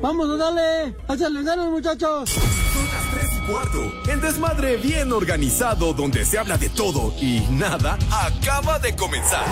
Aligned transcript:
Vámonos, 0.00 0.38
dale. 0.38 0.94
Échale 1.08 1.42
ganas, 1.42 1.68
muchachos. 1.68 2.30
Son 2.30 2.86
las 2.86 3.10
3 3.12 3.30
y 3.36 3.50
cuarto. 3.50 4.10
El 4.10 4.20
desmadre 4.20 4.76
bien 4.76 5.12
organizado 5.12 5.92
donde 5.92 6.24
se 6.24 6.38
habla 6.38 6.56
de 6.56 6.68
todo 6.68 7.12
y 7.20 7.40
nada 7.50 7.98
acaba 8.10 8.78
de 8.78 8.94
comenzar. 8.94 9.44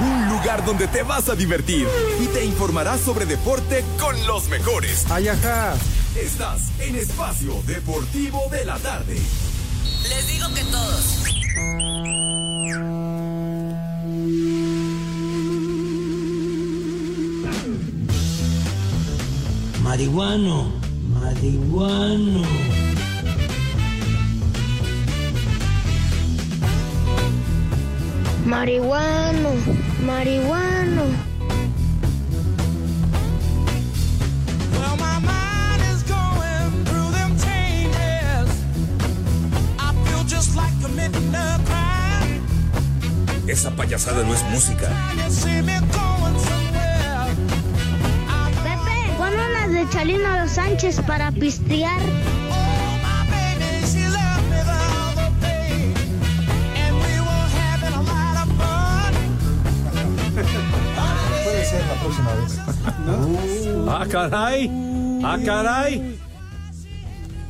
Un 0.00 0.28
lugar 0.28 0.64
donde 0.64 0.88
te 0.88 1.02
vas 1.02 1.28
a 1.28 1.36
divertir 1.36 1.86
y 2.20 2.26
te 2.28 2.44
informarás 2.44 3.00
sobre 3.00 3.26
deporte 3.26 3.84
con 3.98 4.16
los 4.26 4.48
mejores. 4.48 5.06
Ay, 5.10 5.28
ajá. 5.28 5.74
Estás 6.16 6.62
en 6.80 6.96
Espacio 6.96 7.54
Deportivo 7.66 8.48
de 8.50 8.64
la 8.64 8.78
Tarde. 8.78 9.18
Les 10.08 10.26
digo 10.26 10.48
que 10.54 10.64
todos. 10.64 12.29
Marihuano, 19.90 20.70
marihuano. 21.18 22.46
Marihuano, 28.46 29.50
marihuano. 30.06 31.06
Well, 34.78 34.96
my 34.96 35.18
mind 35.18 35.82
is 35.90 36.04
going 36.04 36.84
through 36.86 37.10
them 37.10 37.36
changes. 37.42 38.48
I 39.76 39.92
feel 40.06 40.22
just 40.22 40.54
like 40.54 40.70
committing 40.80 41.34
a 41.34 41.58
crime. 41.66 42.46
Esa 43.48 43.72
payasada 43.72 44.22
no 44.22 44.34
es 44.34 44.44
música. 44.52 44.86
De 49.80 49.88
Chalino 49.88 50.28
Los 50.40 50.50
Sánchez 50.50 51.00
para 51.06 51.30
pistear. 51.32 52.00
Puede 61.44 61.64
ser 61.64 61.82
la 61.86 61.94
próxima 61.94 62.34
vez. 62.34 62.58
Ah, 63.88 64.06
caray. 64.10 64.70
Ah, 65.24 65.38
caray. 65.44 66.18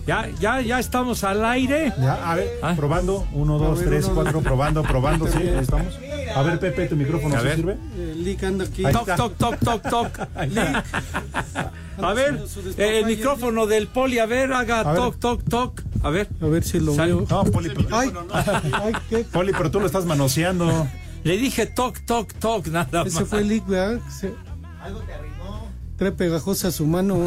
Ya, 0.06 0.28
ya, 0.40 0.60
ya 0.60 0.78
estamos 0.78 1.22
al 1.24 1.44
aire. 1.44 1.92
Ya, 2.00 2.14
a 2.32 2.34
ver, 2.34 2.48
Ah. 2.62 2.74
probando. 2.76 3.26
Uno, 3.32 3.58
dos, 3.58 3.78
ver, 3.80 3.88
tres, 3.88 4.06
uno, 4.06 4.14
cuatro, 4.14 4.40
probando, 4.40 4.82
probando. 4.82 5.26
Sí, 5.26 5.38
ahí 5.38 5.58
estamos. 5.60 5.98
A 6.34 6.42
ver, 6.42 6.58
Pepe, 6.58 6.86
tu 6.86 6.96
micrófono 6.96 7.36
A 7.36 7.40
¿sí 7.40 7.48
sirve? 7.56 7.76
Lick 8.16 8.42
anda 8.44 8.64
aquí. 8.64 8.84
Ahí 8.84 8.92
Toc, 8.92 9.08
está. 9.08 9.16
toc, 9.16 9.36
toc, 9.36 9.58
toc, 9.60 9.82
toc. 9.90 10.18
A 12.02 12.14
ver, 12.14 12.42
eh, 12.78 13.00
el 13.00 13.04
micrófono 13.06 13.66
del 13.66 13.86
poli, 13.86 14.18
a 14.20 14.24
ver, 14.26 14.52
haga 14.54 14.80
A 14.80 14.92
ver. 14.92 14.96
toc, 14.96 15.18
toc, 15.18 15.42
toc. 15.48 15.82
A 16.02 16.08
ver, 16.08 16.28
A 16.40 16.46
ver 16.46 16.64
si 16.64 16.80
lo 16.80 16.94
Sal- 16.94 17.08
veo. 17.08 17.26
No, 17.28 17.44
Poli, 17.44 17.68
pero- 17.74 17.94
Ay, 17.94 18.10
ay, 18.72 18.92
qué. 19.10 19.18
Poli, 19.32 19.52
pero 19.52 19.70
tú 19.70 19.80
lo 19.80 19.86
estás 19.86 20.06
manoseando. 20.06 20.88
le 21.24 21.36
dije 21.36 21.66
toc, 21.66 21.98
toc, 22.06 22.32
toc, 22.34 22.68
nada 22.68 23.04
más. 23.04 23.06
Ese 23.14 23.24
fue 23.26 23.40
el 23.40 23.48
Lick, 23.48 23.66
¿verdad? 23.66 24.00
Se- 24.08 24.32
Trae 25.98 26.12
pegajosa 26.12 26.70
su 26.70 26.86
mano. 26.86 27.26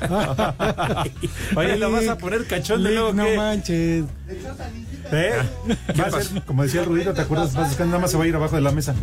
Oye, 1.56 1.76
¿lo 1.76 1.90
vas 1.90 2.08
a 2.08 2.18
poner 2.18 2.46
cachondo 2.46 2.88
Lick, 2.88 2.98
luego 2.98 3.12
no 3.12 3.24
qué? 3.24 3.36
manches. 3.36 4.04
¿Eh? 5.12 5.32
Va 5.98 6.04
a 6.06 6.22
ser, 6.22 6.42
como 6.44 6.62
decía 6.64 6.80
el 6.80 6.86
Rudito, 6.86 7.14
¿te 7.14 7.22
acuerdas? 7.22 7.54
Vas 7.54 7.68
buscando, 7.68 7.92
nada 7.92 8.02
más 8.02 8.10
se 8.10 8.16
va 8.16 8.24
a 8.24 8.26
ir 8.26 8.34
abajo 8.34 8.56
de 8.56 8.62
la 8.62 8.72
mesa. 8.72 8.94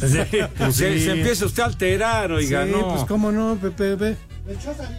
Sí, 0.00 0.18
Pues 0.58 0.76
se, 0.76 0.94
sí. 0.98 1.04
se 1.04 1.12
empieza 1.12 1.46
usted 1.46 1.62
a 1.62 1.66
alterar, 1.66 2.32
oiga, 2.32 2.64
sí, 2.64 2.72
no. 2.72 2.88
pues 2.94 3.04
cómo 3.04 3.30
no, 3.32 3.56
Pepe, 3.56 3.94
ve. 3.96 4.16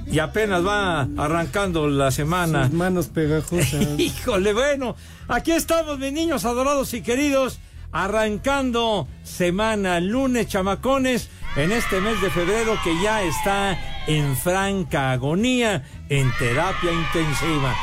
Y 0.08 0.20
apenas 0.20 0.66
va 0.66 1.08
arrancando 1.18 1.88
la 1.88 2.10
semana. 2.12 2.66
Sus 2.66 2.74
manos 2.74 3.08
pegajosas. 3.08 3.88
Híjole, 4.00 4.54
bueno, 4.54 4.96
aquí 5.28 5.52
estamos, 5.52 6.00
mis 6.00 6.14
niños 6.14 6.46
adorados 6.46 6.94
y 6.94 7.02
queridos, 7.02 7.60
arrancando 7.92 9.08
semana, 9.24 10.00
lunes, 10.00 10.48
chamacones, 10.48 11.30
en 11.56 11.72
este 11.72 12.02
mes 12.02 12.20
de 12.22 12.30
febrero 12.30 12.76
que 12.84 12.92
ya 13.02 13.22
está 13.24 13.78
en 14.08 14.36
franca 14.38 15.12
agonía, 15.12 15.84
en 16.10 16.32
terapia 16.38 16.92
intensiva. 16.92 17.76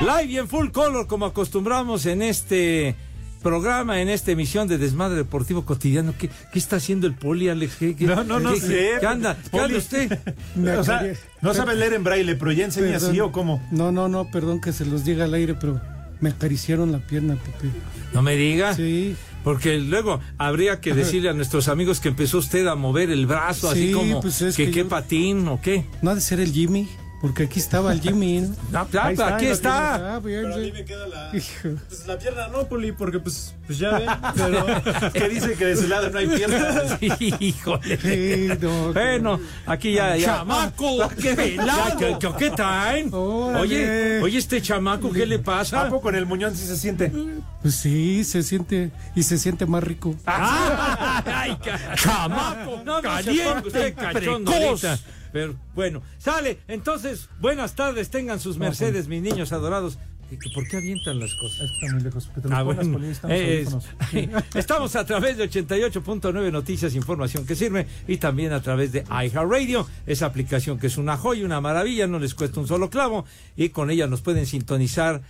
Live 0.00 0.24
y 0.32 0.38
en 0.38 0.48
full 0.48 0.68
color, 0.70 1.06
como 1.06 1.26
acostumbramos 1.26 2.06
en 2.06 2.22
este 2.22 2.96
programa, 3.42 4.00
en 4.00 4.08
esta 4.08 4.30
emisión 4.32 4.66
de 4.68 4.78
Desmadre 4.78 5.16
Deportivo 5.16 5.64
Cotidiano. 5.66 6.14
¿Qué, 6.18 6.30
qué 6.52 6.58
está 6.58 6.76
haciendo 6.76 7.06
el 7.06 7.14
poli, 7.14 7.48
Alex? 7.50 7.76
¿Qué- 7.76 7.94
qué- 7.94 8.06
No, 8.06 8.24
no, 8.24 8.40
no 8.40 8.54
qué- 8.54 8.60
sé. 8.60 8.90
¿Qué 9.00 9.06
anda? 9.06 9.36
¿Qué 9.52 9.60
anda 9.60 9.78
usted? 9.78 10.18
O 10.78 10.82
sea, 10.84 11.04
no 11.42 11.52
sabes 11.54 11.76
leer 11.76 11.92
en 11.92 12.04
braille, 12.04 12.34
pero 12.36 12.52
ya 12.52 12.64
enseña 12.64 12.92
Perdón. 12.92 13.10
así 13.10 13.20
o 13.20 13.30
cómo. 13.32 13.62
No, 13.70 13.92
no, 13.92 14.08
no, 14.08 14.30
perdón 14.30 14.60
que 14.60 14.72
se 14.72 14.86
los 14.86 15.04
diga 15.04 15.24
al 15.24 15.34
aire, 15.34 15.54
pero 15.54 15.80
me 16.20 16.30
acariciaron 16.30 16.90
la 16.90 16.98
pierna, 16.98 17.34
Pepe. 17.36 17.70
No 18.14 18.22
me 18.22 18.34
diga. 18.36 18.74
Sí. 18.74 19.14
Porque 19.44 19.78
luego 19.78 20.18
habría 20.38 20.80
que 20.80 20.94
decirle 20.94 21.28
a 21.28 21.34
nuestros 21.34 21.68
amigos 21.68 22.00
que 22.00 22.08
empezó 22.08 22.38
usted 22.38 22.66
a 22.66 22.74
mover 22.74 23.10
el 23.10 23.26
brazo, 23.26 23.68
así 23.70 23.88
Sí, 23.88 23.92
como 23.92 24.20
pues 24.22 24.40
es 24.42 24.56
que, 24.56 24.64
que 24.66 24.70
qué 24.72 24.78
yo- 24.80 24.88
patín 24.88 25.46
o 25.48 25.60
qué. 25.60 25.84
No 26.02 26.10
ha 26.10 26.14
de 26.14 26.20
ser 26.22 26.40
el 26.40 26.50
Jimmy, 26.52 26.88
porque 27.24 27.44
aquí 27.44 27.58
estaba 27.58 27.90
el 27.90 28.02
Jimmy. 28.02 28.40
¿no? 28.70 28.80
Ah, 28.80 28.86
ah, 28.92 29.06
Ahí 29.06 29.14
está, 29.14 29.28
aquí 29.36 29.44
ahí 29.46 29.48
lo 29.48 29.54
está. 29.54 30.16
Ah, 30.16 30.20
bien, 30.20 30.52
sí. 30.52 30.72
me 30.72 30.84
queda 30.84 31.06
la, 31.06 31.30
Hijo. 31.34 31.70
pues, 31.88 32.06
la 32.06 32.18
pierna 32.18 32.48
no, 32.48 32.68
Poli, 32.68 32.92
porque 32.92 33.18
pues, 33.18 33.54
pues 33.66 33.78
ya 33.78 33.98
ven, 33.98 34.10
pero 34.36 35.10
Que 35.14 35.28
dice 35.30 35.54
que 35.54 35.64
de 35.64 35.76
su 35.78 35.88
lado 35.88 36.10
no 36.10 36.18
hay 36.18 36.26
piernas. 36.26 36.98
Híjole. 37.40 37.96
Sí, 37.96 38.48
no, 38.60 38.92
Bueno, 38.92 39.40
aquí 39.64 39.94
ya, 39.94 40.18
ya. 40.18 40.26
¡Chamaco! 40.26 41.08
¡Qué 41.18 41.34
velado! 41.34 41.96
¿Qué, 41.98 42.16
qué, 42.20 42.28
qué 42.38 42.50
traen? 42.50 43.08
Órale. 43.14 43.58
Oye, 43.60 44.20
oye, 44.22 44.36
este 44.38 44.60
chamaco, 44.60 45.10
¿qué 45.10 45.24
le 45.24 45.36
¿A 45.36 45.42
pasa? 45.42 45.88
poco 45.88 46.10
en 46.10 46.16
el 46.16 46.26
muñón 46.26 46.54
sí 46.54 46.66
se 46.66 46.76
siente? 46.76 47.10
Pues 47.62 47.74
sí, 47.76 48.22
se 48.24 48.42
siente, 48.42 48.90
y 49.14 49.22
se 49.22 49.38
siente 49.38 49.64
más 49.64 49.82
rico. 49.82 50.14
Ah, 50.26 51.22
¡Ay, 51.24 51.56
ca- 51.56 51.94
chamaco! 51.94 52.82
No, 52.84 53.00
no 53.00 53.22
se 53.22 53.32
ponga 53.32 53.62
usted 53.66 53.94
cachondo 53.94 54.52
ahorita. 54.52 54.98
Pero 55.34 55.56
bueno, 55.74 56.00
sale. 56.18 56.58
Entonces, 56.68 57.28
buenas 57.40 57.74
tardes, 57.74 58.08
tengan 58.08 58.38
sus 58.38 58.56
mercedes, 58.56 59.08
mis 59.08 59.20
niños 59.20 59.52
adorados. 59.52 59.98
¿Qué- 60.30 60.38
qué- 60.38 60.50
¿Por 60.54 60.66
qué 60.68 60.76
avientan 60.78 61.18
las 61.18 61.34
cosas? 61.34 61.68
Está 61.70 61.92
muy 61.92 62.02
lejos. 62.04 62.30
Te 62.40 62.48
Ah, 62.54 62.62
bueno. 62.62 62.98
Los 62.98 63.24
Es- 63.28 63.68
estamos 64.54 64.94
a 64.96 65.04
través 65.04 65.36
de 65.36 65.44
88.9 65.50 66.50
Noticias, 66.52 66.94
información 66.94 67.44
que 67.44 67.56
sirve, 67.56 67.86
y 68.06 68.16
también 68.18 68.52
a 68.52 68.62
través 68.62 68.92
de 68.92 69.00
iHeartRadio, 69.10 69.86
esa 70.06 70.26
aplicación 70.26 70.78
que 70.78 70.86
es 70.86 70.96
una 70.98 71.16
joya, 71.16 71.44
una 71.44 71.60
maravilla, 71.60 72.06
no 72.06 72.20
les 72.20 72.34
cuesta 72.34 72.60
un 72.60 72.68
solo 72.68 72.88
clavo, 72.88 73.26
y 73.56 73.70
con 73.70 73.90
ella 73.90 74.06
nos 74.06 74.20
pueden 74.22 74.46
sintonizar 74.46 75.20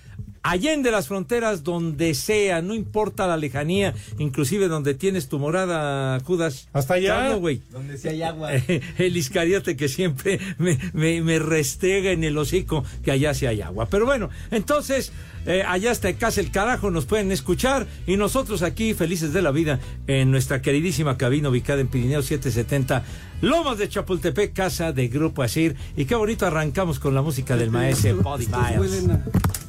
allende 0.43 0.91
las 0.91 1.09
fronteras, 1.09 1.65
donde 1.65 2.15
sea, 2.15 2.63
no 2.63 2.75
importa 2.75 3.27
la 3.27 3.37
lejanía, 3.37 3.95
inclusive 4.19 4.69
donde 4.69 4.95
tienes 4.95 5.29
tu 5.29 5.39
morada, 5.39 6.21
Judas. 6.21 6.69
Hasta 6.73 6.95
allá. 6.95 7.17
Claro, 7.17 7.39
güey. 7.41 7.63
donde 7.71 7.99
si 7.99 8.09
hay 8.09 8.23
agua. 8.23 8.53
El 8.99 9.17
iscariote 9.17 9.77
que 9.77 9.89
siempre 9.89 10.39
me, 10.59 10.79
me, 10.93 11.23
me 11.23 11.39
restrega 11.39 12.13
en 12.13 12.25
el 12.25 12.37
hocico 12.37 12.85
que 13.03 13.11
allá 13.11 13.35
sí 13.35 13.47
hay 13.47 13.63
agua. 13.63 13.87
Pero 13.91 14.05
bueno, 14.05 14.29
entonces, 14.51 15.13
eh, 15.47 15.63
allá 15.67 15.91
está 15.93 16.13
casa 16.15 16.41
el 16.41 16.51
carajo, 16.51 16.91
nos 16.91 17.07
pueden 17.07 17.33
escuchar 17.33 17.87
y 18.07 18.17
nosotros 18.17 18.63
aquí 18.63 18.95
felices 18.95 19.33
de 19.33 19.43
la 19.43 19.51
vida 19.51 19.81
en 20.07 20.31
nuestra 20.31 20.63
queridísima 20.63 21.17
cabina 21.17 21.49
ubicada 21.49 21.81
en 21.81 21.89
Pirineo 21.89 22.23
770, 22.23 23.03
Lomas 23.43 23.79
de 23.79 23.89
Chapultepec, 23.89 24.53
casa 24.53 24.93
de 24.93 25.09
Grupo 25.09 25.43
Asir. 25.43 25.77
Y 25.97 26.07
qué 26.07 26.15
bonito 26.15 26.47
arrancamos 26.47 26.99
con 26.99 27.15
la 27.15 27.23
música 27.23 27.57
del 27.57 27.71
maestro 27.71 28.17
Miles. 28.17 29.05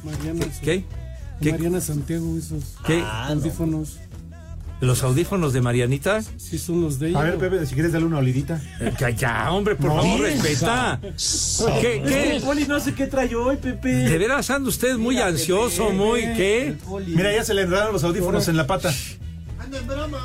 Mariana, 0.04 0.46
¿Qué? 0.62 0.84
¿Qué? 1.40 1.50
Mariana 1.50 1.80
Santiago, 1.80 2.36
esos 2.38 2.76
¿Qué? 2.86 3.02
audífonos. 3.02 3.98
¿Los 4.80 5.02
audífonos 5.02 5.54
de 5.54 5.62
Marianita? 5.62 6.22
Sí, 6.36 6.58
son 6.58 6.82
los 6.82 6.98
de 6.98 7.08
ella. 7.08 7.20
A 7.20 7.22
ver, 7.22 7.36
Pepe, 7.38 7.64
si 7.64 7.72
quieres 7.74 7.92
darle 7.92 8.06
una 8.08 8.18
olidita. 8.18 8.60
Eh, 8.78 8.92
Ya, 9.00 9.08
ya, 9.10 9.50
hombre, 9.50 9.74
por 9.74 9.86
No. 9.86 10.02
favor, 10.02 10.20
respeta. 10.20 11.00
¿Qué? 11.80 12.02
¿Qué? 12.06 12.40
Poli, 12.44 12.66
no 12.66 12.78
sé 12.78 12.92
qué 12.94 13.06
trae 13.06 13.34
hoy, 13.34 13.56
Pepe. 13.56 13.88
De 13.88 14.18
veras 14.18 14.50
anda 14.50 14.68
usted 14.68 14.96
muy 14.98 15.18
ansioso, 15.18 15.90
muy 15.90 16.20
¿qué? 16.36 16.76
Mira, 17.06 17.32
ya 17.34 17.42
se 17.42 17.54
le 17.54 17.62
enredaron 17.62 17.94
los 17.94 18.04
audífonos 18.04 18.48
en 18.48 18.56
la 18.58 18.66
pata. 18.66 18.92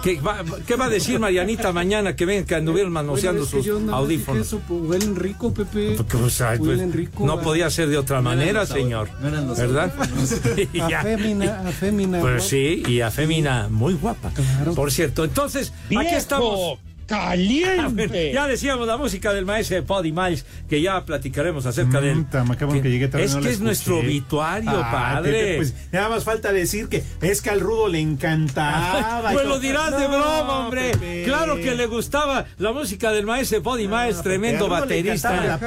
¿Qué 0.03 0.19
va, 0.19 0.43
qué 0.65 0.75
va 0.75 0.85
a 0.85 0.89
decir 0.89 1.19
Marianita 1.19 1.71
mañana 1.71 2.15
que 2.15 2.25
ven 2.25 2.45
que 2.45 2.55
anduvieron 2.55 2.91
manoseando 2.91 3.43
Bueno, 3.43 3.45
es 3.45 3.51
que 3.51 3.57
sus 3.57 3.65
yo 3.65 3.79
dije 3.79 3.91
audífonos? 3.93 4.47
Eso, 4.47 4.61
pues, 4.67 4.81
huelen 4.81 5.15
rico, 5.15 5.53
Pepe. 5.53 5.93
Porque, 5.97 6.17
o 6.17 6.29
sea, 6.29 6.55
pues, 6.57 6.61
Huelen 6.71 6.93
rico. 6.93 7.25
no 7.25 7.33
a- 7.33 7.41
podía 7.41 7.69
ser 7.69 7.89
de 7.89 7.97
otra 7.97 8.21
manera, 8.21 8.65
señor. 8.65 9.09
no 9.21 9.27
eran 9.27 9.47
los 9.47 9.57
¿Verdad? 9.57 9.93
Y 10.73 10.79
A 10.79 10.89
ya. 10.89 11.01
fémina, 11.03 11.61
a 11.67 11.71
fémina. 11.71 12.19
Pues 12.19 12.35
¿no? 12.35 12.41
sí, 12.41 12.83
y 12.87 13.01
a 13.01 13.11
Femina 13.11 13.67
muy 13.69 13.93
guapa. 13.93 14.29
Claro. 14.31 14.73
Por 14.73 14.91
cierto, 14.91 15.23
entonces, 15.23 15.73
aquí 15.85 16.15
estamos. 16.15 16.79
Caliente. 17.07 18.31
Ya 18.33 18.47
decíamos 18.47 18.87
la 18.87 18.97
música 18.97 19.33
del 19.33 19.45
maestro 19.45 19.81
Buddy 19.83 20.11
Miles, 20.11 20.45
que 20.69 20.81
ya 20.81 21.03
platicaremos 21.05 21.65
acerca 21.65 21.99
de 22.01 22.11
él. 22.11 22.25
Ta, 22.29 22.43
me 22.43 22.53
acabo 22.53 22.73
que 22.73 22.89
llegué 22.89 23.07
tarde, 23.07 23.25
es 23.25 23.35
no 23.35 23.41
que 23.41 23.49
es 23.49 23.59
nuestro 23.59 23.99
obituario, 23.99 24.69
Ah, 24.71 24.89
padre. 24.91 25.57
Pues 25.57 25.73
nada 25.91 26.09
más 26.09 26.23
falta 26.23 26.51
decir 26.53 26.87
que 26.87 27.03
es 27.21 27.41
que 27.41 27.49
al 27.49 27.59
Rudo 27.59 27.87
le 27.87 27.99
encantaba. 27.99 29.21
Pues 29.33 29.45
lo 29.45 29.59
dirás 29.59 29.91
de 29.97 30.07
broma, 30.07 30.59
hombre. 30.65 30.91
Pepe. 30.91 31.23
Claro 31.25 31.55
que 31.57 31.75
le 31.75 31.85
gustaba 31.87 32.45
la 32.57 32.71
música 32.71 33.11
del 33.11 33.25
maestro 33.25 33.61
Buddy 33.61 33.87
Miles, 33.87 34.21
tremendo 34.21 34.67
baterista. 34.69 35.59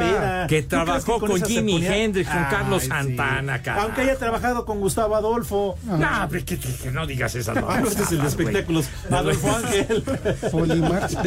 Que 0.48 0.62
¿Tú 0.62 0.68
crees 0.68 0.68
trabajó 0.68 1.20
que 1.20 1.26
con 1.26 1.40
se 1.40 1.46
Jimi? 1.46 1.84
Hendrix, 1.84 2.28
con 2.28 2.38
Ay, 2.38 2.46
Carlos 2.50 2.82
sí. 2.82 2.88
Santana, 2.88 3.62
cara. 3.62 3.82
Aunque 3.82 4.00
haya 4.02 4.16
trabajado 4.16 4.64
con 4.64 4.80
Gustavo 4.80 5.14
Adolfo. 5.16 5.76
No, 5.84 6.22
hombre, 6.22 6.44
que, 6.44 6.58
que- 6.58 6.74
que 6.74 6.90
no 6.90 7.06
digas 7.06 7.34
esas 7.34 7.56
Ah, 7.68 7.80
no, 7.80 7.88
este 7.88 8.02
es 8.02 8.12
el 8.12 8.20
de 8.22 8.28
espectáculos. 8.28 8.88
Adolfo 9.10 9.54
Ángel. 9.56 10.04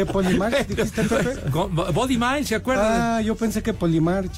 Polimarch, 0.08 0.68
dijiste, 0.68 1.04
Pepe. 1.04 1.36
Miles, 2.18 2.48
¿se 2.48 2.56
acuerdan? 2.56 3.02
Ah, 3.02 3.22
yo 3.22 3.36
pensé 3.36 3.62
que 3.62 3.74
Polimarch. 3.74 4.32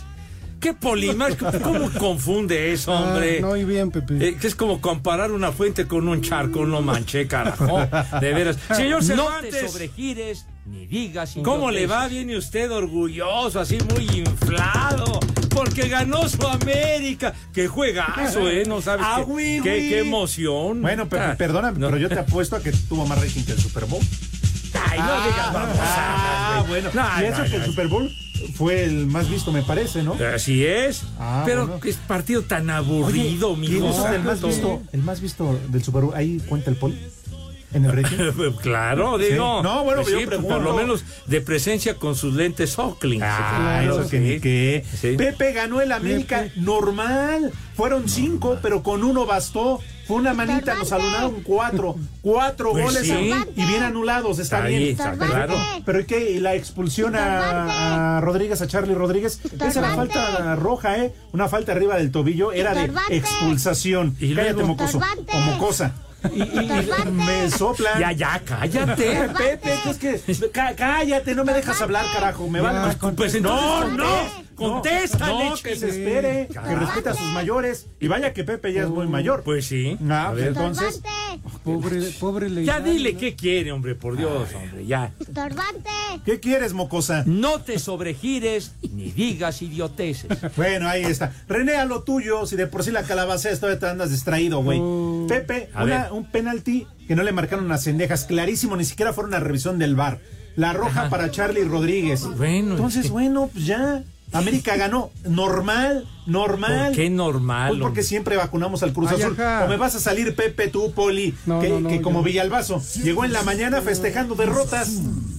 ¿Qué 0.59 0.73
polimar? 0.73 1.37
¿Cómo 1.63 1.89
confunde 1.91 2.73
eso, 2.73 2.91
hombre? 2.91 3.37
Ah, 3.37 3.41
no, 3.41 3.55
y 3.55 3.63
bien, 3.63 3.91
Pepe. 3.91 4.27
Eh, 4.27 4.35
que 4.35 4.47
es 4.47 4.55
como 4.55 4.81
comparar 4.81 5.31
una 5.31 5.53
fuente 5.53 5.87
con 5.87 6.05
un 6.09 6.21
charco, 6.21 6.65
no 6.65 6.81
manché, 6.81 7.27
carajo. 7.27 7.79
De 8.19 8.33
veras. 8.33 8.57
Señor 8.75 9.01
Cervantes. 9.01 9.53
No 9.53 9.59
te 9.61 9.67
sobregires 9.69 10.45
ni 10.65 10.85
digas 10.85 11.35
¿Cómo 11.43 11.71
le 11.71 11.87
va? 11.87 12.07
Viene 12.09 12.37
usted 12.37 12.69
orgulloso, 12.71 13.59
así 13.59 13.77
muy 13.93 14.03
inflado. 14.19 15.21
Porque 15.49 15.87
ganó 15.87 16.27
su 16.27 16.45
América. 16.45 17.33
Qué 17.53 17.67
juegazo, 17.69 18.49
¿eh? 18.49 18.63
No 18.67 18.81
sabes 18.81 19.05
Ah, 19.07 19.23
qué, 19.25 19.61
qué, 19.63 19.89
qué 19.89 19.99
emoción. 19.99 20.81
Bueno, 20.81 21.07
Pepe, 21.07 21.23
Ah, 21.23 21.35
perdóname, 21.37 21.79
no. 21.79 21.87
pero 21.87 21.97
yo 21.97 22.09
te 22.09 22.19
apuesto 22.19 22.57
a 22.57 22.61
que 22.61 22.71
tuvo 22.71 23.05
más 23.07 23.17
rating 23.19 23.43
que 23.43 23.53
el 23.53 23.59
Super 23.59 23.85
Bowl. 23.85 24.03
Ay, 24.89 24.99
no 24.99 25.23
digas 25.23 25.53
babosadas, 25.53 25.87
Ah, 25.87 26.65
bueno. 26.67 26.89
No, 26.93 27.01
y 27.21 27.25
eso 27.25 27.43
no, 27.43 27.49
que 27.49 27.55
el. 27.55 27.65
Super 27.65 27.87
Bowl 27.87 28.11
fue 28.55 28.83
el 28.83 29.05
más 29.07 29.29
visto, 29.29 29.51
me 29.51 29.61
parece, 29.63 30.03
¿no? 30.03 30.13
Así 30.33 30.65
es. 30.65 31.03
Ah, 31.19 31.43
pero 31.45 31.67
bueno. 31.67 31.81
es 31.85 31.97
partido 31.97 32.41
tan 32.43 32.69
aburrido. 32.69 33.55
¿quién 33.55 33.85
es 33.85 33.97
el 33.97 34.23
más 34.23 34.41
visto? 34.41 34.81
El 34.91 35.01
más 35.03 35.21
visto 35.21 35.59
del 35.69 35.83
Super 35.83 36.03
Bowl. 36.03 36.15
Ahí 36.15 36.39
cuenta 36.47 36.69
el 36.69 36.77
poli. 36.77 36.97
En 37.71 37.85
el 37.85 37.91
rating. 38.03 38.31
Claro, 38.61 39.17
digo. 39.17 39.61
No, 39.61 39.83
bueno, 39.83 40.01
Pues 40.01 40.13
yo 40.13 40.19
sí, 40.21 40.25
pregunto. 40.25 40.53
por 40.55 40.61
lo 40.63 40.73
menos 40.75 41.03
de 41.27 41.41
presencia 41.41 41.95
con 41.95 42.15
sus 42.15 42.33
lentes 42.33 42.77
Oakley. 42.79 43.19
Ah, 43.21 43.79
Claro, 43.81 44.01
eso 44.01 44.09
que 44.09 44.17
sí. 44.17 44.23
ni 44.23 44.39
qué. 44.39 44.83
Sí. 44.99 45.15
Pepe 45.17 45.53
ganó 45.53 45.79
el 45.81 45.91
América 45.91 46.39
Pepe. 46.43 46.59
normal. 46.61 47.51
Fueron 47.75 48.09
cinco, 48.09 48.57
pero 48.61 48.81
con 48.83 49.03
uno 49.03 49.25
bastó. 49.25 49.79
Fue 50.07 50.17
una 50.17 50.33
manita, 50.33 50.73
nos 50.73 50.91
anularon 50.91 51.43
cuatro. 51.43 51.95
Cuatro 52.23 52.71
Pues 52.71 52.83
goles 52.83 53.03
sí. 53.07 53.31
y 53.55 53.65
bien 53.65 53.83
anulados, 53.83 54.39
está 54.39 54.63
Ahí, 54.63 54.75
bien. 54.79 54.89
está 54.93 55.11
claro. 55.11 55.53
Pero 55.85 55.99
¿y 55.99 56.05
qué? 56.05 56.31
¿Y 56.31 56.39
la 56.39 56.55
expulsión 56.55 57.15
a, 57.15 58.17
a 58.17 58.21
Rodríguez, 58.21 58.59
a 58.63 58.67
Charlie 58.67 58.95
Rodríguez? 58.95 59.39
Esa 59.61 59.79
era 59.79 59.95
falta 59.95 60.55
roja, 60.55 60.97
¿eh? 60.97 61.13
Una 61.31 61.47
falta 61.47 61.73
arriba 61.73 61.95
del 61.97 62.09
tobillo. 62.11 62.51
Era 62.51 62.73
de 62.73 62.91
expulsación. 63.11 64.15
Y 64.19 64.33
Cállate, 64.33 64.63
mocoso. 64.63 64.99
O 65.31 65.37
mocosa. 65.39 65.93
Y, 66.33 66.41
y- 66.41 67.11
me 67.11 67.49
soplan. 67.49 67.99
Ya, 67.99 68.11
ya, 68.11 68.41
cállate. 68.45 69.29
Pepe, 69.37 69.73
es 69.87 69.97
que 69.97 70.51
cá- 70.51 70.75
cállate, 70.75 71.33
no 71.35 71.43
me 71.45 71.53
dejas 71.53 71.81
hablar, 71.81 72.05
carajo. 72.13 72.47
Me 72.49 72.61
van 72.61 72.93
con- 72.95 73.15
Pues 73.15 73.41
no, 73.41 73.85
no, 73.87 74.05
contéstale, 74.59 75.49
No, 75.49 75.55
que 75.55 75.75
se 75.75 75.89
espere, 75.89 76.47
que 76.51 76.75
respete 76.75 77.09
a 77.09 77.13
sus 77.13 77.27
mayores. 77.33 77.87
Y 77.99 78.07
vaya 78.07 78.33
que 78.33 78.43
Pepe 78.43 78.73
ya 78.73 78.83
es 78.83 78.89
muy 78.89 79.07
mayor. 79.07 79.43
Pues 79.43 79.65
sí. 79.65 79.97
Ah, 80.09 80.27
A 80.29 80.33
ver. 80.33 80.49
entonces, 80.49 80.95
Estorbante. 80.95 81.59
Pobre, 81.63 82.01
pobre 82.19 82.63
Ya 82.65 82.79
dile 82.79 83.13
¿no? 83.13 83.19
qué 83.19 83.35
quiere, 83.35 83.71
hombre, 83.71 83.95
por 83.95 84.17
Dios, 84.17 84.47
hombre, 84.55 84.85
ya. 84.85 85.11
Estorbante. 85.19 85.89
¿qué 86.25 86.39
quieres, 86.39 86.73
mocosa? 86.73 87.23
No 87.25 87.61
te 87.61 87.79
sobregires 87.79 88.73
ni 88.93 89.11
digas 89.11 89.61
idioteces. 89.61 90.29
Bueno, 90.55 90.87
ahí 90.89 91.03
está. 91.03 91.31
René, 91.47 91.75
a 91.75 91.85
lo 91.85 92.03
tuyo, 92.03 92.45
si 92.45 92.55
de 92.55 92.67
por 92.67 92.83
sí 92.83 92.91
la 92.91 93.03
calabacea 93.03 93.55
todavía 93.55 93.79
te 93.79 93.87
andas 93.87 94.09
distraído, 94.11 94.61
güey. 94.61 94.79
Pepe, 95.27 95.69
una- 95.79 96.11
un 96.11 96.25
penalti 96.29 96.85
que 97.07 97.15
no 97.15 97.23
le 97.23 97.31
marcaron 97.31 97.71
a 97.71 97.77
Cendejas, 97.77 98.25
clarísimo, 98.25 98.75
ni 98.75 98.85
siquiera 98.85 99.13
fue 99.13 99.23
una 99.23 99.39
revisión 99.39 99.79
del 99.79 99.95
VAR. 99.95 100.19
La 100.55 100.73
roja 100.73 101.09
para 101.09 101.31
Charlie 101.31 101.63
Rodríguez. 101.63 102.23
Bueno, 102.37 102.71
Entonces, 102.71 103.01
es 103.01 103.05
que- 103.07 103.11
bueno, 103.11 103.49
pues 103.53 103.65
ya. 103.65 104.03
América 104.31 104.75
ganó. 104.77 105.09
Normal, 105.27 106.07
normal. 106.27 106.87
¿Por 106.87 106.95
qué 106.95 107.09
normal? 107.09 107.69
Pues 107.69 107.79
porque 107.81 107.87
hombre? 107.89 108.03
siempre 108.03 108.37
vacunamos 108.37 108.83
al 108.83 108.93
Cruz 108.93 109.09
Ay, 109.11 109.21
Azul. 109.21 109.33
ajá. 109.39 109.65
O 109.65 109.69
me 109.69 109.77
vas 109.77 109.95
a 109.95 109.99
salir, 109.99 110.35
Pepe, 110.35 110.67
tú, 110.67 110.91
Poli, 110.93 111.33
No, 111.45 111.59
que, 111.59 111.69
no, 111.69 111.79
no, 111.81 111.89
que 111.89 112.01
como 112.01 112.19
yo- 112.19 112.25
Villalbazo 112.25 112.81
llegó 113.03 113.25
en 113.25 113.33
la 113.33 113.43
mañana 113.43 113.81
festejando 113.81 114.35
derrotas. 114.35 114.91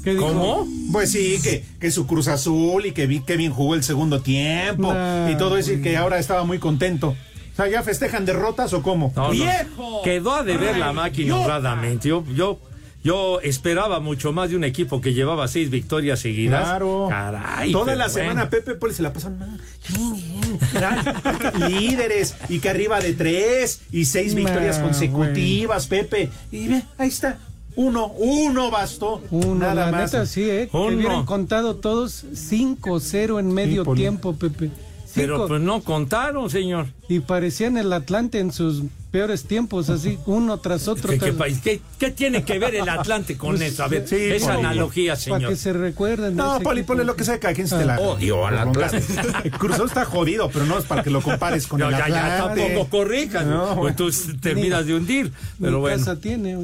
¿Qué 0.03 0.15
dijo? 0.15 0.27
¿Cómo? 0.29 0.67
Pues 0.93 1.13
sí, 1.13 1.39
que, 1.43 1.65
que 1.79 1.91
su 1.91 2.07
Cruz 2.07 2.27
Azul 2.29 2.87
y 2.87 2.93
que 2.93 3.07
vi 3.07 3.21
que 3.21 3.37
bien 3.37 3.53
jugó 3.53 3.75
el 3.75 3.83
segundo 3.85 4.23
tiempo 4.23 4.93
Nah, 4.93 5.31
y 5.31 5.37
todo 5.37 5.57
eso 5.59 5.73
y 5.73 5.83
que 5.83 5.97
ahora 5.97 6.19
estaba 6.19 6.45
muy 6.45 6.59
contento. 6.59 7.11
O 7.53 7.57
sea, 7.57 7.69
¿ya 7.69 7.83
festejan 7.83 8.25
derrotas 8.25 8.73
o 8.73 8.81
cómo? 8.83 9.13
No, 9.15 9.25
no. 9.27 9.31
¡Viejo! 9.31 10.03
Quedó 10.03 10.35
a 10.35 10.43
deber 10.43 10.79
la 10.79 10.93
máquina 10.93 11.37
honradamente. 11.37 12.09
Yo, 12.09 12.25
yo, 12.35 12.59
yo 13.03 13.41
esperaba 13.41 14.01
mucho 14.01 14.33
más 14.33 14.51
de 14.51 14.57
un 14.57 14.65
equipo 14.65 15.01
que 15.01 15.15
llevaba 15.15 15.49
seis 15.49 15.71
victorias 15.71 16.21
seguidas. 16.21 16.65
Claro. 16.65 17.07
Caray. 17.09 17.73
Toda 17.73 17.95
la 17.95 18.09
bueno. 18.09 18.21
semana 18.21 18.51
Pepe 18.51 18.75
Poli 18.75 18.93
se 18.95 19.03
la 19.03 19.13
pasan 19.13 19.39
mal. 19.39 19.61
líderes 21.71 22.35
y 22.49 22.59
que 22.61 22.69
arriba 22.69 23.01
de 23.01 23.15
tres 23.15 23.81
y 23.91 24.05
seis 24.05 24.35
Nah, 24.35 24.41
victorias 24.41 24.79
consecutivas, 24.79 25.87
Pepe. 25.87 26.31
Y 26.53 26.69
ve, 26.69 26.83
ahí 26.99 27.09
está. 27.09 27.39
Uno, 27.77 28.09
uno 28.19 28.71
bastó. 28.71 29.23
Uno, 29.31 29.55
nada 29.55 29.87
la 29.87 29.93
más. 29.93 30.13
neta, 30.13 30.27
sí, 30.27 30.43
¿eh? 30.43 30.69
Uno. 30.73 30.89
Que 30.89 30.97
hubieran 30.97 31.25
contado 31.25 31.77
todos 31.77 32.25
5-0 32.35 33.39
en 33.41 33.53
medio 33.55 33.85
tiempo, 33.95 34.35
Pepe. 34.35 34.71
Pero 35.15 35.35
Cinco. 35.37 35.49
pues 35.49 35.61
no 35.61 35.81
contaron, 35.83 36.49
señor. 36.51 36.87
Y 37.09 37.21
parecían 37.21 37.77
el 37.77 37.93
Atlante 37.93 38.39
en 38.39 38.53
sus 38.53 38.83
peores 39.11 39.43
tiempos, 39.45 39.91
así, 39.91 40.19
uno 40.27 40.59
tras 40.59 40.87
otro. 40.87 41.11
¿Qué, 41.11 41.19
qué 41.19 41.27
tras- 41.33 41.37
país? 41.37 41.59
¿Qué- 41.65 41.81
qué 41.99 42.11
tiene 42.13 42.45
que 42.45 42.61
ver 42.61 42.77
el 42.77 42.89
Atlante 42.89 43.37
con 43.37 43.57
Pues, 43.57 43.73
eso? 43.73 43.83
A 43.83 43.89
ver, 43.89 44.07
sí, 44.07 44.15
esa 44.17 44.55
Poli. 44.55 44.59
analogía, 44.67 45.13
Para 45.15 45.21
señor. 45.21 45.51
que 45.51 45.57
se 45.57 45.73
recuerden. 45.73 46.37
de 46.37 46.43
No, 46.43 46.61
Poli, 46.61 46.85
ponle 46.85 47.03
lo 47.05 47.17
que 47.17 47.25
sea, 47.25 47.41
cada 47.41 47.55
quien 47.55 47.67
se 47.67 47.77
te 47.77 47.85
la. 47.85 47.99
Odio 47.99 48.47
al 48.47 48.59
Atlante. 48.59 49.03
El 49.45 49.51
Cruz 49.51 49.75
Azul 49.75 49.87
está 49.89 50.05
jodido, 50.05 50.49
pero 50.53 50.65
no 50.67 50.79
es 50.79 50.85
para 50.85 51.03
que 51.03 51.11
lo 51.11 51.21
compares 51.23 51.67
con 51.67 51.81
No, 51.81 51.87
el 51.89 51.97
ya, 51.97 52.09
ya, 52.09 52.37
Atlante. 52.37 52.63
tampoco 52.69 52.89
corrijas. 52.99 53.47
No, 53.47 53.75
pues 53.77 53.97
tú 53.97 54.11
terminas 54.41 54.87
de 54.87 54.95
hundir. 54.95 55.33
Pero 55.61 55.81
bueno. 55.81 55.99
casa 55.99 56.21
tiene. 56.21 56.57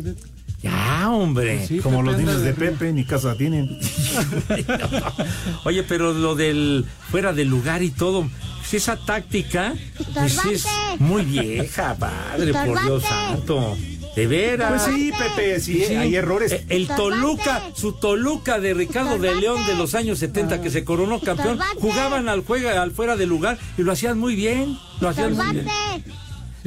Ya, 0.67 1.11
hombre. 1.11 1.67
sí, 1.67 1.79
Como 1.79 1.99
Pepe 2.03 2.13
los 2.13 2.19
niños 2.21 2.43
de 2.43 2.53
Pepe, 2.53 2.93
ni 2.93 3.05
casa 3.05 3.35
tienen. 3.37 3.79
Oye, 5.65 5.83
pero 5.83 6.13
lo 6.13 6.35
del 6.35 6.85
fuera 7.11 7.33
de 7.33 7.45
lugar 7.45 7.83
y 7.83 7.91
todo, 7.91 8.29
pues 8.59 8.75
esa 8.75 8.97
táctica 8.97 9.75
pues 10.15 10.39
es 10.47 10.67
muy 10.99 11.23
vieja, 11.23 11.95
padre, 11.97 12.53
por 12.53 12.83
Dios 12.83 13.03
santo. 13.03 13.77
De 14.17 14.27
veras. 14.27 14.85
Pues 14.85 14.97
sí, 14.97 15.13
Pepe, 15.17 15.61
sí, 15.61 15.85
Sí. 15.87 15.95
hay 15.95 16.17
errores. 16.17 16.51
Eh, 16.51 16.65
El. 16.71 16.89
Toluca, 16.89 17.65
su 17.75 17.93
Toluca 17.93 18.59
de 18.59 18.73
Ricardo 18.73 19.19
de. 19.19 19.35
León 19.35 19.67
de 19.67 19.75
los 19.75 19.95
años 19.95 20.19
70 20.21 20.63
que 20.63 20.71
se 20.71 20.85
coronó 20.85 21.21
campeón, 21.21 21.59
Estorbante. 21.61 21.81
jugaban 21.83 22.29
al 22.31 22.43
juega 22.43 22.81
al 22.81 22.93
fuera 22.93 23.17
de 23.17 23.27
lugar 23.27 23.59
y 23.77 23.83
lo 23.83 23.93
hacían 23.93 24.19
muy 24.19 24.35
bien, 24.35 24.79
lo 25.01 25.11
hacían 25.11 25.35
muy 25.37 25.47
bien. 25.53 25.67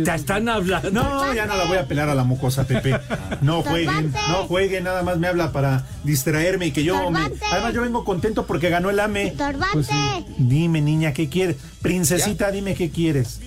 Te 0.03 0.15
están 0.15 0.49
hablando. 0.49 0.91
No, 0.91 1.33
ya 1.33 1.45
no 1.45 1.55
la 1.57 1.65
voy 1.65 1.77
a 1.77 1.85
pelar 1.87 2.09
a 2.09 2.15
la 2.15 2.23
mocosa, 2.23 2.65
Pepe. 2.65 2.97
No 3.41 3.61
jueguen, 3.63 4.11
no 4.29 4.45
jueguen, 4.47 4.83
nada 4.83 5.03
más 5.03 5.17
me 5.17 5.27
habla 5.27 5.51
para 5.51 5.85
distraerme 6.03 6.67
y 6.67 6.71
que 6.71 6.83
yo 6.83 7.09
me... 7.11 7.19
Además 7.51 7.73
yo 7.73 7.81
vengo 7.81 8.03
contento 8.03 8.45
porque 8.45 8.69
ganó 8.69 8.89
el 8.89 8.99
AME. 8.99 9.27
Estorbante. 9.27 9.93
Dime, 10.37 10.81
niña, 10.81 11.13
¿qué 11.13 11.29
quieres? 11.29 11.57
Princesita, 11.81 12.51
dime 12.51 12.75
qué 12.75 12.89
quieres. 12.89 13.39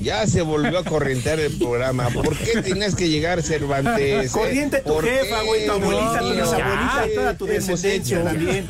Ya 0.00 0.24
se 0.28 0.42
volvió 0.42 0.78
a 0.78 0.84
corrientear 0.84 1.40
el 1.40 1.52
programa. 1.58 2.08
¿Por 2.10 2.36
qué 2.36 2.62
tienes 2.62 2.94
que 2.94 3.08
llegar, 3.08 3.42
Cervantes? 3.42 4.30
Corriente 4.30 4.78
tu 4.78 4.92
¿Por 4.92 5.04
jefa, 5.04 5.40
qué? 5.40 5.46
güey, 5.46 5.66
tu 5.66 5.72
abuelita, 5.72 6.18
tu 6.20 6.24
Dios 6.24 6.36
mío. 6.36 6.44
bisabuelita 6.44 7.06
y 7.10 7.14
toda 7.16 7.34
tu 7.36 7.46
descendencia 7.46 8.22
también. 8.22 8.66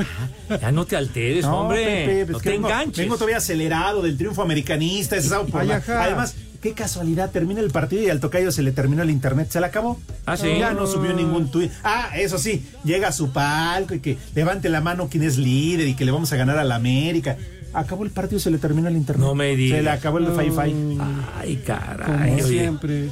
Ya 0.59 0.73
no 0.73 0.87
te 0.87 0.97
alteres, 0.97 1.45
No, 1.45 1.61
hombre. 1.61 1.85
Pepe, 2.07 2.17
pues 2.25 2.31
no 2.31 2.41
te 2.41 2.49
vengo, 2.49 2.69
enganches. 2.69 2.97
vengo 2.97 3.15
todavía 3.17 3.37
acelerado 3.37 4.01
del 4.01 4.17
triunfo 4.17 4.41
americanista. 4.41 5.17
por 5.51 5.61
Ay. 5.61 5.71
Además, 5.87 6.35
qué 6.61 6.73
casualidad, 6.73 7.31
termina 7.31 7.61
el 7.61 7.71
partido 7.71 8.03
y 8.03 8.11
al 8.11 8.21
tocayo 8.21 8.51
se 8.53 8.63
le 8.63 8.73
terminó 8.73 9.03
el 9.03 9.11
internet. 9.11 9.49
¿Se 9.51 9.61
le 9.61 9.67
acabó? 9.67 10.01
Ah, 10.27 10.37
sí. 10.37 10.57
Ya 10.59 10.73
no 10.73 10.87
subió 10.87 11.13
ningún 11.13 11.51
tuit. 11.51 11.71
Ah, 11.85 12.11
eso 12.17 12.39
sí, 12.39 12.67
llega 12.85 13.09
a 13.09 13.13
su 13.13 13.33
palco 13.33 13.95
y 13.95 14.01
que 14.01 14.19
levante 14.35 14.69
la 14.69 14.81
mano 14.81 15.09
quien 15.09 15.23
es 15.25 15.37
líder 15.39 15.89
y 15.89 15.95
que 15.95 16.05
le 16.05 16.11
vamos 16.11 16.33
a 16.33 16.37
ganar 16.37 16.59
a 16.59 16.65
la 16.65 16.77
América. 16.77 17.37
Acabó 17.75 18.05
el 18.05 18.11
partido 18.11 18.39
y 18.39 18.41
se 18.41 18.51
le 18.51 18.59
terminó 18.59 18.89
el 18.89 18.97
internet. 18.97 19.27
No 19.27 19.35
me 19.35 19.55
digas. 19.55 19.79
Se 19.79 19.83
le 19.85 19.91
acabó 19.91 20.19
el 20.19 20.27
fi-fi. 20.29 20.99
Ay, 21.39 21.57
Como 21.57 21.65
caray. 21.67 22.35
oye, 22.35 22.43
siempre. 22.45 23.11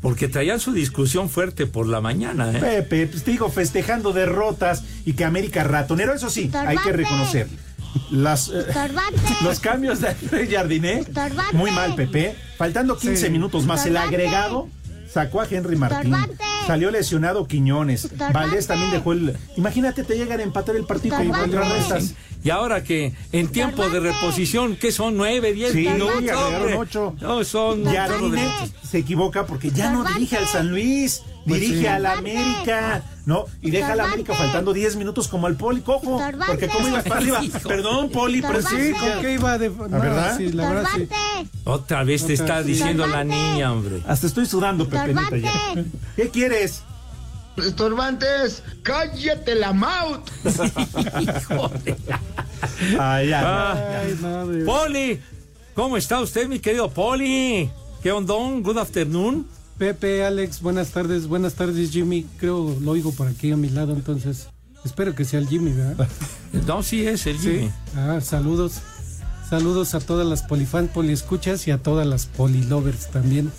porque 0.00 0.28
traían 0.28 0.60
su 0.60 0.72
discusión 0.72 1.28
fuerte 1.28 1.66
por 1.66 1.86
la 1.88 2.00
mañana, 2.00 2.52
¿eh? 2.56 2.60
Pepe, 2.60 3.08
pues 3.08 3.24
te 3.24 3.32
digo, 3.32 3.50
festejando 3.50 4.12
derrotas 4.12 4.84
y 5.04 5.14
que 5.14 5.24
América 5.24 5.64
ratonero, 5.64 6.14
eso 6.14 6.30
sí, 6.30 6.48
hay 6.54 6.76
que 6.76 6.90
Estorbante. 6.90 7.46
Las, 8.10 8.48
eh, 8.48 8.64
los 9.42 9.60
cambios 9.60 10.00
de 10.00 10.08
Andrés 10.08 10.48
Jardiné, 10.50 11.04
muy 11.52 11.70
mal, 11.70 11.94
Pepe. 11.94 12.34
Faltando 12.56 12.96
15 12.96 13.26
Sí. 13.26 13.30
minutos 13.30 13.64
más, 13.66 13.84
el 13.86 13.96
agregado 13.96 14.68
sacó 15.12 15.40
a 15.40 15.46
Henry 15.50 15.76
Martín. 15.76 16.14
Salió 16.66 16.90
lesionado 16.90 17.46
Quiñones. 17.46 18.08
Valdés 18.32 18.66
también 18.66 18.90
dejó 18.90 19.12
el. 19.12 19.36
Imagínate, 19.56 20.04
te 20.04 20.16
llegan 20.16 20.40
a 20.40 20.42
empatar 20.42 20.76
el 20.76 20.84
partido 20.84 21.22
y 21.22 21.28
contrarrestas. 21.28 22.14
Y 22.44 22.50
ahora 22.50 22.84
que 22.84 23.14
en 23.32 23.48
tiempo 23.48 23.88
de 23.88 23.98
reposición, 24.00 24.76
¿qué 24.76 24.92
son? 24.92 25.16
¿Nueve, 25.16 25.52
diez 25.52 25.72
Sí, 25.72 25.88
minutos? 25.88 26.14
agregaron 26.18 26.54
hombre? 26.54 26.76
ocho. 26.76 27.16
No, 27.20 27.42
son... 27.42 27.84
Jardine 27.84 28.48
se 28.82 28.98
equivoca 28.98 29.44
porque 29.46 29.70
ya 29.70 29.90
no 29.90 30.04
dirige 30.04 30.36
al 30.36 30.46
San 30.46 30.70
Luis, 30.70 31.22
Pues 31.46 31.60
dirige 31.60 31.80
sí. 31.80 31.86
al 31.86 32.06
América, 32.06 33.02
¿no? 33.28 33.44
Y 33.60 33.70
deja 33.70 33.92
al 33.92 34.00
América 34.00 34.32
faltando 34.32 34.72
10 34.72 34.96
minutos 34.96 35.28
como 35.28 35.46
al 35.46 35.54
Poli, 35.54 35.82
cojo. 35.82 36.18
Porque 36.46 36.66
cómo 36.66 36.88
ibas 36.88 37.04
para 37.04 37.20
arriba. 37.20 37.42
Perdón, 37.62 38.08
Poli, 38.08 38.40
pero 38.40 38.62
sí. 38.62 38.92
¿con 38.98 39.20
qué 39.20 39.34
iba 39.34 39.58
de.? 39.58 39.68
No, 39.68 39.86
verdad? 39.86 40.34
sí, 40.38 40.50
la 40.50 40.70
verdad 40.70 40.88
sí. 40.96 41.06
Otra 41.64 42.04
vez 42.04 42.24
te 42.24 42.32
Otra 42.32 42.44
está 42.44 42.56
vez. 42.58 42.66
diciendo 42.68 43.06
la 43.06 43.24
niña, 43.24 43.70
hombre. 43.70 44.00
Hasta 44.06 44.28
estoy 44.28 44.46
sudando, 44.46 44.88
Pepenita 44.88 45.36
ya. 45.36 45.52
¿Qué 46.16 46.30
quieres? 46.30 46.84
Estorbantes, 47.58 48.62
cállate 48.82 49.56
la 49.56 49.74
mouth. 49.74 50.26
Ay, 52.98 53.28
ya. 53.28 53.42
Ah, 53.44 54.00
Ay, 54.04 54.18
no, 54.22 54.46
de- 54.46 54.64
Poli, 54.64 55.20
¿cómo 55.74 55.98
está 55.98 56.18
usted, 56.20 56.48
mi 56.48 56.60
querido 56.60 56.88
Poli? 56.88 57.70
¿Qué 58.02 58.10
ondón? 58.10 58.62
Good 58.62 58.78
afternoon. 58.78 59.46
Pepe, 59.78 60.24
Alex, 60.24 60.60
buenas 60.60 60.90
tardes. 60.90 61.26
Buenas 61.28 61.54
tardes, 61.54 61.90
Jimmy. 61.90 62.26
Creo 62.38 62.76
lo 62.80 62.90
oigo 62.90 63.12
por 63.12 63.28
aquí 63.28 63.52
a 63.52 63.56
mi 63.56 63.68
lado, 63.70 63.92
entonces. 63.92 64.48
Espero 64.84 65.14
que 65.14 65.24
sea 65.24 65.38
el 65.40 65.48
Jimmy, 65.48 65.72
¿verdad? 65.72 66.08
No, 66.66 66.82
sí 66.82 67.06
es 67.06 67.26
el 67.26 67.38
Sí. 67.38 67.50
Jimmy. 67.50 67.70
Ah, 67.96 68.20
saludos. 68.20 68.80
Saludos 69.48 69.94
a 69.94 70.00
todas 70.00 70.26
las 70.26 70.42
polifan, 70.42 70.88
poliescuchas 70.88 71.66
y 71.68 71.70
a 71.70 71.78
todas 71.78 72.06
las 72.06 72.26
polilovers 72.26 73.10
también. 73.10 73.50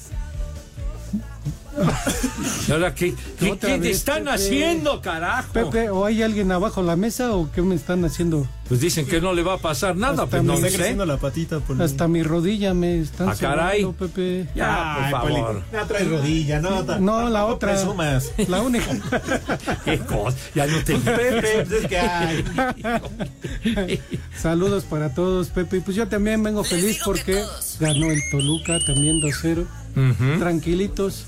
¿Y 2.67 2.71
ahora 2.71 2.93
qué, 2.93 3.13
qué, 3.39 3.51
qué 3.51 3.55
te 3.55 3.77
vez, 3.77 3.97
están 3.97 4.19
Pepe. 4.25 4.29
haciendo, 4.35 5.01
carajo? 5.01 5.51
Pepe, 5.53 5.89
¿o 5.89 6.05
hay 6.05 6.21
alguien 6.23 6.51
abajo 6.51 6.81
la 6.81 6.95
mesa 6.95 7.33
o 7.33 7.49
qué 7.51 7.61
me 7.61 7.75
están 7.75 8.03
haciendo? 8.05 8.47
Pues 8.67 8.81
dicen 8.81 9.07
que 9.07 9.19
no 9.19 9.33
le 9.33 9.41
va 9.41 9.55
a 9.55 9.57
pasar 9.57 9.95
nada, 9.95 10.13
Hasta 10.13 10.27
pues 10.27 10.43
no 10.43 10.53
Está 10.53 10.69
sé. 10.69 10.75
creciendo 10.75 11.03
la 11.05 11.17
patita, 11.17 11.59
Poli. 11.59 11.81
Hasta 11.83 12.07
mi 12.07 12.21
rodilla 12.21 12.75
me 12.75 12.99
están 12.99 13.29
Ah, 13.29 13.35
caray. 13.39 13.81
sobando, 13.81 14.05
Pepe. 14.07 14.47
Ya, 14.55 15.05
Ay, 15.07 15.11
por 15.11 15.21
favor. 15.31 15.63
No 15.73 15.85
traes 15.87 16.07
rodilla, 16.07 16.61
no. 16.61 16.83
No, 16.99 17.29
la 17.29 17.45
otra. 17.47 17.71
presumas. 17.71 18.31
La 18.47 18.61
única. 18.61 18.85
Qué 19.85 19.97
cosa. 19.99 20.37
Ya 20.53 20.67
no 20.67 20.77
te 20.83 20.95
Pepe, 20.97 21.41
pues 21.65 21.71
es 21.81 21.87
que 21.87 21.97
ay. 21.97 22.43
Saludos 24.39 24.83
para 24.83 25.13
todos, 25.15 25.47
Pepe. 25.47 25.77
Y 25.77 25.79
pues 25.79 25.97
yo 25.97 26.07
también 26.07 26.43
vengo 26.43 26.63
feliz 26.63 26.99
porque 27.03 27.43
ganó 27.79 28.11
el 28.11 28.19
Toluca, 28.29 28.77
también 28.85 29.19
2-0. 29.19 29.65
Ujú. 29.95 30.39
Tranquilitos. 30.39 31.25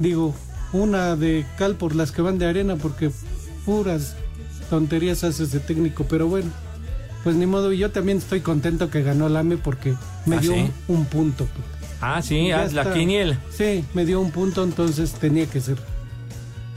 Digo, 0.00 0.34
una 0.72 1.14
de 1.14 1.46
cal 1.58 1.76
por 1.76 1.94
las 1.94 2.10
que 2.10 2.22
van 2.22 2.38
de 2.38 2.46
arena 2.46 2.74
porque 2.76 3.10
puras 3.64 4.16
tonterías 4.68 5.22
hace 5.24 5.44
ese 5.44 5.60
técnico. 5.60 6.04
Pero 6.08 6.26
bueno, 6.26 6.50
pues 7.22 7.36
ni 7.36 7.46
modo. 7.46 7.72
Y 7.72 7.78
yo 7.78 7.90
también 7.92 8.18
estoy 8.18 8.40
contento 8.40 8.90
que 8.90 9.02
ganó 9.02 9.28
el 9.28 9.36
AME 9.36 9.56
porque 9.58 9.94
me 10.26 10.36
¿Ah, 10.36 10.40
dio 10.40 10.52
sí? 10.54 10.70
un, 10.88 10.96
un 10.96 11.04
punto. 11.04 11.46
Ah, 12.00 12.22
sí, 12.22 12.50
haz 12.50 12.72
la 12.72 12.82
está. 12.82 12.94
quiniela. 12.94 13.38
Sí, 13.56 13.84
me 13.94 14.04
dio 14.06 14.20
un 14.20 14.30
punto, 14.32 14.64
entonces 14.64 15.12
tenía 15.12 15.46
que 15.46 15.60
ser. 15.60 15.76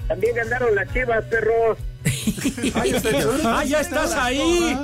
También 0.08 0.36
ganaron 0.36 0.75
las 0.75 0.92
chivas, 0.94 1.24
perros. 1.25 1.77
Ah, 3.46 3.63
ya 3.63 3.80
estás 3.80 4.13
ahí. 4.13 4.77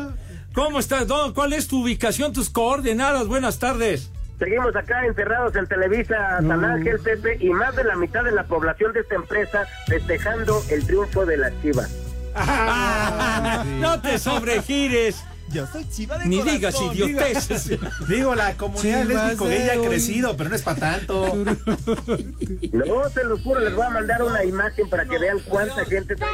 ¿Cómo 0.53 0.79
estás? 0.79 1.07
¿Dó- 1.07 1.33
¿Cuál 1.33 1.53
es 1.53 1.67
tu 1.67 1.83
ubicación, 1.83 2.33
tus 2.33 2.49
coordenadas? 2.49 3.27
Buenas 3.27 3.59
tardes. 3.59 4.09
Seguimos 4.39 4.73
acá 4.73 5.05
encerrados 5.05 5.53
en 5.57 5.67
Televisa 5.67 6.37
San 6.37 6.63
Ángel, 6.63 6.97
Pepe, 6.99 7.37
y 7.41 7.49
más 7.49 7.75
de 7.75 7.83
la 7.83 7.97
mitad 7.97 8.23
de 8.23 8.31
la 8.31 8.43
población 8.45 8.93
de 8.93 9.01
esta 9.01 9.15
empresa 9.15 9.67
festejando 9.85 10.63
el 10.69 10.85
triunfo 10.87 11.25
de 11.25 11.37
las 11.37 11.51
chivas. 11.61 11.93
Ah, 12.33 13.65
no 13.79 14.01
te 14.01 14.17
sobregires. 14.17 15.21
Yo 15.49 15.65
soy 15.67 15.89
chiva 15.89 16.17
de 16.19 16.27
Ni 16.27 16.37
corazón, 16.37 16.55
digas 16.55 16.75
idioteces. 16.93 17.79
Digo, 18.07 18.35
la 18.35 18.55
comunidad 18.55 19.03
lésbico 19.03 19.45
gay 19.45 19.67
ha 19.69 19.81
crecido, 19.81 20.37
pero 20.37 20.49
no 20.49 20.55
es 20.55 20.61
para 20.61 20.79
tanto. 20.79 21.35
No, 21.35 23.09
se 23.09 23.23
los 23.23 23.41
juro, 23.41 23.59
les 23.59 23.73
voy 23.75 23.85
a 23.85 23.89
mandar 23.89 24.23
una 24.23 24.43
imagen 24.43 24.89
para 24.89 25.05
que 25.05 25.17
vean 25.17 25.39
cuánta 25.39 25.83
gente 25.85 26.15
trae. 26.15 26.29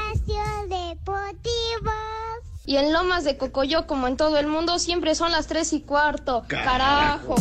Y 2.65 2.77
en 2.77 2.91
Lomas 2.91 3.24
de 3.24 3.38
Cocoyo, 3.38 3.88
como 3.88 4.07
en 4.07 4.17
todo 4.17 4.38
el 4.38 4.47
mundo, 4.47 4.79
siempre 4.79 5.15
son 5.15 5.31
las 5.31 5.47
tres 5.47 5.71
y 5.71 5.81
cuarto. 5.81 6.43
Carajo. 6.47 7.35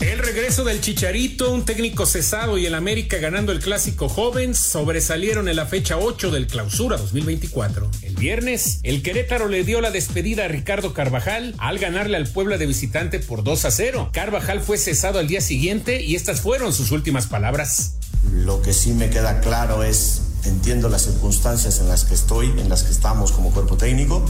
El 0.00 0.18
regreso 0.18 0.64
del 0.64 0.80
Chicharito, 0.80 1.52
un 1.52 1.66
técnico 1.66 2.06
cesado 2.06 2.56
y 2.56 2.64
el 2.64 2.74
América 2.74 3.18
ganando 3.18 3.52
el 3.52 3.60
clásico 3.60 4.08
joven 4.08 4.54
sobresalieron 4.54 5.46
en 5.46 5.56
la 5.56 5.66
fecha 5.66 5.98
8 5.98 6.30
del 6.30 6.46
clausura 6.46 6.96
2024. 6.96 7.90
El 8.00 8.16
viernes, 8.16 8.80
el 8.82 9.02
Querétaro 9.02 9.48
le 9.48 9.62
dio 9.62 9.82
la 9.82 9.90
despedida 9.90 10.46
a 10.46 10.48
Ricardo 10.48 10.94
Carvajal 10.94 11.54
al 11.58 11.78
ganarle 11.78 12.16
al 12.16 12.26
Puebla 12.26 12.56
de 12.56 12.64
visitante 12.64 13.18
por 13.18 13.44
2 13.44 13.66
a 13.66 13.70
0. 13.70 14.08
Carvajal 14.14 14.62
fue 14.62 14.78
cesado 14.78 15.18
al 15.18 15.28
día 15.28 15.42
siguiente 15.42 16.02
y 16.02 16.14
estas 16.14 16.40
fueron 16.40 16.72
sus 16.72 16.92
últimas 16.92 17.26
palabras. 17.26 17.96
Lo 18.32 18.62
que 18.62 18.72
sí 18.72 18.92
me 18.92 19.10
queda 19.10 19.40
claro 19.40 19.84
es, 19.84 20.22
entiendo 20.44 20.88
las 20.88 21.02
circunstancias 21.02 21.78
en 21.78 21.88
las 21.88 22.06
que 22.06 22.14
estoy, 22.14 22.46
en 22.46 22.70
las 22.70 22.84
que 22.84 22.92
estamos 22.92 23.32
como 23.32 23.50
cuerpo 23.50 23.76
técnico, 23.76 24.24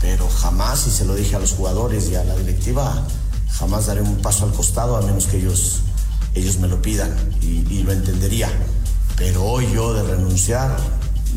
pero 0.00 0.28
jamás, 0.28 0.88
y 0.88 0.90
se 0.90 1.04
lo 1.04 1.14
dije 1.14 1.36
a 1.36 1.38
los 1.38 1.52
jugadores 1.52 2.08
y 2.10 2.16
a 2.16 2.24
la 2.24 2.34
directiva, 2.34 3.06
jamás 3.50 3.86
daré 3.86 4.02
un 4.02 4.16
paso 4.16 4.44
al 4.44 4.52
costado 4.52 4.96
a 4.96 5.02
menos 5.02 5.26
que 5.26 5.38
ellos, 5.38 5.80
ellos 6.34 6.58
me 6.58 6.68
lo 6.68 6.80
pidan 6.80 7.14
y, 7.40 7.66
y 7.72 7.82
lo 7.82 7.92
entendería. 7.92 8.50
Pero 9.16 9.44
hoy 9.44 9.68
yo 9.72 9.94
de 9.94 10.02
renunciar, 10.04 10.76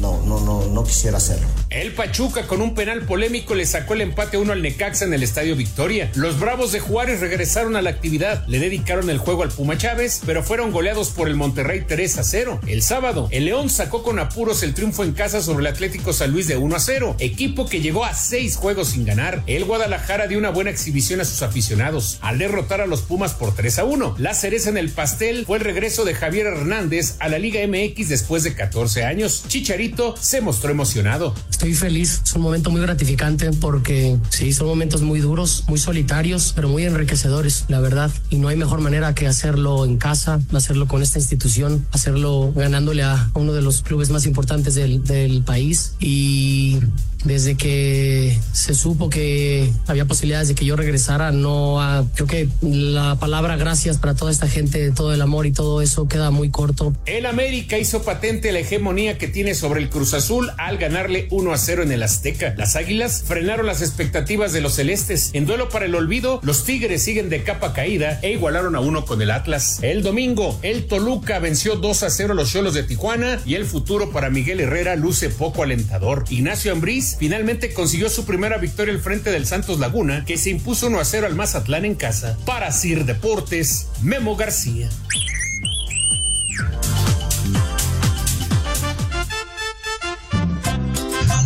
no, 0.01 0.22
no, 0.24 0.39
no, 0.41 0.67
no 0.67 0.84
quisiera 0.84 1.17
hacerlo. 1.17 1.48
El 1.70 1.93
Pachuca 1.93 2.48
con 2.48 2.62
un 2.62 2.74
penal 2.74 3.03
polémico 3.03 3.55
le 3.55 3.65
sacó 3.65 3.93
el 3.93 4.01
empate 4.01 4.38
1 4.38 4.51
al 4.51 4.62
Necaxa 4.62 5.05
en 5.05 5.13
el 5.13 5.24
Estadio 5.24 5.55
Victoria. 5.55 6.12
Los 6.15 6.39
Bravos 6.39 6.72
de 6.72 6.79
Juárez 6.79 7.22
regresaron 7.22 7.75
a 7.75 7.81
la 7.81 7.91
actividad, 7.91 8.46
le 8.48 8.60
dedicaron 8.60 9.10
el 9.10 9.20
juego 9.20 9.43
al 9.43 9.50
Puma 9.50 9.77
Chávez, 9.77 10.22
pero 10.25 10.43
fueron 10.43 10.72
goleados 10.72 11.10
por 11.10 11.27
el 11.27 11.36
Monterrey 11.36 11.86
3 11.88 12.17
a 12.17 12.24
0. 12.24 12.60
El 12.67 12.81
sábado, 12.81 13.29
el 13.31 13.46
León 13.46 13.70
sacó 13.70 14.01
con 14.03 14.20
apuros 14.20 14.63
el 14.63 14.74
triunfo 14.74 15.03
en 15.03 15.13
casa 15.13 15.41
sobre 15.41 15.62
el 15.62 15.67
Atlético 15.67 16.13
San 16.13 16.31
Luis 16.31 16.48
de 16.48 16.58
1 16.58 16.75
a 16.75 16.79
0, 16.79 17.15
equipo 17.20 17.67
que 17.67 17.81
llegó 17.81 18.03
a 18.03 18.15
seis 18.15 18.55
juegos 18.55 18.89
sin 18.89 19.05
ganar. 19.05 19.43
El 19.46 19.65
Guadalajara 19.65 20.27
dio 20.27 20.39
una 20.39 20.50
buena 20.50 20.72
exhibición 20.72 21.22
a 21.22 21.25
sus 21.25 21.43
aficionados 21.43 22.17
al 22.22 22.39
derrotar 22.39 22.81
a 22.81 22.88
los 22.88 23.01
Pumas 23.03 23.34
por 23.34 23.53
3 23.53 23.79
a 23.79 23.84
1. 23.84 24.15
La 24.17 24.34
cereza 24.34 24.70
en 24.70 24.77
el 24.77 24.89
pastel 24.89 25.46
fue 25.46 25.60
el 25.60 25.63
regreso 25.63 26.05
de 26.05 26.15
Javier 26.15 26.48
Hernández 26.48 27.15
a 27.20 27.29
la 27.29 27.38
Liga 27.38 27.60
MX 27.67 28.10
después 28.10 28.43
de 28.43 28.55
14 28.55 29.05
años. 29.05 29.43
Chicharito 29.48 29.90
se 30.19 30.41
mostró 30.41 30.71
emocionado. 30.71 31.33
Estoy 31.50 31.74
feliz, 31.74 32.21
es 32.24 32.33
un 32.33 32.41
momento 32.41 32.69
muy 32.71 32.81
gratificante 32.81 33.51
porque 33.51 34.17
sí, 34.29 34.53
son 34.53 34.67
momentos 34.67 35.01
muy 35.01 35.19
duros, 35.19 35.65
muy 35.67 35.77
solitarios, 35.77 36.53
pero 36.55 36.69
muy 36.69 36.86
enriquecedores, 36.86 37.65
la 37.67 37.79
verdad. 37.79 38.12
Y 38.29 38.38
no 38.38 38.48
hay 38.48 38.57
mejor 38.57 38.81
manera 38.81 39.13
que 39.13 39.27
hacerlo 39.27 39.86
en 39.86 39.98
casa, 39.98 40.39
hacerlo 40.53 40.88
con 40.88 41.01
esta 41.01 41.19
institución, 41.19 41.86
hacerlo 41.91 42.51
ganándole 42.55 43.03
a 43.03 43.29
uno 43.33 43.53
de 43.53 43.62
los 43.62 43.81
clubes 43.81 44.10
más 44.10 44.25
importantes 44.25 44.75
del, 44.75 45.03
del 45.03 45.43
país. 45.43 45.95
Y 46.00 46.79
desde 47.24 47.56
que 47.56 48.38
se 48.54 48.74
supo 48.74 49.10
que 49.10 49.72
había 49.88 50.06
posibilidades 50.06 50.48
de 50.50 50.56
que 50.56 50.66
yo 50.66 50.75
regresara, 50.75 51.32
no 51.32 51.82
a- 51.82 52.06
creo 52.16 52.28
que 52.28 52.48
la 52.62 53.16
palabra 53.20 53.56
gracias 53.58 53.98
para 53.98 54.16
toda 54.16 54.32
esta 54.32 54.48
gente, 54.48 54.92
todo 54.92 55.13
el 55.13 55.22
amor 55.22 55.46
y 55.46 55.51
todo 55.51 55.82
eso 55.82 56.08
queda 56.08 56.32
muy 56.32 56.50
corto. 56.50 56.94
El 57.06 57.25
América 57.25 57.78
hizo 57.78 58.04
patente 58.04 58.51
la 58.51 58.60
hegemonía 58.60 59.18
que 59.18 59.28
tiene 59.28 59.54
sobre 59.56 59.82
el 59.82 59.90
Cruz 59.90 60.13
Azul 60.13 60.50
al 60.58 60.78
ganarle 60.78 61.28
1 61.32 61.54
a 61.54 61.58
0 61.58 61.84
en 61.84 61.92
el 61.92 62.04
Azteca. 62.04 62.54
Las 62.58 62.75
Águilas 62.75 63.24
frenaron 63.25 63.66
las 63.66 63.82
expectativas 63.82 64.54
de 64.54 64.62
los 64.62 64.74
celestes. 64.75 65.30
En 65.34 65.46
duelo 65.46 65.70
para 65.70 65.86
el 65.86 65.96
olvido, 65.96 66.40
los 66.44 66.63
Tigres 66.66 67.04
siguen 67.04 67.30
de 67.30 67.44
capa 67.44 67.74
caída 67.74 68.20
e 68.22 68.32
igualaron 68.32 68.75
a 68.75 68.80
uno 68.80 69.06
con 69.06 69.22
el 69.22 69.32
Atlas. 69.32 69.80
El 69.82 70.01
domingo, 70.04 70.58
el 70.62 70.86
Toluca 70.88 71.40
venció 71.40 71.75
2 71.75 72.04
a 72.04 72.10
0 72.10 72.34
a 72.34 72.36
los 72.36 72.51
Cholos 72.51 72.74
de 72.74 72.84
Tijuana 72.84 73.40
y 73.46 73.56
el 73.56 73.66
futuro 73.66 74.12
para 74.12 74.30
Miguel 74.30 74.60
Herrera 74.60 74.96
luce 74.96 75.30
poco 75.30 75.63
alentador. 75.63 76.25
Ignacio 76.30 76.72
Ambriz 76.72 77.11
finalmente 77.18 77.74
consiguió 77.74 78.10
su 78.10 78.25
primera 78.25 78.58
victoria 78.58 78.94
al 78.94 79.00
frente 79.00 79.32
del 79.32 79.46
Santos 79.46 79.80
Laguna, 79.80 80.25
que 80.25 80.38
se 80.38 80.50
impuso 80.50 80.88
1 80.88 81.00
a 81.00 81.06
0 81.06 81.27
al 81.27 81.36
Mazatlán 81.36 81.86
en 81.86 81.96
casa. 81.96 82.38
Para 82.46 82.72
Sir 82.72 83.06
Deportes, 83.06 83.88
Memo 84.01 84.36
García. 84.36 84.89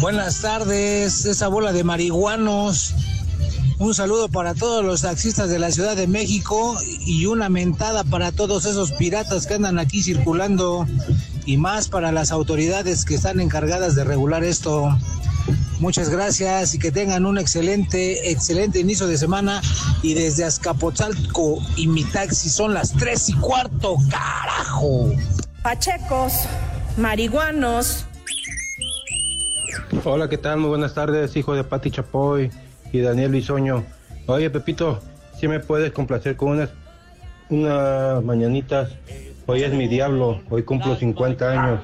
Buenas 0.01 0.41
tardes, 0.41 1.25
esa 1.25 1.47
bola 1.47 1.73
de 1.73 1.83
marihuanos. 1.83 2.93
Un 3.77 3.93
saludo 3.93 4.29
para 4.29 4.53
todos 4.53 4.85
los 4.85 5.01
taxistas 5.01 5.49
de 5.49 5.59
la 5.59 5.71
Ciudad 5.71 5.95
de 5.97 6.07
México 6.07 6.77
y 7.05 7.25
una 7.25 7.49
mentada 7.49 8.03
para 8.03 8.31
todos 8.31 8.65
esos 8.65 8.93
piratas 8.93 9.47
que 9.47 9.55
andan 9.55 9.79
aquí 9.79 10.01
circulando 10.01 10.87
y 11.45 11.57
más 11.57 11.89
para 11.89 12.11
las 12.11 12.31
autoridades 12.31 13.03
que 13.03 13.15
están 13.15 13.41
encargadas 13.41 13.95
de 13.95 14.03
regular 14.03 14.43
esto. 14.43 14.97
Muchas 15.85 16.09
gracias 16.09 16.73
y 16.73 16.79
que 16.79 16.91
tengan 16.91 17.27
un 17.27 17.37
excelente, 17.37 18.31
excelente 18.31 18.79
inicio 18.79 19.05
de 19.05 19.19
semana. 19.19 19.61
Y 20.01 20.15
desde 20.15 20.43
Azcapotzalco 20.43 21.59
y 21.75 21.85
mi 21.85 22.03
taxi 22.03 22.49
son 22.49 22.73
las 22.73 22.91
tres 22.93 23.29
y 23.29 23.33
cuarto, 23.33 23.95
carajo. 24.09 25.11
Pachecos, 25.61 26.47
marihuanos. 26.97 28.07
Hola, 30.03 30.27
¿qué 30.27 30.39
tal? 30.39 30.57
Muy 30.57 30.69
buenas 30.69 30.95
tardes, 30.95 31.35
hijo 31.35 31.53
de 31.53 31.63
Pati 31.63 31.91
Chapoy 31.91 32.49
y 32.91 33.01
Daniel 33.01 33.33
Bisoño. 33.33 33.85
Oye, 34.25 34.49
Pepito, 34.49 35.03
si 35.39 35.47
me 35.47 35.59
puedes 35.59 35.91
complacer 35.91 36.35
con 36.35 36.53
unas, 36.53 36.71
unas 37.51 38.23
mañanitas. 38.23 38.89
Hoy 39.45 39.61
es 39.61 39.71
mi 39.71 39.87
diablo, 39.87 40.41
hoy 40.49 40.63
cumplo 40.63 40.95
50 40.95 41.51
años. 41.51 41.81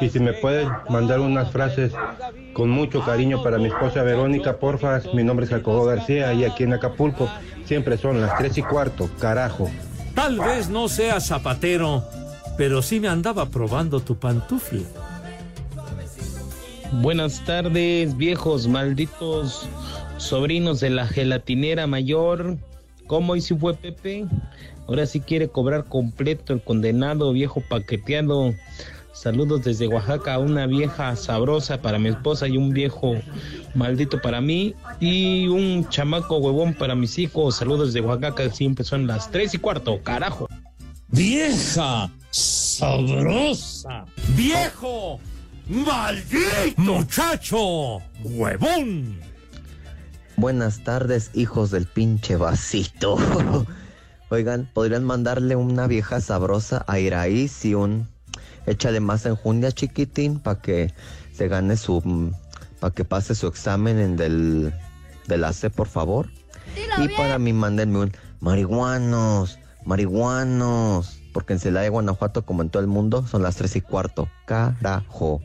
Y 0.00 0.08
si 0.08 0.20
me 0.20 0.32
puedes 0.32 0.66
mandar 0.88 1.20
unas 1.20 1.50
frases 1.50 1.92
con 2.54 2.70
mucho 2.70 3.04
cariño 3.04 3.42
para 3.42 3.58
mi 3.58 3.66
esposa 3.66 4.02
Verónica, 4.02 4.56
porfa. 4.56 5.02
Mi 5.12 5.22
nombre 5.22 5.44
es 5.44 5.50
Jacobo 5.50 5.84
García 5.84 6.32
y 6.32 6.44
aquí 6.44 6.62
en 6.62 6.72
Acapulco 6.72 7.28
siempre 7.66 7.98
son 7.98 8.20
las 8.20 8.38
3 8.38 8.58
y 8.58 8.62
cuarto, 8.62 9.10
carajo. 9.18 9.70
Tal 10.14 10.38
vez 10.38 10.70
no 10.70 10.88
sea 10.88 11.20
zapatero, 11.20 12.04
pero 12.56 12.80
sí 12.80 13.00
me 13.00 13.08
andaba 13.08 13.46
probando 13.46 14.00
tu 14.00 14.16
pantufla. 14.16 14.80
Buenas 16.92 17.44
tardes, 17.44 18.16
viejos 18.16 18.68
malditos 18.68 19.68
sobrinos 20.16 20.80
de 20.80 20.90
la 20.90 21.06
gelatinera 21.06 21.86
mayor. 21.86 22.56
¿Cómo 23.08 23.36
y 23.36 23.40
si 23.40 23.54
fue 23.54 23.74
Pepe? 23.74 24.26
Ahora 24.86 25.06
sí 25.06 25.20
quiere 25.20 25.48
cobrar 25.48 25.84
completo 25.84 26.52
el 26.52 26.62
condenado 26.62 27.32
viejo 27.32 27.62
paqueteado. 27.68 28.54
Saludos 29.14 29.62
desde 29.62 29.86
Oaxaca, 29.86 30.38
una 30.40 30.66
vieja 30.66 31.14
sabrosa 31.14 31.80
para 31.80 32.00
mi 32.00 32.08
esposa 32.08 32.48
y 32.48 32.56
un 32.56 32.70
viejo 32.70 33.14
maldito 33.72 34.20
para 34.20 34.40
mí 34.40 34.74
y 34.98 35.46
un 35.46 35.88
chamaco 35.88 36.38
huevón 36.38 36.74
para 36.74 36.96
mis 36.96 37.16
hijos. 37.20 37.54
Saludos 37.54 37.94
desde 37.94 38.04
Oaxaca, 38.04 38.50
siempre 38.50 38.84
son 38.84 39.06
las 39.06 39.30
tres 39.30 39.54
y 39.54 39.58
cuarto, 39.58 40.02
carajo. 40.02 40.48
Vieja 41.08 42.10
sabrosa. 42.30 44.04
Viejo 44.36 45.20
maldito. 45.68 46.82
Muchacho 46.82 47.98
huevón. 48.24 49.20
Buenas 50.36 50.82
tardes, 50.82 51.30
hijos 51.34 51.70
del 51.70 51.86
pinche 51.86 52.34
vasito. 52.34 53.16
Oigan, 54.30 54.68
¿podrían 54.74 55.04
mandarle 55.04 55.54
una 55.54 55.86
vieja 55.86 56.20
sabrosa 56.20 56.84
a 56.88 56.98
Iraíz 56.98 57.64
y 57.64 57.74
un 57.74 58.12
échale 58.66 59.00
más 59.00 59.26
enjundia 59.26 59.72
chiquitín 59.72 60.38
para 60.38 60.60
que 60.60 60.92
se 61.32 61.48
gane 61.48 61.76
su 61.76 62.32
para 62.80 62.94
que 62.94 63.04
pase 63.04 63.34
su 63.34 63.46
examen 63.46 63.98
en 63.98 64.16
del 64.16 64.74
del 65.26 65.44
AC, 65.44 65.70
por 65.70 65.88
favor? 65.88 66.30
y 66.98 67.08
para 67.16 67.38
mí 67.38 67.52
mándenme 67.52 67.98
un 67.98 68.12
marihuanos, 68.40 69.58
marihuanos, 69.84 71.20
porque 71.32 71.54
en 71.54 71.60
Celaya, 71.60 71.88
Guanajuato, 71.88 72.44
como 72.44 72.62
en 72.62 72.70
todo 72.70 72.82
el 72.82 72.88
mundo, 72.88 73.26
son 73.26 73.42
las 73.42 73.56
tres 73.56 73.74
y 73.76 73.80
cuarto. 73.80 74.28
Carajo. 74.44 75.40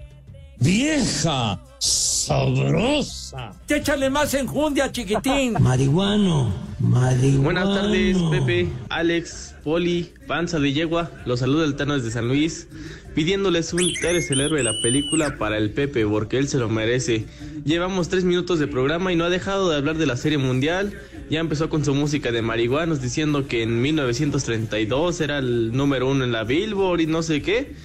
Vieja 0.57 1.59
sabrosa. 1.79 3.53
Échale 3.67 4.09
más 4.09 4.33
enjundia, 4.33 4.91
chiquitín. 4.91 5.53
Marihuano, 5.59 6.51
marihuano. 6.79 7.43
Buenas 7.43 7.73
tardes, 7.73 8.17
Pepe, 8.29 8.69
Alex, 8.89 9.55
Poli, 9.69 10.11
Panza 10.25 10.57
de 10.57 10.73
Yegua. 10.73 11.11
Los 11.27 11.41
saluda 11.41 11.63
el 11.63 11.75
Tano 11.75 11.93
desde 11.93 12.09
San 12.09 12.27
Luis. 12.27 12.67
Pidiéndoles 13.13 13.71
un 13.71 13.81
Eres 14.01 14.31
el 14.31 14.41
héroe 14.41 14.57
de 14.57 14.63
la 14.63 14.73
película 14.81 15.37
para 15.37 15.59
el 15.59 15.69
Pepe, 15.69 16.07
porque 16.07 16.39
él 16.39 16.47
se 16.47 16.57
lo 16.57 16.69
merece. 16.69 17.27
Llevamos 17.65 18.09
tres 18.09 18.23
minutos 18.23 18.57
de 18.57 18.65
programa 18.65 19.13
y 19.13 19.15
no 19.15 19.25
ha 19.25 19.29
dejado 19.29 19.69
de 19.69 19.77
hablar 19.77 19.95
de 19.97 20.07
la 20.07 20.17
serie 20.17 20.39
mundial. 20.39 20.99
Ya 21.29 21.39
empezó 21.39 21.69
con 21.69 21.85
su 21.85 21.93
música 21.93 22.31
de 22.31 22.41
marihuanos 22.41 22.99
diciendo 22.99 23.47
que 23.47 23.61
en 23.61 23.79
1932 23.79 25.21
era 25.21 25.37
el 25.37 25.71
número 25.71 26.09
uno 26.09 26.23
en 26.23 26.31
la 26.31 26.45
Billboard 26.45 27.01
y 27.01 27.05
no 27.05 27.21
sé 27.21 27.43
qué. 27.43 27.75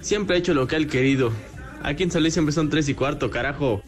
Siempre 0.00 0.36
ha 0.36 0.38
hecho 0.38 0.54
lo 0.54 0.66
que 0.66 0.76
ha 0.76 0.86
querido. 0.86 1.32
Aquí 1.82 2.02
en 2.02 2.10
San 2.10 2.22
Luis 2.22 2.32
siempre 2.32 2.54
son 2.54 2.70
tres 2.70 2.88
y 2.88 2.94
cuarto, 2.94 3.28
carajo. 3.28 3.82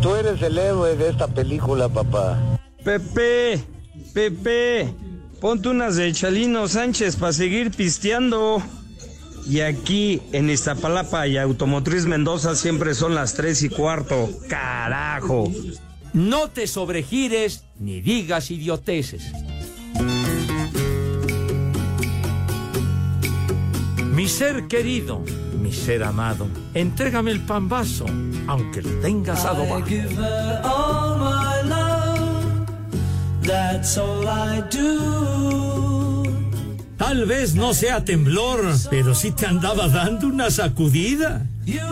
Tú 0.00 0.14
eres 0.14 0.40
el 0.40 0.56
héroe 0.56 0.96
de 0.96 1.10
esta 1.10 1.28
película, 1.28 1.86
papá. 1.90 2.58
Pepe, 2.82 3.62
Pepe, 4.14 4.94
ponte 5.40 5.68
unas 5.68 5.96
de 5.96 6.12
Chalino 6.12 6.68
Sánchez 6.68 7.16
para 7.16 7.32
seguir 7.32 7.70
pisteando. 7.70 8.62
Y 9.48 9.60
aquí 9.60 10.20
en 10.32 10.50
Iztapalapa 10.50 11.26
y 11.26 11.38
Automotriz 11.38 12.04
Mendoza 12.04 12.54
siempre 12.54 12.94
son 12.94 13.14
las 13.14 13.34
tres 13.34 13.62
y 13.62 13.70
cuarto. 13.70 14.28
Carajo. 14.48 15.50
No 16.12 16.48
te 16.48 16.66
sobregires 16.66 17.64
ni 17.78 18.00
digas 18.00 18.50
idioteces. 18.50 19.32
Mi 24.12 24.26
ser 24.26 24.66
querido, 24.66 25.22
mi 25.62 25.72
ser 25.72 26.02
amado, 26.02 26.48
entrégame 26.74 27.30
el 27.30 27.40
pambazo, 27.40 28.04
aunque 28.48 28.82
lo 28.82 28.90
tengas 29.00 29.44
adobado. 29.44 29.86
Tal 36.98 37.24
vez 37.26 37.54
no 37.54 37.72
sea 37.72 38.04
temblor, 38.04 38.60
pero 38.90 39.14
sí 39.14 39.30
te 39.30 39.46
andaba 39.46 39.88
dando 39.88 40.26
una 40.28 40.50
sacudida. 40.50 41.46
ya, 41.64 41.90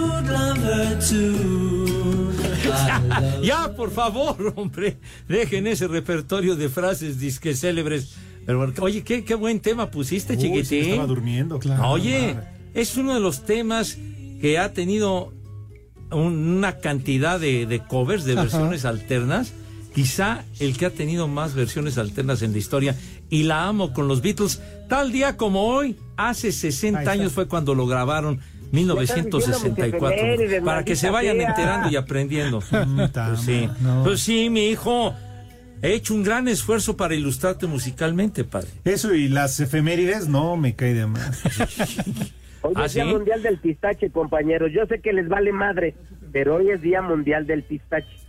ya, 3.43 3.73
por 3.75 3.91
favor, 3.91 4.53
hombre, 4.57 4.99
dejen 5.29 5.67
ese 5.67 5.89
repertorio 5.89 6.57
de 6.57 6.69
frases 6.69 7.19
disque 7.19 7.55
célebres. 7.55 8.15
Pero, 8.45 8.71
oye, 8.81 9.03
qué, 9.03 9.25
qué 9.25 9.35
buen 9.35 9.61
tema 9.61 9.91
pusiste, 9.91 10.35
Uy, 10.35 10.41
sí, 10.43 10.47
chiquitín. 10.49 10.91
estaba 10.91 11.07
durmiendo, 11.07 11.59
claro. 11.59 11.89
Oye, 11.91 12.37
es 12.75 12.97
uno 12.97 13.15
de 13.15 13.21
los 13.21 13.45
temas 13.45 13.97
que 14.41 14.59
ha 14.59 14.73
tenido 14.73 15.33
un- 16.11 16.57
una 16.59 16.79
cantidad 16.79 17.41
de, 17.41 17.65
de 17.67 17.79
covers, 17.81 18.25
de 18.25 18.35
Ajá. 18.35 18.43
versiones 18.43 18.85
alternas. 18.85 19.53
Quizá 19.97 20.45
el 20.61 20.77
que 20.77 20.85
ha 20.85 20.91
tenido 20.91 21.27
más 21.27 21.55
versiones 21.55 21.97
alternas 21.97 22.43
en 22.43 22.53
la 22.53 22.59
historia. 22.59 22.95
Y 23.31 23.45
la 23.45 23.67
amo 23.67 23.95
con 23.95 24.09
los 24.09 24.21
Beatles. 24.21 24.61
Tal 24.91 25.11
día 25.11 25.39
como 25.39 25.63
hoy, 25.69 25.97
hace 26.19 26.53
60 26.53 26.99
Ahí 26.99 27.03
está. 27.05 27.13
años 27.13 27.33
fue 27.33 27.49
cuando 27.49 27.75
lo 27.75 27.87
grabaron. 27.87 28.39
1964. 28.73 30.11
efemérides, 30.11 30.63
Para 30.63 30.85
que 30.85 30.97
se 30.97 31.09
vayan 31.09 31.41
enterando 31.41 31.89
y 31.89 31.97
aprendiendo. 31.97 32.63
Pues 32.71 33.41
sí. 33.41 33.71
Pues 34.05 34.21
sí, 34.21 34.51
mi 34.51 34.69
hijo. 34.69 35.15
He 35.81 35.95
hecho 35.95 36.13
un 36.13 36.23
gran 36.23 36.47
esfuerzo 36.47 36.95
para 36.95 37.15
ilustrarte 37.15 37.67
musicalmente, 37.67 38.45
padre. 38.45 38.69
Eso 38.85 39.15
y 39.15 39.29
las 39.29 39.61
efemérides, 39.61 40.29
no 40.29 40.59
me 40.59 40.75
cae 40.77 40.93
de 40.93 41.07
más. 41.07 41.43
Hoy 42.61 42.75
¿Ah, 42.77 42.85
es 42.85 42.93
Día 42.93 43.05
sí? 43.05 43.11
Mundial 43.11 43.43
del 43.43 43.59
Pistache, 43.61 44.11
compañeros. 44.11 44.73
Yo 44.75 44.85
sé 44.87 45.01
que 45.01 45.15
les 45.15 45.27
vale 45.27 45.53
madre, 45.53 45.95
pero 46.33 46.57
hoy 46.57 46.69
es 46.71 46.83
Día 46.83 47.01
Mundial 47.01 47.47
del 47.47 47.63
Pistache. 47.63 48.26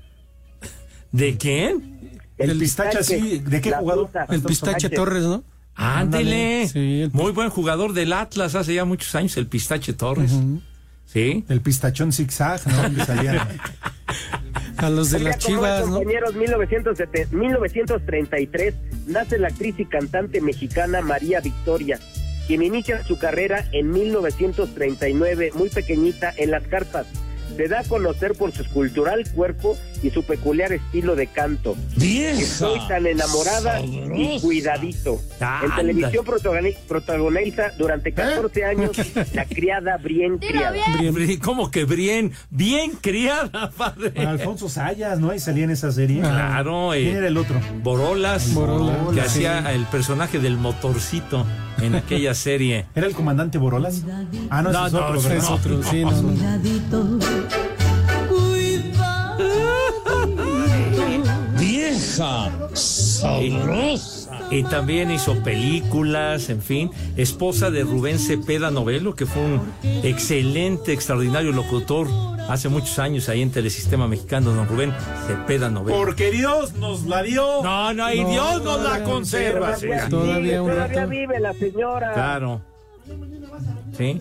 ¿De 1.11 1.37
quién? 1.37 2.19
El 2.37 2.57
pistache 2.59 2.99
así, 2.99 3.39
¿de 3.39 3.61
qué 3.61 3.71
jugador? 3.71 4.05
fruta. 4.09 4.25
El 4.29 4.41
pistache 4.43 4.89
Torres, 4.89 5.23
¿no? 5.23 5.43
Ándele. 5.75 6.67
Sí, 6.67 7.01
el- 7.03 7.11
Muy 7.11 7.31
buen 7.31 7.49
jugador 7.49 7.93
del 7.93 8.13
Atlas 8.13 8.55
hace 8.55 8.73
ya 8.73 8.85
muchos 8.85 9.13
años, 9.15 9.37
el 9.37 9.47
Pistache 9.47 9.93
Torres. 9.93 10.31
Sí. 11.05 11.45
El 11.49 11.61
pistachón 11.61 12.11
zigzag, 12.11 12.61
¿no? 12.67 12.81
A 14.77 14.89
los 14.91 15.09
de 15.09 15.17
Oiga, 15.17 15.29
las 15.31 15.43
¿cómo 15.43 15.55
chivas, 15.57 15.87
¿no? 15.87 15.93
compañeros, 15.97 16.35
1970 16.35 17.35
1933 17.35 18.75
nace 19.07 19.39
la 19.39 19.47
actriz 19.47 19.75
y 19.79 19.85
cantante 19.85 20.39
mexicana 20.41 21.01
María 21.01 21.39
Victoria, 21.39 21.99
quien 22.45 22.61
inicia 22.61 23.03
su 23.03 23.17
carrera 23.17 23.65
en 23.71 23.89
1939, 23.91 25.51
muy 25.55 25.69
pequeñita, 25.69 26.31
en 26.37 26.51
las 26.51 26.63
carpas. 26.67 27.07
Se 27.55 27.67
da 27.67 27.79
a 27.79 27.83
conocer 27.83 28.33
por 28.33 28.51
su 28.51 28.61
escultural 28.61 29.23
cuerpo 29.33 29.77
y 30.03 30.09
su 30.11 30.23
peculiar 30.23 30.71
estilo 30.73 31.15
de 31.15 31.27
canto. 31.27 31.75
Vieja 31.95 32.39
Estoy 32.39 32.79
tan 32.87 33.07
enamorada 33.07 33.81
y 33.81 33.99
sabrosa. 34.01 34.41
cuidadito. 34.41 35.21
En 35.63 35.75
televisión 35.75 36.25
protagoni- 36.25 36.75
protagoniza 36.87 37.71
durante 37.77 38.11
14 38.13 38.63
años 38.65 38.91
La 39.33 39.45
criada 39.45 39.97
bien 39.97 40.37
criada. 40.37 40.73
Bien, 40.99 41.39
¿Cómo 41.39 41.71
que 41.71 41.85
bien? 41.85 42.31
Bien 42.49 42.91
criada, 43.01 43.71
padre. 43.75 44.13
Alfonso 44.25 44.69
Sayas, 44.69 45.19
¿no? 45.19 45.31
Ahí 45.31 45.39
salía 45.39 45.63
en 45.63 45.71
esa 45.71 45.91
serie. 45.91 46.19
Claro, 46.21 46.93
eh, 46.93 47.03
¿Quién 47.03 47.17
era 47.17 47.27
el 47.27 47.37
otro? 47.37 47.59
Borolas, 47.81 48.53
Borolas, 48.53 48.97
que 49.09 49.13
sí. 49.15 49.19
hacía 49.45 49.71
el 49.73 49.85
personaje 49.85 50.39
del 50.39 50.57
motorcito 50.57 51.45
en 51.81 51.95
aquella 51.95 52.33
serie. 52.33 52.85
¿Era 52.95 53.07
el 53.07 53.13
comandante 53.13 53.57
Borolas? 53.57 54.03
Ah, 54.49 54.61
no, 54.61 54.71
No, 54.71 54.87
es 54.87 54.93
no, 54.93 54.99
otro, 55.05 55.21
¿verdad? 55.21 55.37
es 55.37 55.49
otro, 55.49 55.83
sí, 55.83 56.03
no, 56.03 56.11
no. 56.21 57.37
Vieja 61.59 62.49
sabrosa. 62.73 64.26
Y 64.49 64.63
también 64.63 65.11
hizo 65.11 65.35
películas, 65.43 66.49
en 66.49 66.61
fin. 66.61 66.89
Esposa 67.17 67.69
de 67.69 67.83
Rubén 67.83 68.17
Cepeda 68.17 68.71
Novelo, 68.71 69.13
que 69.13 69.25
fue 69.25 69.41
un 69.43 69.61
excelente, 70.03 70.93
extraordinario 70.93 71.51
locutor 71.51 72.07
hace 72.47 72.69
muchos 72.69 72.97
años 72.99 73.27
ahí 73.27 73.41
en 73.41 73.51
Telesistema 73.51 74.07
Mexicano, 74.07 74.53
don 74.53 74.65
Rubén 74.67 74.93
Cepeda 75.27 75.69
Novelo. 75.69 75.97
Porque 75.97 76.31
Dios 76.31 76.73
nos 76.75 77.05
la 77.05 77.23
dio. 77.23 77.61
No, 77.61 77.93
no, 77.93 78.13
y 78.13 78.23
Dios 78.23 78.63
nos 78.63 78.81
la 78.83 79.03
conserva. 79.03 79.75
sí. 79.75 79.87
Todavía 80.09 80.61
un 80.63 80.71
Todavía 80.71 81.05
vive 81.05 81.39
la 81.41 81.53
señora. 81.53 82.13
Claro. 82.13 82.61
Sí. 83.97 84.19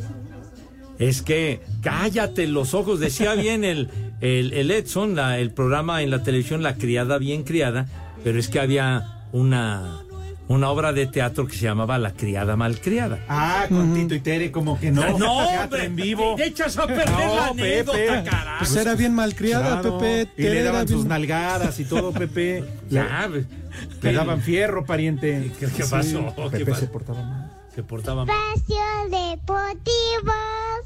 Es 0.99 1.23
que 1.23 1.61
cállate 1.83 2.47
los 2.49 2.75
ojos, 2.75 2.99
decía 2.99 3.35
bien 3.35 3.65
el, 3.65 3.91
el, 4.21 4.53
el 4.55 4.71
Edson, 4.71 5.15
la- 5.15 5.39
el 5.39 5.53
programa 5.53 6.03
en 6.03 6.11
la 6.11 6.23
televisión 6.23 6.62
La 6.62 6.75
criada 6.77 7.19
bien 7.19 7.45
criada, 7.45 7.87
pero 8.25 8.39
es 8.39 8.49
que 8.49 8.59
había 8.61 9.25
una, 9.33 10.01
una 10.49 10.71
obra 10.71 10.93
de 10.93 11.07
teatro 11.07 11.47
que 11.47 11.57
se 11.57 11.65
llamaba 11.65 11.99
La 11.99 12.13
criada 12.13 12.57
malcriada. 12.57 13.19
Ah, 13.29 13.67
con 13.69 13.95
Tito 13.95 14.15
y 14.15 14.21
Tere, 14.21 14.53
como 14.53 14.79
que 14.79 14.91
no. 14.91 15.03
No, 15.19 15.39
hombre, 15.63 15.85
en 15.87 15.97
vivo. 15.97 16.35
te 16.37 16.47
echas 16.47 16.77
a 16.79 16.87
perder 16.87 17.11
No, 17.11 17.35
la 17.37 17.47
anécdota, 17.49 17.99
Pepe. 17.99 18.31
carajo. 18.31 18.59
Pues 18.61 18.77
era 18.77 18.95
bien 18.95 19.15
malcriada, 19.15 19.81
Claro, 19.81 19.99
Pepe. 19.99 20.31
Y 20.43 20.43
le 20.49 20.63
daban 20.63 20.87
bien- 20.87 20.99
sus 20.99 21.07
nalgadas 21.07 21.79
y 21.81 21.85
todo, 21.85 22.13
Pepe. 22.13 22.61
Le, 22.91 22.95
Ya, 22.97 23.27
pues, 23.29 23.47
le 24.03 24.13
daban 24.13 24.41
fierro, 24.41 24.85
pariente. 24.85 25.51
¿Qué, 25.59 25.67
qué 25.67 25.85
pasó? 25.85 26.35
¿Qué 26.51 26.59
Pepe 26.59 26.71
pasó? 26.71 26.81
se 26.81 26.87
portaba 26.87 27.23
mal. 27.23 27.53
Se 27.75 27.83
portaba 27.83 28.25
mal. 28.25 28.35
Espacio 28.55 28.77
Deportivo. 29.11 30.33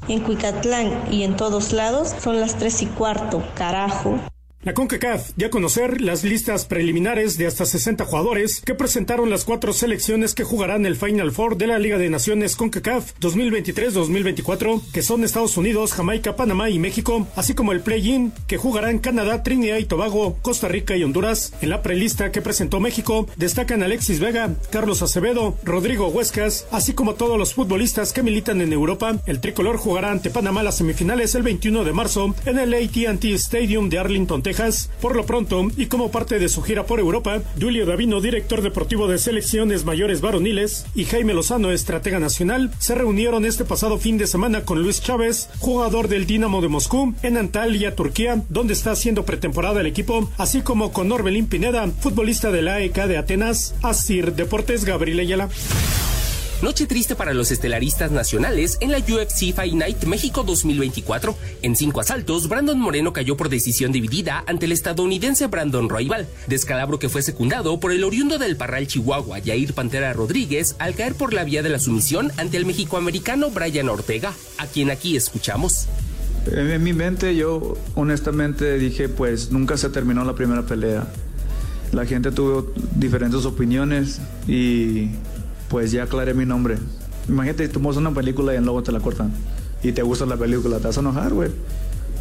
En 0.07 0.19
Cuicatlán 0.21 0.91
y 1.13 1.23
en 1.23 1.35
todos 1.37 1.71
lados 1.71 2.13
son 2.21 2.39
las 2.41 2.57
tres 2.57 2.81
y 2.81 2.87
cuarto, 2.87 3.43
carajo. 3.55 4.19
La 4.63 4.75
CONCACAF 4.75 5.31
dio 5.37 5.47
a 5.47 5.49
conocer 5.49 6.01
las 6.01 6.23
listas 6.23 6.65
preliminares 6.65 7.35
de 7.39 7.47
hasta 7.47 7.65
60 7.65 8.05
jugadores 8.05 8.61
que 8.61 8.75
presentaron 8.75 9.31
las 9.31 9.43
cuatro 9.43 9.73
selecciones 9.73 10.35
que 10.35 10.43
jugarán 10.43 10.85
el 10.85 10.95
Final 10.95 11.31
Four 11.31 11.57
de 11.57 11.65
la 11.65 11.79
Liga 11.79 11.97
de 11.97 12.11
Naciones 12.11 12.55
CONCACAF 12.55 13.13
2023-2024, 13.19 14.91
que 14.91 15.01
son 15.01 15.23
Estados 15.23 15.57
Unidos, 15.57 15.93
Jamaica, 15.93 16.35
Panamá 16.35 16.69
y 16.69 16.77
México, 16.77 17.27
así 17.35 17.55
como 17.55 17.71
el 17.71 17.81
Play-In, 17.81 18.33
que 18.45 18.57
jugarán 18.57 18.99
Canadá, 18.99 19.41
Trinidad 19.41 19.77
y 19.77 19.85
Tobago, 19.85 20.37
Costa 20.43 20.67
Rica 20.67 20.95
y 20.95 21.03
Honduras. 21.03 21.53
En 21.61 21.71
la 21.71 21.81
prelista 21.81 22.31
que 22.31 22.43
presentó 22.43 22.79
México 22.79 23.27
destacan 23.37 23.81
Alexis 23.81 24.19
Vega, 24.19 24.53
Carlos 24.69 25.01
Acevedo, 25.01 25.57
Rodrigo 25.63 26.09
Huescas, 26.09 26.67
así 26.69 26.93
como 26.93 27.15
todos 27.15 27.39
los 27.39 27.55
futbolistas 27.55 28.13
que 28.13 28.21
militan 28.21 28.61
en 28.61 28.73
Europa. 28.73 29.17
El 29.25 29.41
tricolor 29.41 29.77
jugará 29.77 30.11
ante 30.11 30.29
Panamá 30.29 30.61
las 30.61 30.77
semifinales 30.77 31.33
el 31.33 31.41
21 31.41 31.83
de 31.83 31.93
marzo 31.93 32.35
en 32.45 32.59
el 32.59 32.75
AT&T 32.75 33.33
Stadium 33.33 33.89
de 33.89 33.97
Arlington, 33.97 34.43
Por 35.01 35.15
lo 35.15 35.25
pronto, 35.25 35.67
y 35.77 35.85
como 35.85 36.11
parte 36.11 36.37
de 36.37 36.49
su 36.49 36.61
gira 36.61 36.85
por 36.85 36.99
Europa, 36.99 37.41
Julio 37.59 37.85
Davino, 37.85 38.19
director 38.19 38.61
deportivo 38.61 39.07
de 39.07 39.17
selecciones 39.17 39.85
mayores 39.85 40.19
varoniles, 40.19 40.85
y 40.93 41.05
Jaime 41.05 41.33
Lozano, 41.33 41.71
estratega 41.71 42.19
nacional, 42.19 42.71
se 42.77 42.95
reunieron 42.95 43.45
este 43.45 43.63
pasado 43.63 43.97
fin 43.97 44.17
de 44.17 44.27
semana 44.27 44.65
con 44.65 44.81
Luis 44.81 45.01
Chávez, 45.01 45.49
jugador 45.59 46.09
del 46.09 46.25
Dinamo 46.25 46.61
de 46.61 46.67
Moscú, 46.67 47.13
en 47.23 47.37
Antalya, 47.37 47.95
Turquía, 47.95 48.43
donde 48.49 48.73
está 48.73 48.91
haciendo 48.91 49.23
pretemporada 49.23 49.79
el 49.79 49.87
equipo, 49.87 50.29
así 50.37 50.61
como 50.61 50.91
con 50.91 51.11
Orbelín 51.11 51.47
Pineda, 51.47 51.87
futbolista 51.87 52.51
de 52.51 52.61
la 52.61 52.75
AEK 52.75 53.05
de 53.05 53.17
Atenas, 53.17 53.73
Asir 53.81 54.33
Deportes 54.33 54.83
Gabriel 54.83 55.19
Ayala. 55.19 55.49
Noche 56.61 56.85
triste 56.85 57.15
para 57.15 57.33
los 57.33 57.49
estelaristas 57.49 58.11
nacionales 58.11 58.77
en 58.81 58.91
la 58.91 58.99
UFC 58.99 59.51
Fight 59.51 59.73
Night 59.73 60.03
México 60.03 60.43
2024. 60.43 61.35
En 61.63 61.75
cinco 61.75 62.01
asaltos, 62.01 62.47
Brandon 62.47 62.79
Moreno 62.79 63.13
cayó 63.13 63.35
por 63.35 63.49
decisión 63.49 63.91
dividida 63.91 64.43
ante 64.45 64.67
el 64.67 64.71
estadounidense 64.71 65.47
Brandon 65.47 65.89
Roybal, 65.89 66.27
descalabro 66.45 66.99
que 66.99 67.09
fue 67.09 67.23
secundado 67.23 67.79
por 67.79 67.91
el 67.91 68.03
oriundo 68.03 68.37
del 68.37 68.57
Parral 68.57 68.85
Chihuahua, 68.85 69.39
Yair 69.39 69.73
Pantera 69.73 70.13
Rodríguez, 70.13 70.75
al 70.77 70.93
caer 70.93 71.15
por 71.15 71.33
la 71.33 71.43
vía 71.45 71.63
de 71.63 71.69
la 71.69 71.79
sumisión 71.79 72.31
ante 72.37 72.57
el 72.57 72.67
mexicoamericano 72.67 73.49
Brian 73.49 73.89
Ortega, 73.89 74.31
a 74.59 74.67
quien 74.67 74.91
aquí 74.91 75.15
escuchamos. 75.15 75.87
En 76.45 76.83
mi 76.83 76.93
mente 76.93 77.35
yo 77.35 77.75
honestamente 77.95 78.77
dije 78.77 79.09
pues 79.09 79.51
nunca 79.51 79.77
se 79.77 79.89
terminó 79.89 80.23
la 80.25 80.35
primera 80.35 80.63
pelea. 80.63 81.07
La 81.91 82.05
gente 82.05 82.31
tuvo 82.31 82.71
diferentes 82.95 83.45
opiniones 83.45 84.21
y 84.47 85.09
pues 85.71 85.91
ya 85.91 86.03
aclaré 86.03 86.33
mi 86.33 86.45
nombre. 86.45 86.77
Imagínate, 87.29 87.69
tú 87.69 87.79
muestras 87.79 88.05
una 88.05 88.13
película 88.13 88.53
y 88.53 88.59
luego 88.59 88.83
te 88.83 88.91
la 88.91 88.99
cortan. 88.99 89.33
Y 89.81 89.93
te 89.93 90.03
gusta 90.03 90.25
la 90.25 90.35
película, 90.37 90.77
te 90.77 90.87
vas 90.87 90.97
a 90.97 90.99
enojar, 90.99 91.33
güey. 91.33 91.49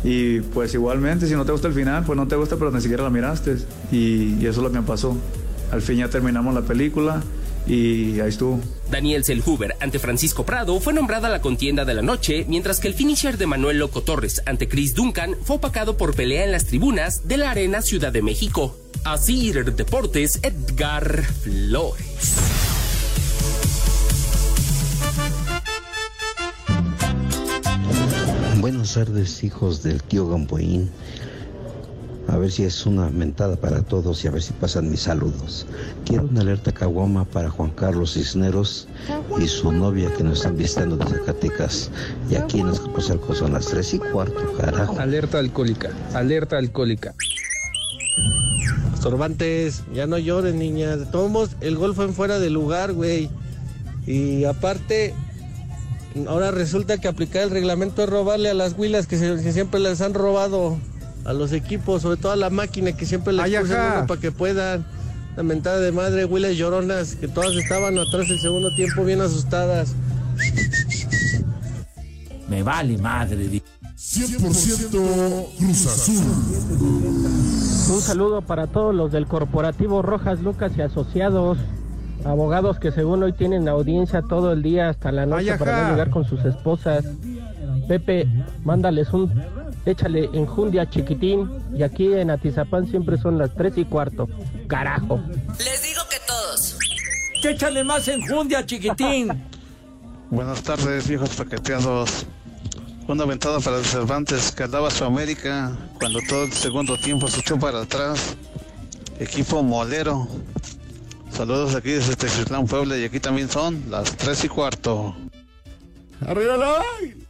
Y 0.05 0.41
pues 0.41 0.73
igualmente, 0.73 1.27
si 1.27 1.35
no 1.35 1.45
te 1.45 1.53
gusta 1.53 1.69
el 1.69 1.75
final, 1.75 2.05
pues 2.05 2.17
no 2.17 2.27
te 2.29 2.37
gusta, 2.37 2.57
pero 2.57 2.71
ni 2.71 2.81
siquiera 2.81 3.03
la 3.03 3.11
miraste. 3.11 3.57
Y, 3.91 4.37
y 4.41 4.47
eso 4.47 4.61
es 4.61 4.65
lo 4.65 4.71
que 4.71 4.79
me 4.81 4.87
pasó. 4.87 5.17
Al 5.73 5.83
fin 5.83 5.99
ya 5.99 6.09
terminamos 6.09 6.55
la 6.55 6.63
película 6.63 7.23
y 7.67 8.21
ahí 8.21 8.29
estuvo. 8.29 8.61
Daniel 8.91 9.25
Selhuber 9.25 9.77
ante 9.81 9.99
Francisco 9.99 10.45
Prado 10.45 10.81
fue 10.81 10.93
nombrada 10.93 11.29
la 11.29 11.41
contienda 11.41 11.85
de 11.85 11.95
la 11.95 12.03
noche, 12.03 12.45
mientras 12.49 12.81
que 12.81 12.89
el 12.89 12.95
finisher 12.95 13.37
de 13.37 13.47
Manuel 13.47 13.79
Loco 13.79 14.03
Torres 14.03 14.43
ante 14.47 14.69
Chris 14.69 14.95
Duncan 14.95 15.37
fue 15.43 15.57
opacado 15.57 15.97
por 15.97 16.15
pelea 16.15 16.45
en 16.45 16.53
las 16.53 16.67
tribunas 16.67 17.27
de 17.29 17.37
la 17.37 17.51
Arena 17.51 17.83
Ciudad 17.83 18.13
de 18.13 18.23
México. 18.23 18.77
Así 19.05 19.53
Deportes, 19.53 20.41
Edgar 20.43 21.25
Flores. 21.25 22.70
Buenas 28.61 28.93
tardes, 28.93 29.43
hijos 29.43 29.83
del 29.83 30.03
tío 30.03 30.29
Gamboín. 30.29 30.91
A 32.29 32.37
ver 32.37 32.53
si 32.53 32.65
es 32.65 32.85
una 32.85 33.09
mentada 33.09 33.57
para 33.57 33.81
todos 33.81 34.23
y 34.23 34.29
a 34.29 34.33
ver 34.33 34.43
si 34.43 34.53
pasan 34.53 34.91
mis 34.91 35.01
saludos. 35.01 35.67
Quiero 36.05 36.25
una 36.25 36.43
alerta 36.43 36.71
caguama 36.71 37.25
para 37.25 37.49
Juan 37.49 37.71
Carlos 37.71 38.13
Cisneros 38.13 38.87
y 39.41 39.49
su 39.49 39.73
novia 39.73 40.13
que 40.13 40.23
nos 40.23 40.41
están 40.41 40.59
visitando 40.59 40.99
de 40.99 41.07
Zacatecas. 41.07 41.91
Y 42.29 42.35
aquí 42.35 42.61
en 42.61 42.67
Azcapotzalco 42.67 43.35
son 43.35 43.55
las 43.55 43.65
tres 43.65 43.95
y 43.95 43.99
cuarto, 43.99 44.53
carajo. 44.59 45.01
Alerta 45.01 45.39
alcohólica, 45.39 45.91
alerta 46.13 46.59
alcohólica. 46.59 47.15
Sorbantes, 49.01 49.85
ya 49.95 50.07
no 50.07 50.19
lloren, 50.19 50.59
niña. 50.59 50.99
De 50.99 51.07
todos 51.07 51.31
modos, 51.31 51.57
el 51.63 51.77
gol 51.77 51.95
fue 51.95 52.05
en 52.05 52.13
fuera 52.13 52.39
de 52.39 52.51
lugar, 52.51 52.93
güey. 52.93 53.31
Y 54.07 54.45
aparte, 54.45 55.15
ahora 56.29 56.51
resulta 56.51 56.99
que 56.99 57.09
aplicar 57.09 57.43
el 57.43 57.51
reglamento 57.51 58.03
es 58.03 58.09
robarle 58.11 58.51
a 58.51 58.55
las 58.55 58.75
huilas 58.77 59.07
que, 59.07 59.17
se- 59.19 59.43
que 59.43 59.53
siempre 59.53 59.81
les 59.81 60.01
han 60.01 60.15
robado 60.15 60.79
a 61.25 61.33
los 61.33 61.53
equipos, 61.53 62.03
sobre 62.03 62.17
todo 62.17 62.33
a 62.33 62.37
la 62.37 62.51
máquina 62.51 62.93
que 62.93 63.07
siempre 63.07 63.33
les 63.33 63.45
uno 64.01 64.07
para 64.07 64.21
que 64.21 64.33
puedan. 64.33 64.85
La 65.37 65.45
mentada 65.45 65.79
de 65.79 65.93
madre, 65.93 66.25
huilas 66.25 66.57
lloronas, 66.57 67.15
que 67.15 67.29
todas 67.29 67.55
estaban 67.55 67.97
atrás 67.99 68.29
el 68.29 68.41
segundo 68.41 68.75
tiempo 68.75 69.05
bien 69.05 69.21
asustadas. 69.21 69.95
Me 72.49 72.63
vale 72.63 72.99
madre. 72.99 73.37
di- 73.49 73.63
100% 73.97 75.57
Cruz 75.59 75.87
Azul. 75.87 76.25
Un 77.95 78.01
saludo 78.01 78.43
para 78.43 78.67
todos 78.67 78.95
los 78.95 79.13
del 79.13 79.27
corporativo 79.27 80.03
Rojas 80.03 80.41
Lucas 80.41 80.73
y 80.77 80.83
Asociados, 80.83 81.59
abogados 82.25 82.79
que 82.79 82.93
según 82.93 83.23
hoy 83.23 83.33
tienen 83.33 83.69
audiencia 83.69 84.23
todo 84.23 84.53
el 84.53 84.63
día 84.63 84.89
hasta 84.89 85.13
la 85.13 85.27
noche 85.27 85.53
Ay, 85.53 85.59
para 85.59 85.83
no 85.83 85.91
llegar 85.91 86.11
con 86.11 86.25
sus 86.25 86.45
esposas. 86.45 87.05
Pepe, 87.89 88.29
mándales 88.65 89.13
un, 89.13 89.33
échale 89.85 90.29
enjundia 90.33 90.89
chiquitín 90.89 91.51
y 91.75 91.83
aquí 91.83 92.13
en 92.13 92.31
Atizapán 92.31 92.87
siempre 92.87 93.19
son 93.19 93.39
las 93.39 93.55
tres 93.55 93.77
y 93.77 93.85
cuarto. 93.85 94.29
Carajo. 94.69 95.21
Les 95.59 95.83
digo 95.83 96.03
que 96.09 96.17
todos. 96.27 96.79
Échale 97.43 97.85
más 97.85 98.07
enjundia, 98.09 98.65
chiquitín. 98.65 99.29
Buenas 100.31 100.63
tardes, 100.63 101.09
viejos 101.09 101.31
paqueteados. 101.31 102.27
Una 103.09 103.25
ventada 103.25 103.59
para 103.59 103.79
el 103.79 103.85
Cervantes 103.85 104.53
que 104.53 104.63
andaba 104.63 104.89
su 104.89 105.05
América 105.05 105.73
cuando 105.99 106.21
todo 106.29 106.45
el 106.45 106.53
segundo 106.53 106.97
tiempo 106.97 107.27
se 107.27 107.41
echó 107.41 107.59
para 107.59 107.81
atrás. 107.81 108.37
Equipo 109.19 109.65
molero. 109.65 110.29
Saludos 111.41 111.75
aquí 111.75 111.93
desde 111.93 112.17
Texitlán, 112.17 112.67
Puebla, 112.67 112.99
y 112.99 113.05
aquí 113.05 113.19
también 113.19 113.49
son 113.49 113.83
las 113.89 114.15
tres 114.15 114.45
y 114.45 114.49
cuarto. 114.49 115.17
Arriba 116.27 116.83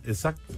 Exacto. 0.04 0.52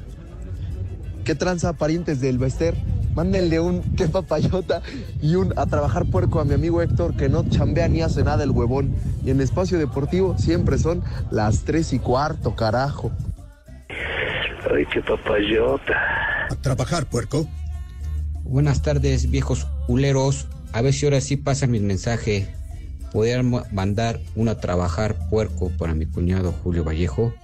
¿Qué 1.23 1.35
tranza 1.35 1.75
parientes 1.75 2.23
del 2.23 2.38
Bester? 2.38 2.75
Mándenle 3.15 3.61
un 3.61 3.83
qué 3.95 4.09
papayota 4.09 4.81
y 5.21 5.35
un 5.35 5.53
a 5.59 5.67
trabajar 5.67 6.07
puerco 6.07 6.41
a 6.41 6.47
mi 6.47 6.55
amigo 6.55 6.81
Héctor 6.81 7.15
que 7.15 7.29
no 7.29 7.47
chambea 7.47 7.88
ni 7.88 8.01
hace 8.01 8.25
nada 8.25 8.43
el 8.43 8.53
huevón. 8.53 8.95
Y 9.23 9.29
en 9.29 9.43
espacio 9.43 9.79
deportivo 9.79 10.38
siempre 10.38 10.79
son 10.79 11.05
las 11.31 11.65
tres 11.65 11.93
y 11.93 11.99
cuarto, 11.99 12.57
carajo. 12.57 13.12
Ay, 13.91 14.87
qué 14.91 15.03
papayota. 15.03 15.93
A 16.51 16.55
trabajar, 16.62 17.05
puerco. 17.05 17.47
Buenas 18.45 18.81
tardes, 18.81 19.31
viejos 19.31 19.67
huleros. 19.88 20.47
A 20.73 20.81
ver 20.81 20.95
si 20.95 21.05
ahora 21.05 21.21
sí 21.21 21.37
pasa 21.37 21.67
mi 21.67 21.81
mensaje. 21.81 22.62
¿Podrían 23.12 23.51
ma- 23.51 23.64
mandar 23.72 24.20
una 24.37 24.53
a 24.53 24.59
trabajar 24.61 25.14
puerco 25.29 25.70
para 25.79 25.94
mi 25.94 26.07
cuñado 26.07 26.53
Julio 26.62 26.85
Vallejo? 26.85 27.35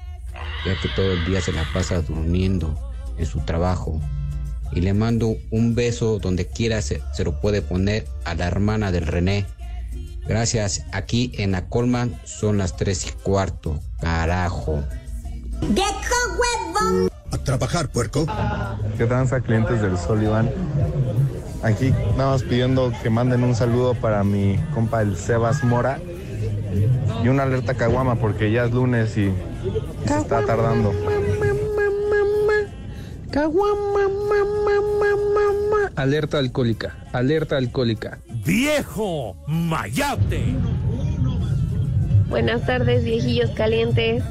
Ya 0.64 0.80
que 0.80 0.88
todo 0.96 1.12
el 1.12 1.24
día 1.26 1.40
se 1.40 1.52
la 1.52 1.64
pasa 1.72 2.00
durmiendo 2.02 2.74
en 3.18 3.26
su 3.26 3.40
trabajo. 3.40 4.00
Y 4.72 4.80
le 4.80 4.92
mando 4.94 5.36
un 5.50 5.74
beso 5.74 6.18
donde 6.18 6.46
quiera 6.46 6.82
se, 6.82 7.02
se 7.12 7.24
lo 7.24 7.40
puede 7.40 7.62
poner 7.62 8.06
a 8.24 8.34
la 8.34 8.46
hermana 8.46 8.92
del 8.92 9.06
René. 9.06 9.46
Gracias. 10.26 10.84
Aquí 10.92 11.32
en 11.38 11.52
la 11.52 11.66
Colman 11.68 12.18
son 12.24 12.58
las 12.58 12.76
tres 12.76 13.06
y 13.06 13.10
cuarto. 13.22 13.80
Carajo. 14.00 14.82
A 17.30 17.38
trabajar, 17.38 17.88
puerco. 17.90 18.26
¿Qué 18.96 19.06
tranza 19.06 19.40
clientes 19.40 19.80
del 19.82 19.96
Sol 19.98 20.22
Iván? 20.22 20.50
Aquí 21.62 21.92
nada 22.16 22.32
más 22.32 22.42
pidiendo 22.42 22.92
que 23.02 23.10
manden 23.10 23.42
un 23.42 23.54
saludo 23.54 23.94
para 23.94 24.22
mi 24.22 24.58
compa 24.74 25.02
el 25.02 25.16
Sebas 25.16 25.64
Mora 25.64 25.98
y 27.24 27.28
una 27.28 27.42
alerta 27.42 27.74
caguama 27.74 28.16
porque 28.16 28.52
ya 28.52 28.64
es 28.64 28.72
lunes 28.72 29.16
y, 29.16 29.22
y 29.24 30.08
se 30.08 30.18
está 30.18 30.44
tardando. 30.44 30.92
Alerta 35.96 36.38
alcohólica, 36.38 36.96
alerta 37.12 37.56
alcohólica. 37.56 38.18
¡Viejo 38.44 39.36
mayate! 39.48 40.54
Buenas 42.28 42.64
tardes, 42.66 43.04
viejillos 43.04 43.50
calientes. 43.50 44.22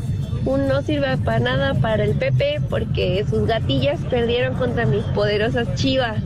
Un 0.45 0.67
no 0.67 0.81
sirve 0.81 1.17
para 1.17 1.39
nada 1.39 1.73
para 1.73 2.05
el 2.05 2.15
Pepe 2.15 2.61
porque 2.69 3.25
sus 3.29 3.47
gatillas 3.47 3.99
perdieron 4.09 4.55
contra 4.55 4.85
mis 4.85 5.03
poderosas 5.03 5.75
chivas. 5.75 6.23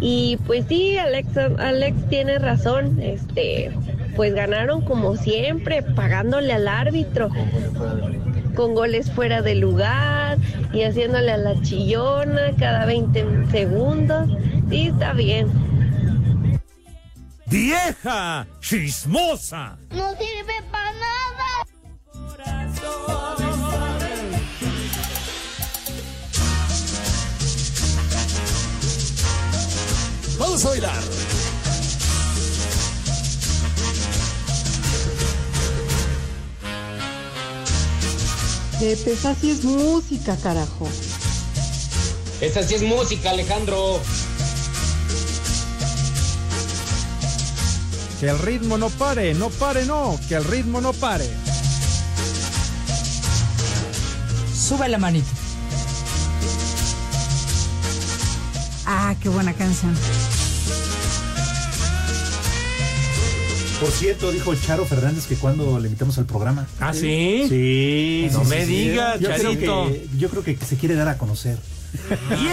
Y 0.00 0.38
pues 0.46 0.64
sí, 0.68 0.96
Alex, 0.98 1.36
Alex 1.36 2.08
tiene 2.08 2.38
razón. 2.38 3.00
Este, 3.00 3.72
pues 4.16 4.34
ganaron 4.34 4.82
como 4.82 5.16
siempre, 5.16 5.82
pagándole 5.82 6.52
al 6.52 6.68
árbitro 6.68 7.30
con 8.54 8.74
goles 8.74 9.08
fuera 9.12 9.40
de 9.40 9.54
lugar 9.54 10.36
y 10.72 10.82
haciéndole 10.82 11.30
a 11.30 11.36
la 11.36 11.62
chillona 11.62 12.50
cada 12.58 12.86
20 12.86 13.46
segundos. 13.52 14.28
Sí, 14.68 14.88
está 14.88 15.12
bien. 15.12 15.48
¡Vieja 17.46 18.46
chismosa! 18.60 19.78
No 19.90 20.10
sirve 20.16 20.54
para 20.72 20.92
nada. 20.92 21.66
Vamos 30.38 30.64
a 30.64 30.68
bailar. 30.68 31.02
Pepe, 38.78 39.12
esa 39.12 39.34
sí 39.34 39.50
es 39.50 39.64
música, 39.64 40.36
carajo. 40.36 40.88
Esta 42.40 42.62
sí 42.62 42.76
es 42.76 42.82
música, 42.82 43.30
Alejandro. 43.30 44.00
Que 48.20 48.28
el 48.28 48.38
ritmo 48.38 48.78
no 48.78 48.88
pare, 48.90 49.34
no 49.34 49.50
pare, 49.50 49.84
no, 49.84 50.18
que 50.28 50.36
el 50.36 50.44
ritmo 50.44 50.80
no 50.80 50.92
pare. 50.92 51.28
Sube 54.54 54.88
la 54.88 54.98
manita. 54.98 55.28
Ah, 58.86 59.14
qué 59.20 59.28
buena 59.28 59.52
canción. 59.52 59.94
Por 63.80 63.90
cierto, 63.90 64.32
dijo 64.32 64.52
Charo 64.56 64.84
Fernández 64.84 65.26
que 65.26 65.36
cuando 65.36 65.78
le 65.78 65.86
invitamos 65.86 66.18
al 66.18 66.26
programa. 66.26 66.66
¿Ah, 66.80 66.92
sí? 66.92 67.44
Sí. 67.48 68.28
No 68.32 68.42
sí, 68.42 68.50
me 68.50 68.66
sí. 68.66 68.72
digas, 68.88 69.20
yo 69.20 69.28
creo 69.30 69.52
Charito. 69.52 69.86
que- 69.88 70.08
yo 70.18 70.28
creo 70.30 70.42
que 70.42 70.56
se 70.56 70.76
quiere 70.76 70.94
dar 70.96 71.08
a 71.08 71.16
conocer. 71.16 71.58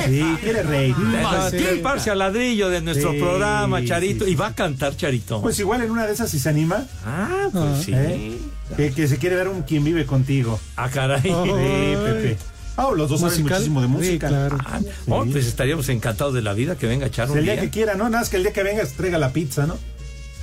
Sí, 0.08 0.24
quiere 0.42 0.64
rey. 0.64 0.94
Martín 0.94 1.82
Parche 1.82 2.12
al 2.12 2.20
ladrillo 2.20 2.70
de 2.70 2.82
nuestro 2.82 3.12
Sí, 3.12 3.18
programa, 3.20 3.84
Charito. 3.84 4.24
sí, 4.26 4.32
Y 4.32 4.36
va 4.36 4.48
a 4.48 4.56
cantar, 4.56 4.96
Charito. 4.96 5.42
Pues 5.42 5.58
igual 5.60 5.82
en 5.82 5.92
una 5.92 6.06
de 6.06 6.14
esas 6.14 6.30
si 6.30 6.40
se 6.40 6.48
anima. 6.50 6.86
Ah, 7.06 7.50
pues 7.52 7.84
sí. 7.86 7.92
¿eh? 7.94 8.38
Que, 8.78 8.92
que 8.92 9.08
se 9.08 9.18
quiere 9.18 9.36
dar 9.36 9.48
un 9.50 9.64
quien 9.64 9.84
vive 9.84 10.06
contigo. 10.06 10.60
Ah, 10.76 10.90
caray. 10.90 11.22
Sí, 11.24 11.30
Pepe. 11.30 12.38
Ah, 12.78 12.90
los 12.96 13.10
dos 13.10 13.22
saben 13.22 13.42
muchísimo 13.42 13.82
de 13.82 13.88
música. 13.88 14.28
Sí, 14.28 14.34
claro. 14.34 14.58
Ah, 14.64 14.80
oh, 15.08 15.26
pues 15.26 15.48
estaríamos 15.48 15.90
encantados 15.90 16.34
de 16.36 16.42
la 16.42 16.54
vida 16.54 16.76
que 16.78 16.86
venga 16.88 17.08
echar 17.08 17.30
un 17.32 17.38
el 17.40 17.46
día 17.46 17.54
día. 17.54 17.62
que 17.64 17.70
quiera, 17.72 17.96
¿no? 17.96 18.04
Nada 18.06 18.20
más 18.20 18.30
que 18.30 18.38
el 18.38 18.44
día 18.44 18.54
que 18.54 18.64
vengas 18.64 18.94
traiga 18.94 19.18
la 19.18 19.32
pizza, 19.34 19.66
¿no? 19.66 19.78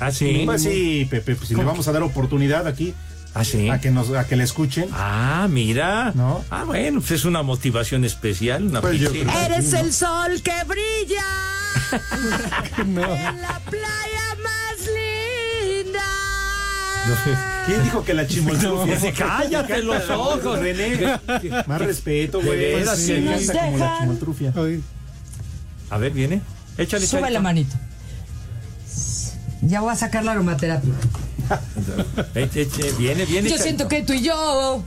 Ah, 0.03 0.11
sí. 0.11 0.43
Pues 0.45 0.63
sí, 0.63 1.07
Pepe, 1.09 1.37
pues 1.37 1.49
si 1.49 1.55
le 1.55 1.63
vamos 1.63 1.87
a 1.87 1.93
dar 1.93 2.03
oportunidad 2.03 2.67
aquí. 2.67 2.93
Ah, 3.35 3.45
sí. 3.45 3.69
A 3.71 3.81
que 3.81 3.91
nos, 3.91 4.11
a 4.11 4.27
que 4.27 4.37
le 4.37 4.45
escuchen. 4.45 4.89
Ah, 4.93 5.47
mira. 5.49 6.13
¿No? 6.15 6.45
Ah, 6.51 6.65
bueno, 6.65 7.01
pues 7.01 7.13
es 7.13 7.25
una 7.25 7.43
motivación 7.43 8.05
especial. 8.05 8.65
Una 8.65 8.81
Pues 8.81 9.01
Eres 9.01 9.73
el 9.73 9.93
sol 9.93 10.43
que 10.43 10.65
brilla 10.67 11.25
en 12.79 12.95
la 12.97 13.61
playa 13.71 14.37
más 14.43 14.89
linda. 15.87 16.03
¿Quién 17.67 17.83
dijo 17.85 18.05
que 18.05 18.15
la 18.15 18.27
chimoltrufia? 18.27 18.97
No, 18.97 19.17
cállate 19.17 19.83
los 19.83 20.11
ojos. 20.11 20.59
René, 20.59 21.19
más 21.67 21.81
respeto, 21.81 22.43
güey. 22.43 22.59
veras, 22.59 22.99
Sí, 22.99 23.21
nos 23.21 23.47
como 23.47 23.79
la 23.79 23.99
chimoltrufia. 24.01 24.53
A 25.91 25.99
ver, 25.99 26.13
viene. 26.13 26.41
Échale, 26.77 27.07
Sube 27.07 27.31
la 27.31 27.41
manito. 27.41 27.77
Ya 29.63 29.81
voy 29.81 29.93
a 29.93 29.97
sacar 29.97 30.25
la 30.25 30.33
aromaterapia. 30.33 30.93
Viene, 32.99 33.25
viene. 33.27 33.51
Yo 33.51 33.59
siento 33.59 33.89
que 33.89 34.03
tú 34.03 34.13
y 34.13 34.23
yo 34.23 34.83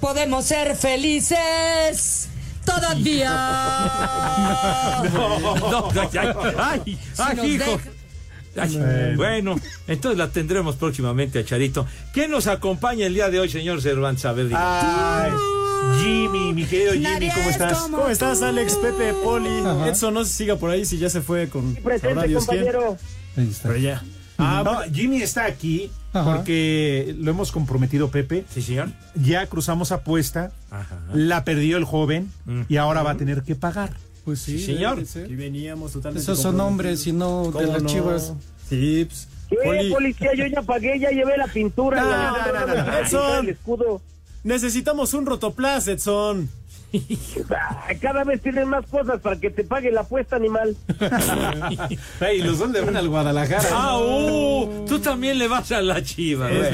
podemos 0.00 0.44
ser 0.44 0.76
felices 0.76 2.28
todavía. 2.64 3.30
No, 5.12 5.38
no, 5.70 5.90
ay, 6.00 6.08
ay, 6.18 6.98
ay, 7.18 7.54
hijo. 7.54 7.80
Ay, 8.56 9.14
Bueno. 9.16 9.56
entonces 9.86 10.18
la 10.18 10.28
tendremos 10.30 10.76
próximamente 10.76 11.40
a 11.40 11.44
Charito. 11.44 11.86
¿Quién 12.12 12.30
nos 12.30 12.46
acompaña 12.46 13.06
el 13.06 13.14
día 13.14 13.28
de 13.30 13.40
hoy, 13.40 13.48
señor 13.48 13.82
Cervantes? 13.82 14.24
A 14.24 14.32
ver, 14.32 14.48
Jimmy, 16.00 16.52
mi 16.52 16.64
querido 16.64 16.92
Jimmy, 16.92 17.30
¿cómo 17.30 17.50
estás? 17.50 17.78
¿Cómo 17.78 18.08
estás, 18.08 18.42
Alex, 18.42 18.76
Pepe, 18.76 19.12
Poli? 19.22 19.50
Edson, 19.88 20.14
no 20.14 20.24
se 20.24 20.32
siga 20.32 20.56
por 20.56 20.70
ahí 20.70 20.84
si 20.84 20.98
ya 20.98 21.10
se 21.10 21.20
fue 21.20 21.48
con 21.48 21.74
Presente, 21.76 22.36
quién. 22.48 22.66
Ahí 23.36 23.48
está. 23.50 23.68
Pero 23.68 23.80
ya. 23.80 24.02
Ah, 24.36 24.62
no, 24.64 24.92
Jimmy 24.92 25.22
está 25.22 25.44
aquí 25.44 25.90
Ajá. 26.12 26.34
porque 26.36 27.14
lo 27.18 27.30
hemos 27.30 27.52
comprometido, 27.52 28.10
Pepe. 28.10 28.44
Sí, 28.52 28.62
señor. 28.62 28.88
Ya 29.14 29.46
cruzamos 29.46 29.92
apuesta, 29.92 30.50
Ajá. 30.70 30.98
la 31.12 31.44
perdió 31.44 31.76
el 31.76 31.84
joven 31.84 32.32
Mm. 32.44 32.62
y 32.68 32.76
ahora 32.78 33.02
va 33.04 33.12
a 33.12 33.16
tener 33.16 33.42
que 33.42 33.54
pagar. 33.54 33.92
Pues 34.24 34.40
sí, 34.40 34.58
Sí, 34.58 34.66
señor. 34.74 35.02
Y 35.28 35.34
veníamos 35.36 35.92
totalmente 35.92 36.22
Esos 36.22 36.40
son 36.42 36.58
hombres 36.60 37.06
y 37.06 37.12
no 37.12 37.44
de 37.46 37.52
¿Cómo 37.52 37.72
las 37.74 37.82
no? 37.82 37.88
chivas. 37.88 38.32
Sí, 38.68 39.04
pues, 39.08 39.28
¿Qué, 39.50 39.56
Poli, 39.62 39.90
policía? 39.90 40.30
Yo 40.34 40.46
ya 40.46 40.62
pagué, 40.62 40.98
ya 40.98 41.10
llevé 41.10 41.36
la 41.36 41.46
pintura. 41.46 42.00
No, 42.02 42.10
la- 42.10 42.16
no, 42.30 42.36
no, 42.52 42.60
no, 42.60 42.66
no, 42.66 42.74
la- 42.90 43.00
Edson. 43.00 43.44
el 43.44 43.50
escudo. 43.50 44.00
necesitamos 44.42 45.14
un 45.14 45.26
rotoplas, 45.26 45.86
Edson. 45.88 46.48
Ah, 47.50 47.86
Cada 48.00 48.24
vez 48.24 48.40
tienen 48.42 48.68
más 48.68 48.86
cosas 48.86 49.20
para 49.20 49.38
que 49.38 49.50
te 49.50 49.64
pague 49.64 49.90
la 49.90 50.02
apuesta, 50.02 50.36
animal. 50.36 50.76
Ay, 52.20 52.40
los 52.42 52.58
dos 52.58 52.70
le 52.70 52.80
van 52.80 52.96
al 52.96 53.08
Guadalajara. 53.08 53.68
Ah, 53.72 53.98
uh, 53.98 54.84
tú 54.86 54.98
también 55.00 55.38
le 55.38 55.48
vas 55.48 55.70
a 55.72 55.82
la 55.82 56.02
chiva. 56.02 56.48
La 56.50 56.70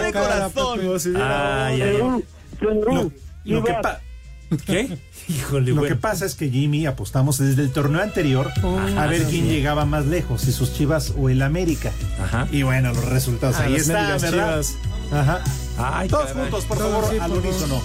de 0.00 0.12
corazón. 0.12 0.80
Ay, 1.16 1.82
ay, 1.82 1.98
ay. 2.02 2.24
Perú, 2.58 3.12
Lo 3.44 3.64
que, 3.64 3.72
pa- 3.74 4.00
¿Qué? 4.66 4.96
Híjole, 5.28 5.70
lo 5.70 5.80
bueno. 5.80 5.94
que 5.94 6.00
pasa 6.00 6.26
es 6.26 6.34
que 6.34 6.48
Jimmy 6.50 6.86
apostamos 6.86 7.38
desde 7.38 7.62
el 7.62 7.72
torneo 7.72 8.02
anterior 8.02 8.50
a 8.98 9.06
ver 9.06 9.24
quién 9.24 9.48
llegaba 9.48 9.84
más 9.86 10.06
lejos, 10.06 10.42
si 10.42 10.52
sus 10.52 10.72
chivas 10.74 11.14
o 11.18 11.28
el 11.30 11.42
América. 11.42 11.90
Ajá. 12.22 12.46
Y 12.52 12.62
bueno, 12.62 12.92
los 12.92 13.04
resultados 13.06 13.56
Ah, 13.58 13.64
ahí 13.64 13.76
están, 13.76 14.20
¿verdad? 14.20 14.30
Chivas. 14.30 14.76
Ajá. 15.12 15.42
Ay, 15.78 16.08
Todos 16.08 16.26
caray. 16.26 16.42
juntos, 16.42 16.64
por 16.66 16.78
Todos, 16.78 16.90
favor, 16.92 17.10
sí, 17.10 17.18
al 17.18 17.30
por 17.30 17.42
favor. 17.42 17.52
unísono. 17.52 17.82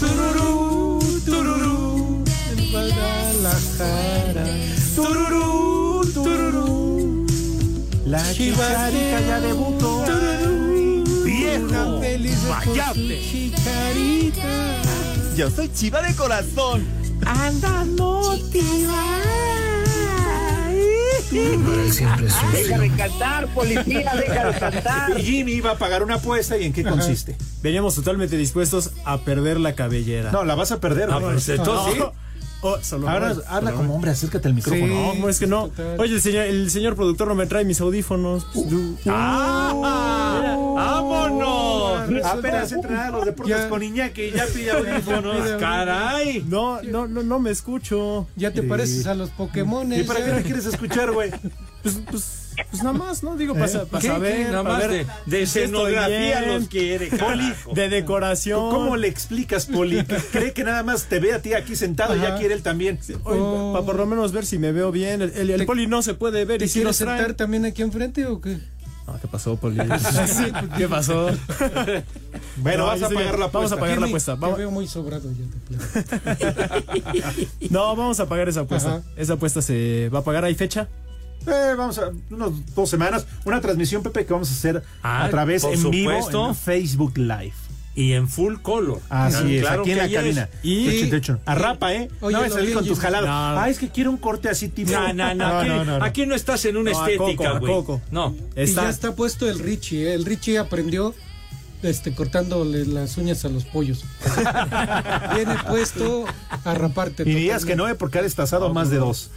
Tururú, 0.00 0.98
tururú, 1.24 2.24
en 2.50 2.70
Guadalajara. 2.70 4.44
Tururú, 4.94 6.02
tururú. 6.12 7.26
La 8.04 8.22
Chivas 8.32 8.92
chicharita 8.92 9.20
ya 9.20 9.40
debutó. 9.40 10.04
Su 12.94 13.00
chicharita. 13.02 14.42
Yo 15.36 15.50
soy 15.50 15.68
chiva 15.72 16.02
de 16.02 16.14
corazón. 16.14 16.84
Anda 17.24 17.84
Deja 21.30 22.78
de 22.78 22.90
cantar, 22.96 23.46
policía, 23.48 24.12
deja 24.14 24.50
de 24.52 24.58
cantar. 24.58 25.18
Y 25.18 25.22
Jimmy 25.22 25.60
va 25.60 25.72
a 25.72 25.78
pagar 25.78 26.02
una 26.02 26.14
apuesta 26.16 26.56
y 26.56 26.64
en 26.64 26.72
qué 26.72 26.84
consiste. 26.84 27.36
Veníamos 27.62 27.94
totalmente 27.94 28.36
dispuestos 28.36 28.92
a 29.04 29.18
perder 29.18 29.58
la 29.58 29.74
cabellera. 29.74 30.30
No, 30.30 30.44
la 30.44 30.54
vas 30.54 30.72
a 30.72 30.80
perder. 30.80 31.10
Ah, 31.10 31.18
güey. 31.18 31.32
pues 31.32 31.48
entonces 31.48 31.94
sí. 31.94 32.02
Oh, 32.62 32.78
solo 32.82 33.08
Ahora 33.08 33.36
habla 33.48 33.70
solo 33.70 33.76
como 33.76 33.94
hombre, 33.94 34.10
acércate 34.10 34.48
al 34.48 34.54
micrófono. 34.54 34.86
No, 34.86 35.14
no, 35.14 35.28
es 35.28 35.38
que 35.38 35.46
no. 35.46 35.70
Oye, 35.98 36.14
el 36.14 36.22
señor, 36.22 36.44
el 36.46 36.70
señor 36.70 36.96
productor 36.96 37.28
no 37.28 37.34
me 37.34 37.46
trae 37.46 37.64
mis 37.64 37.80
audífonos. 37.80 38.46
Du- 38.54 38.96
¡Ah! 39.06 39.72
¡Vámonos! 40.74 41.65
Apenas 42.24 42.72
entran 42.72 42.96
a 42.96 43.10
los 43.10 43.24
deportes 43.24 43.56
Ya. 43.56 43.68
con 43.68 43.82
Iñaki 43.82 44.22
y 44.22 44.30
ya 44.32 44.46
pide 44.46 44.70
audífonos. 44.70 45.60
¡Caray! 45.60 46.44
No, 46.48 46.80
no, 46.82 47.06
no, 47.06 47.22
no 47.22 47.38
me 47.38 47.50
escucho. 47.50 48.26
Ya 48.36 48.50
te 48.52 48.62
Sí. 48.62 48.66
pareces 48.66 49.06
a 49.06 49.14
los 49.14 49.30
¿Y 49.30 49.32
Pokémones. 49.32 50.06
para 50.06 50.24
qué 50.24 50.32
me 50.32 50.42
quieres 50.42 50.66
escuchar, 50.66 51.12
güey? 51.12 51.30
Pues, 51.86 52.00
pues, 52.10 52.48
pues 52.68 52.82
nada 52.82 52.98
más, 52.98 53.22
¿no? 53.22 53.36
Digo, 53.36 53.54
para, 53.54 53.66
¿Eh? 53.70 53.86
para 53.88 54.02
saber. 54.04 54.50
Nada 54.50 54.64
más 54.64 54.88
ver 54.88 55.06
de- 55.26 55.42
escenografía 55.42 56.40
los 56.42 56.66
quiere, 56.68 57.06
Poli, 57.16 57.52
de 57.74 57.88
decoración. 57.88 58.70
¿Cómo 58.70 58.96
le 58.96 59.06
explicas, 59.06 59.66
Poli? 59.66 60.02
Que 60.04 60.16
cree 60.32 60.52
que 60.52 60.64
nada 60.64 60.82
más 60.82 61.04
te 61.04 61.20
ve 61.20 61.32
a 61.32 61.40
ti 61.40 61.54
aquí 61.54 61.76
sentado 61.76 62.16
y 62.16 62.20
ya 62.22 62.36
quiere 62.38 62.54
él 62.54 62.62
también. 62.62 62.98
Oye, 63.22 63.72
para 63.72 63.84
por 63.86 63.94
lo 63.94 64.06
menos 64.06 64.32
ver 64.32 64.46
si 64.46 64.58
me 64.58 64.72
veo 64.72 64.90
bien. 64.90 65.22
El, 65.22 65.30
el- 65.36 65.50
el 65.50 65.60
¿Te- 65.60 65.66
poli 65.66 65.86
no 65.86 66.02
se 66.02 66.14
puede 66.14 66.44
ver. 66.44 66.58
¿Te 66.58 66.64
¿Y 66.64 66.68
si 66.68 66.82
sentar 66.92 67.34
también 67.34 67.66
aquí 67.66 67.82
enfrente 67.82 68.26
o 68.26 68.40
qué? 68.40 68.58
No, 69.06 69.20
¿Qué 69.20 69.28
pasó, 69.28 69.56
poli? 69.56 69.76
¿Qué 70.76 70.88
pasó? 70.88 71.28
Bueno, 72.56 72.78
No, 72.78 72.86
vas 72.86 73.02
a 73.02 73.08
pagar 73.08 73.38
la 73.38 73.46
Vamos 73.46 73.72
a 73.72 73.74
apuesta. 73.74 73.76
pagar 73.76 73.98
la 74.00 74.06
apuesta. 74.06 74.34
Te 74.34 74.40
Vamos- 74.40 74.58
veo 74.58 74.70
muy 74.70 74.88
sobrado 74.88 75.30
ya. 75.32 75.44
No, 77.70 77.94
vamos 77.96 78.18
a 78.20 78.26
pagar 78.28 78.48
esa 78.48 78.60
apuesta. 78.62 78.96
Ajá. 78.96 79.02
Esa 79.16 79.34
apuesta 79.34 79.62
se 79.62 80.08
va 80.12 80.18
a 80.20 80.24
pagar. 80.24 80.44
¿Hay 80.44 80.54
fecha? 80.54 80.88
Eh, 81.46 81.74
vamos 81.78 81.98
a 81.98 82.10
unos 82.30 82.74
dos 82.74 82.90
semanas. 82.90 83.26
Una 83.44 83.60
transmisión, 83.60 84.02
Pepe, 84.02 84.26
que 84.26 84.32
vamos 84.32 84.50
a 84.50 84.52
hacer 84.52 84.82
Ah, 85.02 85.24
a 85.24 85.30
través 85.30 85.62
en 85.64 85.90
vivo 85.90 86.10
supuesto. 86.12 86.48
en 86.48 86.54
Facebook 86.56 87.16
Live. 87.18 87.54
Y 87.96 88.12
en 88.12 88.28
full 88.28 88.56
color. 88.60 89.00
Así 89.08 89.56
es, 89.56 89.66
aquí 89.66 89.92
en 89.92 89.96
la 89.98 90.04
ayer 90.04 90.26
es- 90.26 90.36
cabina. 90.36 90.48
Y- 90.62 90.86
88. 90.88 91.40
Arrapa, 91.46 91.94
¿eh? 91.94 92.08
Oye, 92.20 92.36
no 92.48 92.56
vi 92.56 92.72
con 92.72 92.84
tus 92.86 93.00
jalados. 93.00 93.26
No. 93.28 93.34
Ah, 93.60 93.68
es 93.70 93.78
que 93.78 93.88
quiero 93.88 94.10
un 94.10 94.18
corte 94.18 94.48
así 94.50 94.68
tipo. 94.68 94.92
No, 94.92 95.12
no, 95.14 95.34
no, 95.34 95.46
aquí, 95.58 95.70
aquí 96.02 96.26
no 96.26 96.34
estás 96.34 96.64
en 96.66 96.76
una 96.76 96.90
No, 96.92 97.06
estética, 97.08 97.58
güey. 97.58 97.74
No. 98.10 98.34
Y 98.54 98.60
Está. 98.60 98.82
ya 98.84 98.90
está 98.90 99.14
puesto 99.16 99.48
el 99.48 99.58
Richie, 99.58 100.08
¿eh? 100.10 100.14
El 100.14 100.26
Richie 100.26 100.58
aprendió 100.58 101.14
este, 101.82 102.14
cortándole 102.14 102.84
las 102.84 103.16
uñas 103.16 103.44
a 103.46 103.48
los 103.48 103.64
pollos. 103.64 104.04
Viene 105.34 105.54
puesto 105.68 106.26
a 106.64 106.74
raparte. 106.74 107.22
Y 107.22 107.34
digas 107.34 107.64
que 107.64 107.76
no, 107.76 107.88
eh, 107.88 107.94
porque 107.94 108.18
ha 108.18 108.22
destazado 108.22 108.72
más 108.74 108.90
de 108.90 108.98
dos. 108.98 109.30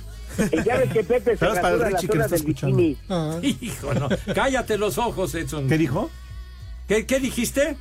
Y 0.51 0.63
ya 0.63 0.77
ves 0.77 0.91
que 0.91 1.03
Pepe 1.03 1.31
se 1.31 1.37
para 1.37 1.69
el 1.71 1.79
Richie 1.81 2.07
que 2.07 2.13
zona 2.13 2.15
lo 2.19 2.23
está 2.25 2.35
del 2.35 2.39
escuchando. 2.41 2.75
bikini. 2.77 2.97
Ah, 3.09 3.39
Hijo, 3.41 3.93
no. 3.93 4.09
Cállate 4.33 4.77
los 4.77 4.97
ojos, 4.97 5.33
Edson. 5.35 5.67
¿Qué 5.67 5.77
dijo? 5.77 6.09
¿Qué, 6.87 7.05
qué 7.05 7.19
dijiste? 7.19 7.77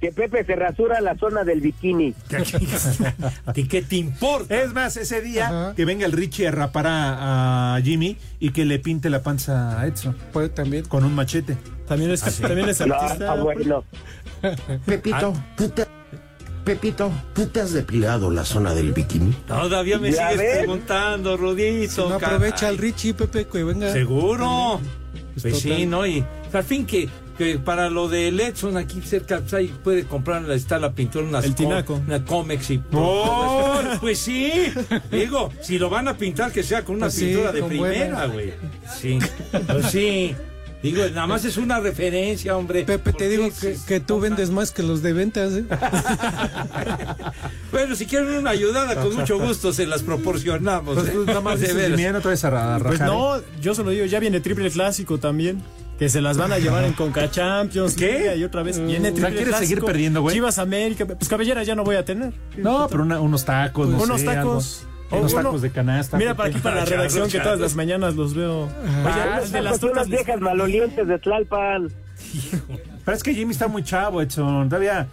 Que 0.00 0.12
Pepe 0.12 0.44
se 0.44 0.54
rasura 0.56 1.00
la 1.00 1.16
zona 1.16 1.42
del 1.44 1.60
bikini. 1.62 2.14
¿Y 3.54 3.64
qué 3.64 3.80
te 3.82 3.96
importa? 3.96 4.54
Es 4.62 4.74
más, 4.74 4.96
ese 4.98 5.22
día 5.22 5.46
Ajá. 5.46 5.74
que 5.74 5.84
venga 5.86 6.04
el 6.04 6.12
Richie 6.12 6.48
a 6.48 6.50
rapar 6.50 6.86
a, 6.86 7.74
a 7.76 7.80
Jimmy 7.80 8.18
y 8.38 8.50
que 8.50 8.64
le 8.66 8.78
pinte 8.78 9.08
la 9.08 9.22
panza 9.22 9.80
a 9.80 9.86
Edson 9.86 10.14
puede 10.32 10.50
también. 10.50 10.84
con 10.84 11.04
un 11.04 11.14
machete. 11.14 11.56
También 11.88 12.10
es, 12.10 12.20
también 12.40 12.68
es 12.68 12.86
No, 12.86 12.94
artista. 12.94 13.32
ah, 13.32 13.36
bueno. 13.42 13.84
Pepito, 14.84 15.32
¿tú 15.56 15.68
te... 15.70 15.86
Pepito, 16.64 17.12
¿tú 17.32 17.46
te 17.46 17.60
has 17.60 17.72
depilado 17.72 18.28
la 18.30 18.44
zona 18.44 18.74
del 18.74 18.92
bikini? 18.92 19.32
Todavía 19.46 19.98
me 20.00 20.10
sigues 20.12 20.36
ves. 20.36 20.58
preguntando, 20.58 21.36
Rudito. 21.36 22.08
No 22.08 22.16
aprovecha 22.16 22.66
al 22.66 22.76
Richie, 22.76 23.14
Pepe, 23.14 23.46
que 23.46 23.62
venga. 23.62 23.92
Seguro. 23.92 24.80
Pues 25.40 25.60
sí, 25.60 25.68
total. 25.70 25.90
¿no? 25.90 26.06
Y 26.06 26.24
al 26.52 26.64
fin 26.64 26.84
que, 26.84 27.08
que 27.36 27.58
para 27.58 27.90
lo 27.90 28.08
de 28.08 28.28
Edson 28.28 28.76
aquí 28.76 29.00
cerca 29.02 29.40
pues, 29.40 29.54
ahí 29.54 29.74
puede 29.84 30.04
comprar, 30.04 30.50
está 30.50 30.78
la 30.78 30.92
pintura, 30.92 31.24
unas 31.26 31.44
El 31.44 31.50
co- 31.52 31.56
tinaco. 31.56 31.94
una 32.06 32.24
Comex 32.24 32.70
y 32.70 32.82
¡Oh! 32.92 33.80
Pues 34.00 34.18
sí, 34.18 34.52
digo, 35.10 35.50
si 35.60 35.78
lo 35.78 35.88
van 35.90 36.08
a 36.08 36.16
pintar 36.16 36.52
que 36.52 36.62
sea 36.62 36.84
con 36.84 36.96
una 36.96 37.06
Pues 37.06 37.14
sí, 37.14 37.26
pintura 37.26 37.52
de 37.52 37.62
primera, 37.62 38.26
güey. 38.26 38.52
Sí, 38.98 39.18
pues 39.66 39.86
sí. 39.90 40.34
Digo, 40.82 41.02
nada 41.08 41.26
más 41.26 41.44
es 41.44 41.56
una 41.56 41.80
referencia, 41.80 42.56
hombre. 42.56 42.84
Pepe, 42.84 43.12
te 43.12 43.18
¿Por 43.24 43.28
digo 43.28 43.48
que, 43.60 43.76
que 43.88 43.98
tú 43.98 44.20
vendes 44.20 44.50
más 44.50 44.70
que 44.70 44.82
los 44.84 45.02
de 45.02 45.12
ventas. 45.14 45.52
¿eh? 45.54 45.64
Bueno, 47.72 47.94
si 47.94 48.06
quieren 48.06 48.28
una 48.36 48.50
ayudada, 48.50 48.94
con 49.02 49.14
mucho 49.14 49.38
gusto 49.38 49.72
se 49.72 49.86
las 49.86 50.02
proporcionamos. 50.02 50.94
Pues 50.96 51.08
¿eh? 51.08 51.14
nada 51.26 51.40
más 51.40 51.60
De 51.60 51.66
dices, 51.68 51.76
veras. 51.76 51.96
"Mira, 51.98 52.12
no 52.12 52.18
ra- 52.18 52.22
Pues 52.22 52.42
rajar, 52.42 52.92
¿eh?". 52.94 53.04
no, 53.04 53.40
yo 53.60 53.74
se 53.74 53.82
lo 53.82 53.90
digo, 53.90 54.06
ya 54.06 54.18
viene 54.20 54.40
triple 54.40 54.70
clásico 54.70 55.18
también. 55.18 55.62
Que 55.98 56.08
se 56.10 56.20
las 56.20 56.36
van 56.36 56.52
a 56.52 56.58
llevar 56.58 56.84
en 56.84 56.92
Conca 56.92 57.30
Champions. 57.30 57.94
¿Qué? 57.96 58.36
Y 58.36 58.44
otra 58.44 58.62
vez 58.62 58.78
viene 58.78 59.12
triple 59.12 59.30
¿quieres 59.30 59.48
clásico. 59.48 59.68
seguir 59.68 59.84
perdiendo, 59.84 60.20
güey? 60.20 60.34
Chivas 60.34 60.58
América. 60.58 61.06
Pues 61.06 61.28
cabellera 61.28 61.62
ya 61.62 61.74
no 61.74 61.84
voy 61.84 61.96
a 61.96 62.04
tener. 62.04 62.32
No, 62.58 62.86
pero 62.90 63.02
una- 63.02 63.20
unos 63.20 63.44
tacos, 63.46 63.88
no 63.88 64.02
unos 64.02 64.20
sé, 64.20 64.26
tacos. 64.26 64.84
algo. 65.10 65.20
Unos 65.20 65.32
uno- 65.32 65.42
tacos 65.44 65.62
de 65.62 65.70
canasta. 65.70 66.18
Mira 66.18 66.34
para 66.34 66.50
aquí, 66.50 66.58
para 66.58 66.76
la 66.76 66.84
redacción, 66.84 67.30
que 67.30 67.40
todas 67.40 67.58
las 67.60 67.74
mañanas 67.76 68.14
los 68.14 68.34
veo. 68.34 68.64
Oye, 68.64 68.70
Ah, 69.06 69.40
el 69.42 69.50
de 69.52 69.62
las 69.62 69.78
tortas. 69.80 70.08
viejas 70.08 70.38
malolientes 70.40 71.06
de 71.08 71.18
Tlalpan. 71.18 71.88
Pero 73.04 73.16
es 73.16 73.22
que 73.22 73.32
Jimmy 73.34 73.52
está 73.52 73.68
muy 73.68 73.82
chavo, 73.84 74.20
Edson. 74.20 74.68
Todavía 74.68 75.06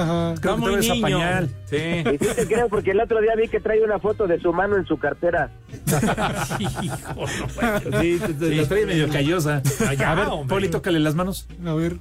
Ajá. 0.00 0.34
creo 0.40 0.56
que 0.56 1.00
pañal. 1.00 1.50
Sí. 1.68 1.76
Y 1.76 2.18
sí 2.18 2.30
te 2.36 2.46
creo 2.46 2.68
porque 2.68 2.92
el 2.92 3.00
otro 3.00 3.20
día 3.20 3.34
vi 3.36 3.48
que 3.48 3.60
trae 3.60 3.82
una 3.82 3.98
foto 3.98 4.26
de 4.26 4.40
su 4.40 4.52
mano 4.52 4.76
en 4.76 4.86
su 4.86 4.96
cartera. 4.98 5.50
Hijo, 6.58 7.14
no, 7.16 8.00
Sí, 8.00 8.18
te- 8.18 8.34
te- 8.34 8.54
la 8.56 8.68
trae 8.68 8.86
medio 8.86 9.08
callosa. 9.08 9.62
Ah, 9.86 9.94
ya, 9.94 10.12
a 10.12 10.14
ver, 10.14 10.26
hombre. 10.28 10.48
Poli, 10.48 10.68
tócale 10.68 10.98
las 11.00 11.14
manos. 11.14 11.46
A 11.66 11.74
ver. 11.74 11.96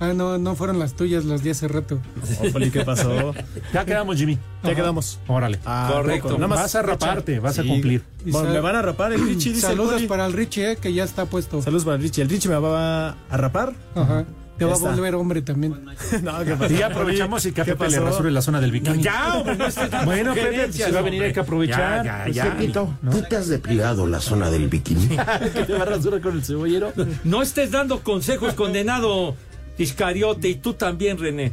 Ah, 0.00 0.12
no, 0.14 0.36
no 0.36 0.56
fueron 0.56 0.80
las 0.80 0.94
tuyas 0.94 1.24
las 1.24 1.44
de 1.44 1.52
hace 1.52 1.68
rato. 1.68 2.00
Oh, 2.40 2.50
Poli, 2.52 2.70
¿qué 2.72 2.84
pasó? 2.84 3.32
Ya 3.72 3.84
quedamos, 3.86 4.16
Jimmy. 4.16 4.36
Ya 4.64 4.74
quedamos. 4.74 5.20
Órale. 5.28 5.60
Ah, 5.64 5.90
Correcto. 5.92 6.34
Nada 6.34 6.48
más 6.48 6.58
vas 6.60 6.74
a 6.74 6.82
raparte, 6.82 7.38
vas 7.38 7.58
a 7.60 7.62
Sí. 7.62 7.68
cumplir. 7.68 8.02
Bueno, 8.24 8.40
sal- 8.48 8.52
me 8.52 8.60
van 8.60 8.74
a 8.76 8.82
rapar 8.82 9.12
el 9.12 9.20
Richie, 9.24 9.50
dice 9.52 9.66
Saludos 9.68 10.02
para 10.02 10.26
el 10.26 10.32
Richie, 10.32 10.72
eh, 10.72 10.76
que 10.76 10.92
ya 10.92 11.04
está 11.04 11.26
puesto. 11.26 11.62
Saludos 11.62 11.84
para 11.84 11.96
el 11.96 12.02
Richie. 12.02 12.22
El 12.22 12.28
Richie 12.30 12.48
me 12.48 12.56
va 12.58 13.10
a 13.30 13.36
rapar. 13.36 13.74
Ajá. 13.94 14.24
Te 14.58 14.64
Ya 14.66 14.70
va 14.70 14.74
a 14.76 14.94
volver 14.94 15.14
hombre 15.14 15.42
también. 15.42 15.72
no, 16.22 16.44
¿qué 16.44 16.54
pasó? 16.58 16.72
Y 16.72 16.76
ya 16.76 16.86
aprovechamos 16.86 17.44
y 17.46 17.52
que 17.52 17.62
a 17.62 17.64
¿Qué 17.64 17.74
Pepe 17.74 17.90
le 17.90 18.00
rasure 18.00 18.30
la 18.30 18.42
zona 18.42 18.60
del 18.60 18.70
bikini. 18.70 19.02
Ya, 19.02 19.38
hombre, 19.38 19.56
no 19.56 19.66
Bueno, 20.04 20.34
Pepe, 20.34 20.72
se 20.72 20.92
va 20.92 20.98
a 21.00 21.02
venir, 21.02 21.22
hay 21.22 21.32
que 21.32 21.40
aprovechar. 21.40 22.04
Ya, 22.04 22.22
Pues, 22.24 22.36
ya, 22.36 22.44
ya. 22.46 22.56
Pepito, 22.56 22.94
¿tú 23.10 23.22
te 23.28 23.36
has 23.36 23.48
depilado 23.48 24.06
la 24.06 24.20
zona 24.20 24.50
del 24.50 24.68
bikini? 24.68 25.08
que 25.08 25.64
te 25.64 25.72
va 25.72 25.82
a 25.82 25.86
rasurar 25.86 26.20
con 26.20 26.34
el 26.36 26.44
cebollero. 26.44 26.92
No 27.24 27.42
estés 27.42 27.70
dando 27.70 28.00
consejos, 28.02 28.54
condenado 28.54 29.34
Iscariote, 29.78 30.48
y 30.48 30.56
tú 30.56 30.74
también, 30.74 31.18
René. 31.18 31.52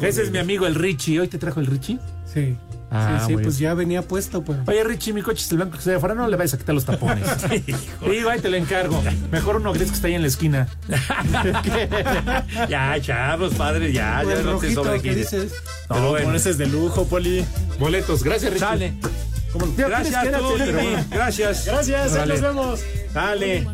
Ese 0.00 0.22
es 0.22 0.30
mi 0.30 0.38
amigo 0.38 0.66
el 0.66 0.76
Richie. 0.76 1.18
¿Hoy 1.20 1.28
te 1.28 1.38
trajo 1.38 1.58
el 1.60 1.66
Richie? 1.66 1.98
Sí. 2.32 2.56
Ah, 2.92 3.20
sí, 3.20 3.26
sí, 3.28 3.32
pues 3.34 3.58
bien. 3.58 3.70
ya 3.70 3.74
venía 3.74 4.02
puesto, 4.02 4.42
pues. 4.42 4.58
Oye, 4.66 4.82
Richie, 4.82 5.12
mi 5.12 5.22
coche 5.22 5.44
es 5.44 5.50
el 5.52 5.58
blanco 5.58 5.72
que 5.74 5.78
está 5.78 5.90
de 5.90 5.96
afuera. 5.98 6.14
No 6.14 6.26
le 6.26 6.36
vayas 6.36 6.54
a 6.54 6.58
quitar 6.58 6.74
los 6.74 6.84
tapones. 6.84 7.24
Digo, 8.10 8.28
ahí 8.30 8.40
te 8.40 8.48
lo 8.48 8.56
encargo. 8.56 9.00
Mejor 9.30 9.56
uno 9.56 9.72
gris 9.72 9.88
que 9.90 9.94
está 9.94 10.08
ahí 10.08 10.14
en 10.14 10.22
la 10.22 10.28
esquina. 10.28 10.68
Ya, 12.68 13.00
chavos, 13.00 13.54
padre, 13.54 13.92
ya, 13.92 14.22
ya 14.24 14.42
no 14.42 14.58
te 14.58 14.74
sobregires. 14.74 15.28
Pero 15.30 16.00
No, 16.00 16.08
bueno. 16.10 16.26
con 16.26 16.36
ese 16.36 16.50
es 16.50 16.58
de 16.58 16.66
lujo, 16.66 17.06
Poli. 17.06 17.44
Boletos. 17.78 18.22
Gracias, 18.22 18.52
Richie. 18.52 18.66
Sale. 18.66 18.94
Gracias, 19.76 20.22
quédate, 20.24 20.38
tú, 20.42 20.72
bueno. 20.72 21.04
Gracias. 21.10 21.66
Gracias, 21.66 22.14
ahí 22.14 22.28
nos 22.28 22.40
vemos. 22.40 22.80
Dale. 23.14 23.66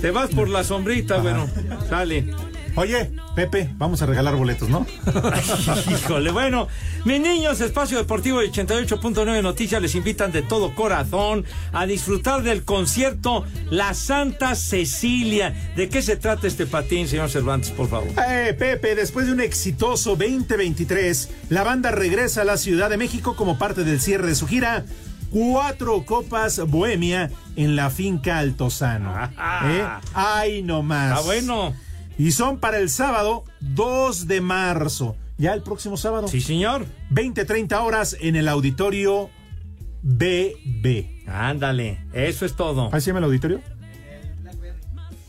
Te 0.00 0.10
vas 0.10 0.30
por 0.30 0.48
la 0.48 0.64
sombrita, 0.64 1.18
bueno. 1.18 1.48
Sale. 1.88 2.32
Oye, 2.76 3.10
Pepe, 3.34 3.70
vamos 3.78 4.02
a 4.02 4.06
regalar 4.06 4.36
boletos, 4.36 4.68
¿no? 4.68 4.86
Híjole, 5.90 6.30
bueno, 6.30 6.68
mis 7.06 7.20
niños, 7.20 7.58
Espacio 7.62 7.96
Deportivo 7.96 8.40
de 8.40 8.50
88.9 8.50 9.42
Noticias 9.42 9.80
les 9.80 9.94
invitan 9.94 10.30
de 10.30 10.42
todo 10.42 10.74
corazón 10.74 11.46
a 11.72 11.86
disfrutar 11.86 12.42
del 12.42 12.64
concierto 12.64 13.46
La 13.70 13.94
Santa 13.94 14.54
Cecilia. 14.54 15.54
¿De 15.74 15.88
qué 15.88 16.02
se 16.02 16.16
trata 16.16 16.46
este 16.46 16.66
patín, 16.66 17.08
señor 17.08 17.30
Cervantes, 17.30 17.70
por 17.70 17.88
favor? 17.88 18.08
Eh, 18.28 18.54
Pepe, 18.58 18.94
después 18.94 19.26
de 19.26 19.32
un 19.32 19.40
exitoso 19.40 20.10
2023, 20.10 21.30
la 21.48 21.64
banda 21.64 21.92
regresa 21.92 22.42
a 22.42 22.44
la 22.44 22.58
Ciudad 22.58 22.90
de 22.90 22.98
México 22.98 23.36
como 23.36 23.56
parte 23.56 23.84
del 23.84 24.02
cierre 24.02 24.28
de 24.28 24.34
su 24.34 24.46
gira. 24.46 24.84
Cuatro 25.30 26.04
copas 26.04 26.60
Bohemia 26.66 27.30
en 27.56 27.74
la 27.74 27.88
finca 27.88 28.38
Altozano. 28.38 29.14
¿Eh? 29.64 29.86
Ay, 30.12 30.62
no 30.62 30.82
más. 30.82 31.18
Ah, 31.18 31.22
bueno. 31.24 31.74
Y 32.18 32.32
son 32.32 32.58
para 32.58 32.78
el 32.78 32.88
sábado 32.88 33.44
2 33.60 34.26
de 34.26 34.40
marzo. 34.40 35.16
Ya 35.38 35.52
el 35.52 35.62
próximo 35.62 35.96
sábado. 35.96 36.28
Sí, 36.28 36.40
señor. 36.40 36.86
20-30 37.10 37.78
horas 37.82 38.16
en 38.20 38.36
el 38.36 38.48
auditorio 38.48 39.30
BB. 40.02 41.26
Ándale, 41.26 41.98
eso 42.12 42.46
es 42.46 42.54
todo. 42.54 42.88
¿Así 42.92 43.04
se 43.04 43.10
llama 43.10 43.18
el 43.18 43.24
auditorio? 43.24 43.60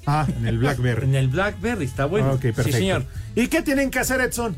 Ah, 0.06 0.26
en 0.38 0.48
el 0.48 0.58
Blackberry. 0.58 1.04
En 1.08 1.16
el 1.16 1.28
Blackberry, 1.28 1.84
está 1.84 2.06
bueno. 2.06 2.34
Ok, 2.34 2.42
perfecto. 2.42 2.72
Sí, 2.72 2.78
señor. 2.78 3.04
¿Y 3.36 3.48
qué 3.48 3.62
tienen 3.62 3.92
que 3.92 4.00
hacer, 4.00 4.22
Edson? 4.22 4.56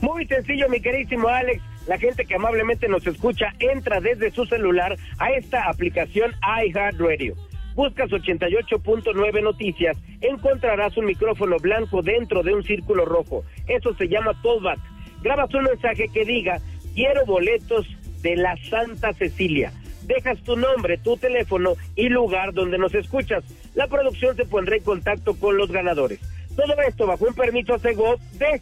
Muy 0.00 0.26
sencillo, 0.26 0.68
mi 0.68 0.80
queridísimo 0.80 1.28
Alex. 1.28 1.62
La 1.86 1.98
gente 1.98 2.24
que 2.24 2.34
amablemente 2.34 2.88
nos 2.88 3.06
escucha 3.06 3.54
entra 3.58 4.00
desde 4.00 4.30
su 4.32 4.46
celular 4.46 4.96
a 5.18 5.30
esta 5.30 5.68
aplicación 5.68 6.32
iHeartRadio. 6.66 7.36
Buscas 7.74 8.10
88.9 8.10 9.42
noticias, 9.42 9.96
encontrarás 10.20 10.96
un 10.96 11.06
micrófono 11.06 11.56
blanco 11.58 12.02
dentro 12.02 12.42
de 12.42 12.54
un 12.54 12.62
círculo 12.62 13.04
rojo. 13.04 13.44
Eso 13.66 13.94
se 13.94 14.08
llama 14.08 14.38
Tollback. 14.42 14.78
Grabas 15.22 15.52
un 15.54 15.64
mensaje 15.64 16.08
que 16.12 16.24
diga, 16.24 16.60
quiero 16.94 17.24
boletos 17.24 17.86
de 18.22 18.36
la 18.36 18.56
Santa 18.68 19.12
Cecilia. 19.14 19.72
Dejas 20.02 20.42
tu 20.42 20.56
nombre, 20.56 20.98
tu 20.98 21.16
teléfono 21.16 21.74
y 21.96 22.08
lugar 22.08 22.52
donde 22.52 22.76
nos 22.76 22.94
escuchas. 22.94 23.44
La 23.74 23.86
producción 23.86 24.36
se 24.36 24.44
pondrá 24.44 24.76
en 24.76 24.82
contacto 24.82 25.34
con 25.38 25.56
los 25.56 25.70
ganadores. 25.70 26.20
Todo 26.56 26.74
esto 26.86 27.06
bajo 27.06 27.24
un 27.26 27.34
permiso 27.34 27.78
Segov 27.78 28.18
de 28.32 28.60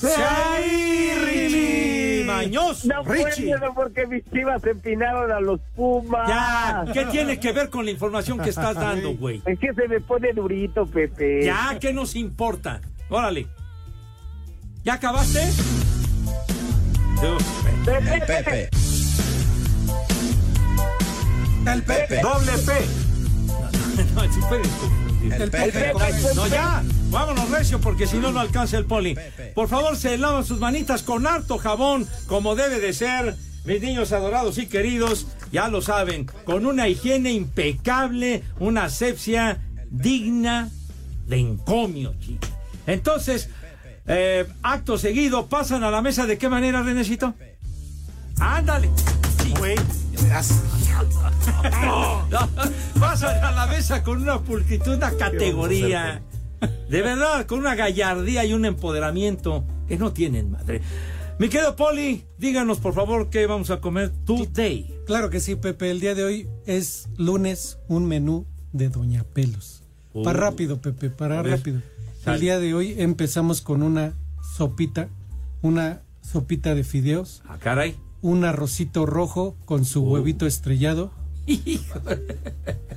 ¡Richie! 0.00 1.72
mañoso. 2.42 2.88
No 2.88 3.04
puedo 3.04 3.74
porque 3.74 4.06
mis 4.06 4.24
chivas 4.30 4.64
empinaron 4.64 5.30
a 5.30 5.40
los 5.40 5.60
Pumas. 5.74 6.28
Ya, 6.28 6.84
¿qué 6.92 7.04
tiene 7.06 7.38
que 7.38 7.52
ver 7.52 7.70
con 7.70 7.84
la 7.84 7.90
información 7.90 8.38
que 8.38 8.50
estás 8.50 8.74
dando, 8.74 9.14
güey? 9.14 9.42
Es 9.46 9.58
que 9.58 9.72
se 9.72 9.88
me 9.88 10.00
pone 10.00 10.32
durito, 10.32 10.86
Pepe. 10.86 11.44
Ya, 11.44 11.78
¿qué 11.80 11.92
nos 11.92 12.16
importa? 12.16 12.80
Órale. 13.08 13.46
¿Ya 14.84 14.94
acabaste? 14.94 15.40
Pepe, 17.84 18.20
Pepe. 18.26 18.68
El 21.72 21.82
Pepe. 21.82 22.20
Doble 22.20 22.52
P. 22.66 22.72
No, 24.14 24.22
sí 24.22 24.40
El 25.30 25.50
Pepe. 25.50 25.92
No, 26.34 26.46
ya, 26.46 26.82
vámonos 27.10 27.50
recio 27.50 27.80
porque 27.80 28.06
si 28.06 28.16
no, 28.16 28.32
no 28.32 28.40
alcanza 28.40 28.78
el 28.78 28.84
poli. 28.84 29.16
Por 29.54 29.68
favor, 29.68 29.96
se 29.96 30.18
lavan 30.18 30.44
sus 30.44 30.58
manitas 30.58 31.02
con 31.02 31.26
harto 31.26 31.58
jabón, 31.58 32.06
como 32.26 32.54
debe 32.54 32.80
de 32.80 32.92
ser. 32.92 33.36
Mis 33.64 33.80
niños 33.80 34.10
adorados 34.10 34.58
y 34.58 34.66
queridos, 34.66 35.28
ya 35.52 35.68
lo 35.68 35.82
saben, 35.82 36.26
con 36.44 36.66
una 36.66 36.88
higiene 36.88 37.30
impecable, 37.30 38.42
una 38.58 38.84
asepsia 38.84 39.60
digna 39.88 40.68
de 41.28 41.36
encomio, 41.36 42.14
chicos. 42.18 42.50
Entonces, 42.88 43.50
eh, 44.06 44.46
acto 44.64 44.98
seguido, 44.98 45.46
pasan 45.46 45.84
a 45.84 45.92
la 45.92 46.02
mesa 46.02 46.26
de 46.26 46.38
qué 46.38 46.48
manera, 46.48 46.82
Renecito? 46.82 47.34
Ándale. 48.40 48.90
Sí. 49.44 49.54
Güey, 49.56 49.76
Pasan 52.98 53.44
a 53.44 53.50
la 53.52 53.66
mesa 53.66 54.02
con 54.02 54.22
una 54.22 54.40
pulcritud, 54.40 54.94
una 54.94 55.10
categoría. 55.16 56.22
De 56.88 57.02
verdad, 57.02 57.46
con 57.46 57.58
una 57.58 57.74
gallardía 57.74 58.44
y 58.44 58.52
un 58.52 58.64
empoderamiento 58.64 59.64
que 59.88 59.96
no 59.98 60.12
tienen 60.12 60.50
madre. 60.50 60.80
Mi 61.38 61.48
querido 61.48 61.74
Poli, 61.74 62.24
díganos 62.38 62.78
por 62.78 62.94
favor 62.94 63.30
qué 63.30 63.46
vamos 63.46 63.70
a 63.70 63.80
comer 63.80 64.10
today. 64.24 64.94
Claro 65.06 65.30
que 65.30 65.40
sí, 65.40 65.56
Pepe. 65.56 65.90
El 65.90 66.00
día 66.00 66.14
de 66.14 66.22
hoy 66.24 66.48
es 66.66 67.08
lunes, 67.16 67.78
un 67.88 68.06
menú 68.06 68.46
de 68.72 68.88
Doña 68.90 69.24
Pelos. 69.24 69.82
Para 70.24 70.38
rápido, 70.38 70.80
Pepe, 70.80 71.10
para 71.10 71.42
rápido. 71.42 71.80
sale. 72.22 72.36
El 72.36 72.40
día 72.42 72.58
de 72.60 72.74
hoy 72.74 72.94
empezamos 72.98 73.60
con 73.62 73.82
una 73.82 74.12
sopita, 74.56 75.08
una 75.62 76.02
sopita 76.20 76.74
de 76.74 76.84
fideos, 76.84 77.42
Ah, 77.48 77.56
caray. 77.58 77.96
Un 78.22 78.44
arrocito 78.44 79.04
rojo 79.06 79.56
con 79.66 79.84
su 79.84 80.02
Uh. 80.02 80.12
huevito 80.14 80.46
estrellado. 80.46 81.10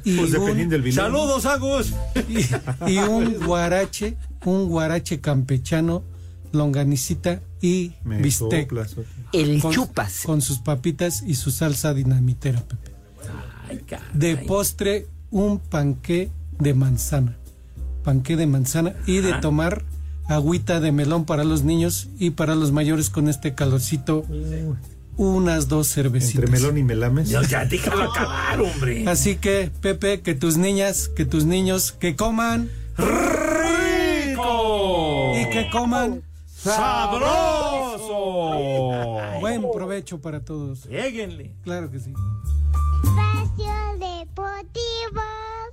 Y 0.07 0.17
Pues 0.17 0.31
dependiendo 0.31 0.73
del 0.73 0.83
vino. 0.83 0.95
Saludos, 0.95 1.45
Agus. 1.47 1.91
y, 2.29 2.91
y 2.91 2.97
un 2.99 3.39
guarache, 3.45 4.17
un 4.45 4.67
guarache 4.69 5.19
campechano, 5.19 6.03
longanicita 6.51 7.41
y 7.59 7.93
Me 8.03 8.21
bistec. 8.21 8.65
sopla, 8.69 8.87
sopla. 8.87 9.05
El 9.33 9.59
con, 9.61 9.73
chupas. 9.73 10.21
con 10.25 10.41
sus 10.43 10.59
papitas 10.59 11.23
y 11.25 11.33
su 11.33 11.49
salsa 11.49 11.95
dinamitera, 11.95 12.61
Pepe. 12.61 12.91
Ay. 13.67 13.81
De 14.13 14.37
postre, 14.37 15.07
un 15.31 15.57
panqué 15.57 16.29
de 16.59 16.75
manzana. 16.75 17.35
Panqué 18.03 18.35
de 18.37 18.45
manzana 18.45 18.93
y 19.07 19.17
de 19.21 19.31
Ajá. 19.31 19.41
tomar 19.41 19.83
agüita 20.27 20.79
de 20.79 20.91
melón 20.91 21.25
para 21.25 21.43
los 21.43 21.63
niños 21.63 22.09
y 22.19 22.29
para 22.29 22.53
los 22.53 22.71
mayores 22.71 23.09
con 23.09 23.27
este 23.27 23.55
calorcito, 23.55 24.23
unas 25.17 25.67
dos 25.67 25.87
cervecitas. 25.93 26.43
Entre 26.43 26.51
melón 26.51 26.77
y 26.77 26.83
melames. 26.83 27.29
Ya, 27.29 27.41
ya, 27.41 27.65
déjalo 27.65 28.03
acabar, 28.11 28.59
hombre. 28.61 29.05
Así 29.07 29.37
que, 29.37 29.71
Pepe, 29.81 30.21
que 30.21 30.35
tus 30.35 30.57
niñas, 30.57 31.09
que 31.09 31.25
tus 31.25 31.45
niños, 31.45 31.91
que 31.91 32.15
coman 32.15 32.69
¡Rico! 32.97 34.35
y 35.39 35.49
que 35.49 35.69
coman 35.71 36.23
¡Sabroso! 36.47 38.05
buen 39.39 39.61
provecho 39.73 40.19
para 40.19 40.39
todos. 40.39 40.85
Lléguenle. 40.85 41.51
Claro 41.63 41.91
que 41.91 41.99
sí. 41.99 42.13
Espacio 43.03 43.73
Deportivo. 43.99 45.21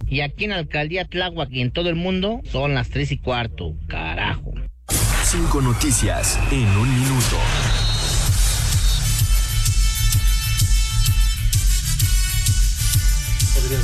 Y 0.07 0.21
aquí 0.21 0.45
en 0.45 0.53
alcaldía 0.53 1.07
Tláhuac 1.07 1.51
y 1.51 1.63
en 1.63 1.73
todo 1.73 1.89
el 1.89 1.97
mundo 1.97 2.43
son 2.51 2.75
las 2.75 2.91
tres 2.91 3.11
y 3.13 3.19
cuarto. 3.19 3.75
Carajo. 3.89 4.53
Cinco 5.25 5.63
noticias 5.63 6.39
en 6.51 6.69
un 6.77 7.01
minuto. 7.01 7.37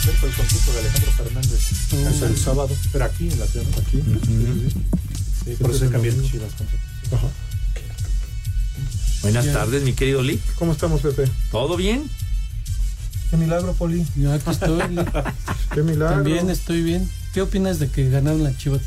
Ser 0.00 0.14
por 0.20 0.28
el 0.28 0.34
concurso 0.36 0.72
de 0.72 0.78
Alejandro 0.80 1.10
Fernández. 1.12 1.72
Es 1.92 2.22
el 2.22 2.36
sábado. 2.36 2.70
Pero 2.92 3.04
aquí 3.04 3.28
en 3.30 3.38
la 3.40 3.46
ciudad. 3.46 3.66
Aquí. 3.78 4.02
Sí, 4.02 4.20
sí. 4.26 4.76
Sí, 5.44 5.56
por 5.60 5.70
eso 5.70 5.90
cambié 5.90 6.12
de 6.12 6.22
chivas. 6.28 6.50
Ajá. 7.12 7.28
Buenas 9.22 9.44
Ya. 9.46 9.52
tardes, 9.52 9.82
mi 9.82 9.92
querido 9.94 10.22
Lick. 10.22 10.40
¿Cómo 10.54 10.72
estamos, 10.72 11.00
Pepe? 11.00 11.24
¿Todo 11.50 11.76
bien? 11.76 12.08
Qué 13.30 13.36
milagro, 13.36 13.72
Poli. 13.74 14.06
Yo 14.16 14.32
aquí 14.32 14.50
estoy. 14.50 14.80
Qué 15.74 15.82
milagro. 15.82 16.16
También 16.16 16.48
estoy 16.50 16.82
bien. 16.82 17.08
¿Qué 17.34 17.42
opinas 17.42 17.78
de 17.78 17.88
que 17.88 18.08
ganaron 18.08 18.42
las 18.44 18.56
chivas? 18.58 18.80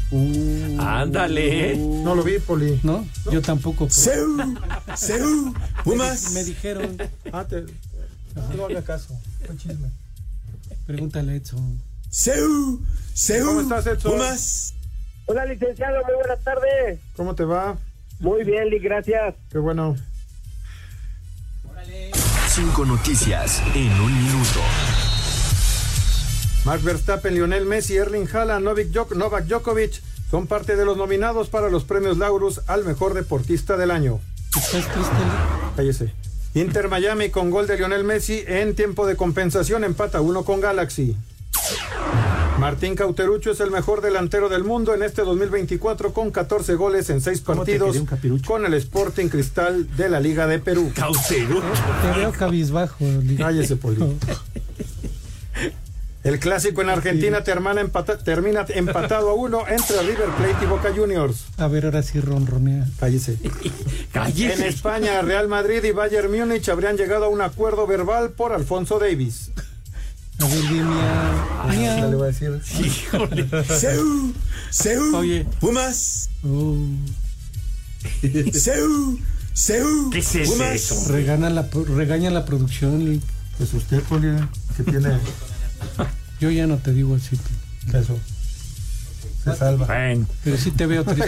Ándale. 0.80 1.76
No 1.78 2.16
lo 2.16 2.24
vi, 2.24 2.40
Poli. 2.40 2.80
¿No? 2.84 3.06
Yo 3.32 3.42
tampoco. 3.42 3.88
pero- 3.88 3.94
Seu, 4.00 4.38
Seu, 4.96 5.54
Pumas. 5.84 6.32
Me 6.32 6.44
dijeron. 6.44 6.98
Ah, 7.34 7.46
te. 7.48 7.66
No 8.56 8.66
haga 8.66 8.82
caso. 8.84 9.20
Fue 9.46 9.58
chisme. 9.58 9.90
Pregúntale 10.92 11.32
a 11.32 11.36
Edson. 11.36 11.82
Seu, 12.10 12.82
Seu, 13.14 13.46
¿Cómo 13.46 13.62
estás, 13.62 13.88
Edson? 13.88 14.12
Pumas. 14.12 14.74
Hola, 15.28 15.46
licenciado, 15.46 16.04
muy 16.06 16.16
buenas 16.16 16.44
tardes. 16.44 17.00
¿Cómo 17.16 17.34
te 17.34 17.46
va? 17.46 17.78
Muy 18.20 18.44
bien, 18.44 18.70
Lee, 18.70 18.80
gracias. 18.80 19.36
Qué 19.50 19.58
bueno. 19.58 19.96
Cinco 22.50 22.86
noticias 22.86 23.62
en 23.74 23.92
un 24.02 24.14
minuto. 24.24 24.60
Max 26.66 26.84
Verstappen, 26.84 27.34
Lionel 27.36 27.66
Messi, 27.66 27.96
Erling 27.96 28.28
Haaland, 28.32 28.66
Novik 28.66 28.90
Djok- 28.92 29.16
Novak 29.16 29.46
Djokovic 29.46 30.02
son 30.30 30.46
parte 30.48 30.76
de 30.76 30.84
los 30.84 30.98
nominados 30.98 31.48
para 31.48 31.70
los 31.70 31.86
premios 31.86 32.18
Laurus 32.18 32.60
al 32.68 32.84
mejor 32.84 33.14
deportista 33.14 33.78
del 33.78 33.92
año. 33.92 34.20
¿Estás 34.50 34.86
triste? 34.92 35.16
Cállese. 35.78 36.14
Inter 36.54 36.90
Miami 36.90 37.30
con 37.30 37.50
gol 37.50 37.66
de 37.66 37.78
Lionel 37.78 38.04
Messi 38.04 38.44
en 38.46 38.76
tiempo 38.76 39.08
de 39.08 39.16
compensación 39.16 39.86
empata 39.86 40.20
uno 40.20 40.44
con 40.44 40.60
Galaxy. 40.60 41.16
Martín 42.60 42.96
Cauterucho 42.96 43.52
es 43.52 43.60
el 43.62 43.72
mejor 43.72 44.02
delantero 44.02 44.50
del 44.50 44.64
mundo 44.64 44.94
en 44.94 45.02
este 45.02 45.24
2024 45.24 46.14
con 46.14 46.30
14 46.30 46.76
goles 46.76 47.10
en 47.10 47.22
6 47.22 47.42
¿Cómo 47.42 47.64
te 47.64 47.80
partidos 47.80 47.98
con 48.46 48.66
el 48.66 48.74
Sporting 48.76 49.30
Cristal 49.30 49.96
de 49.96 50.10
la 50.10 50.20
Liga 50.20 50.46
de 50.46 50.60
Perú. 50.60 50.92
Cauterucho. 50.94 51.64
Te 52.04 52.20
veo 52.20 52.32
cabizbajo. 52.34 53.06
Cállese, 53.38 53.78
Poli. 53.78 53.98
El 56.24 56.38
clásico 56.40 56.82
en 56.84 56.90
Argentina 56.90 57.44
termina, 57.44 57.82
empata- 57.82 58.18
termina 58.20 58.64
empatado 58.70 59.30
a 59.30 59.34
uno 59.34 59.68
entre 59.68 60.02
River 60.04 60.30
Plate 60.38 60.64
y 60.66 60.68
Boca 60.68 60.92
Juniors. 60.96 61.46
A 61.58 61.68
ver, 61.68 61.86
ahora 61.86 62.04
sí 62.04 62.20
ronronea. 62.20 62.88
Cállese. 63.00 63.38
Cállese. 64.12 64.54
En 64.54 64.62
España, 64.70 65.22
Real 65.24 65.48
Madrid 65.48 65.84
y 65.84 65.92
Bayern 65.92 66.32
Múnich 66.32 66.70
habrían 66.70 66.96
llegado 66.96 67.26
a 67.26 67.30
un 67.30 67.42
acuerdo 67.42 67.88
verbal 67.88 68.32
por 68.34 68.54
Alfonso 68.54 69.00
Davis. 69.00 69.50
A 70.40 70.46
ver, 70.48 70.62
di 70.62 70.80
miau. 70.80 71.98
Ya 71.98 72.06
le 72.08 72.16
voy 72.16 72.24
a 72.24 72.28
decir. 72.28 72.62
Híjole. 72.84 73.48
Seu, 73.80 74.34
Seu, 74.70 75.16
Oye. 75.16 75.46
Pumas. 75.60 76.30
Oh, 76.44 76.76
Seu, 78.54 79.20
Seu, 79.54 80.10
¿Qué 80.12 80.20
es 80.20 80.50
Pumas. 80.50 80.72
eso? 80.76 81.12
regaña, 81.12 81.50
la, 81.50 81.68
pro- 81.68 81.86
regaña 81.86 82.30
la 82.32 82.46
producción. 82.46 83.22
Pues 83.58 83.74
usted, 83.74 84.02
Poli, 84.04 84.28
que 84.78 84.84
tiene 84.84 85.10
Yo 86.40 86.50
ya 86.50 86.68
no 86.68 86.78
te 86.78 86.94
digo 86.94 87.16
así. 87.16 87.38
eso. 87.94 88.18
Se 89.44 89.56
salva. 89.56 89.86
Bueno. 89.88 90.28
Pero 90.44 90.58
sí 90.58 90.72
te 90.72 90.86
veo 90.86 91.04
triste. 91.06 91.28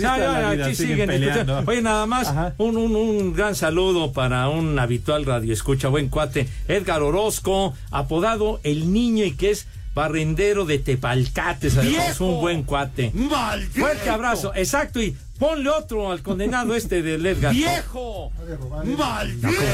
No, 0.00 0.18
no, 0.18 0.54
no, 0.54 0.64
aquí 0.64 0.74
siguen 0.74 1.10
escuchando. 1.10 1.62
Oye, 1.66 1.80
nada 1.82 2.06
más, 2.06 2.32
un, 2.58 2.76
un, 2.76 2.94
un 2.94 3.32
gran 3.32 3.54
saludo 3.54 4.12
para 4.12 4.48
un 4.50 4.78
habitual 4.78 5.24
radio 5.24 5.52
escucha, 5.52 5.88
buen 5.88 6.08
cuate, 6.08 6.48
Edgar 6.68 7.02
Orozco, 7.02 7.74
apodado 7.90 8.60
El 8.64 8.92
Niño 8.92 9.24
y 9.24 9.32
que 9.32 9.50
es 9.50 9.66
barrendero 9.94 10.64
de 10.64 10.78
Tepalcates, 10.78 11.76
además, 11.76 12.20
un 12.20 12.40
buen 12.40 12.62
cuate. 12.64 13.10
¡Maldito! 13.14 13.80
Fuerte 13.80 14.08
abrazo, 14.10 14.52
exacto, 14.54 15.00
y 15.02 15.14
ponle 15.42 15.70
otro 15.70 16.12
al 16.12 16.22
condenado 16.22 16.72
este 16.76 17.02
del 17.02 17.26
Edgar. 17.26 17.52
¡Viejo! 17.52 18.30
No, 18.38 18.56
¿cómo 18.60 18.84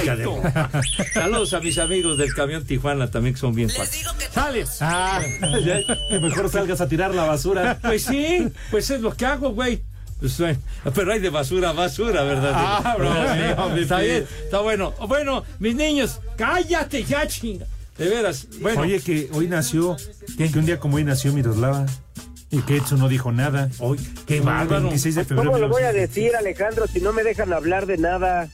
que 0.02 0.14
robar? 0.14 0.82
Saludos 1.12 1.52
a 1.52 1.60
mis 1.60 1.76
amigos 1.76 2.16
del 2.16 2.32
camión 2.32 2.64
Tijuana 2.64 3.10
también 3.10 3.34
que 3.34 3.40
son 3.40 3.54
bien 3.54 3.68
cuates. 3.68 4.06
Sales. 4.32 4.78
Ah, 4.80 5.20
que 6.10 6.18
mejor 6.20 6.48
salgas 6.48 6.80
a 6.80 6.88
tirar 6.88 7.14
la 7.14 7.24
basura. 7.24 7.78
Pues 7.82 8.02
sí, 8.02 8.48
pues 8.70 8.88
es 8.88 9.02
lo 9.02 9.12
que 9.14 9.26
hago, 9.26 9.50
güey. 9.50 9.82
Pues, 10.20 10.38
bueno, 10.38 10.58
pero 10.94 11.12
hay 11.12 11.20
de 11.20 11.28
basura 11.28 11.68
a 11.68 11.72
basura, 11.74 12.22
¿verdad? 12.22 12.52
Ah, 12.54 12.96
No, 12.98 13.68
bro, 13.68 13.76
está 13.76 14.00
bien, 14.00 14.26
está 14.44 14.60
bueno. 14.60 14.94
Bueno, 15.06 15.44
mis 15.58 15.74
niños, 15.74 16.18
cállate 16.38 17.04
ya, 17.04 17.26
chinga. 17.28 17.66
De 17.98 18.08
veras, 18.08 18.48
bueno. 18.62 18.80
Oye, 18.80 19.00
que 19.00 19.28
hoy 19.32 19.48
nació, 19.48 19.98
que 20.38 20.50
un 20.58 20.64
día 20.64 20.80
como 20.80 20.96
hoy 20.96 21.04
nació 21.04 21.32
Miroslava. 21.34 21.84
Y 22.50 22.58
que 22.62 22.76
Edson 22.78 22.98
no 22.98 23.08
dijo 23.08 23.30
nada. 23.32 23.68
Hoy, 23.78 23.98
qué 24.26 24.40
bárbaro. 24.40 24.84
26 24.84 25.14
de 25.16 25.24
febrero. 25.24 25.50
¿Cómo 25.52 25.58
lo 25.62 25.68
voy 25.68 25.82
a 25.82 25.92
1900. 25.92 26.14
decir, 26.14 26.36
Alejandro, 26.36 26.86
si 26.86 27.00
no 27.00 27.12
me 27.12 27.22
dejan 27.22 27.52
hablar 27.52 27.86
de 27.86 27.98
nada? 27.98 28.48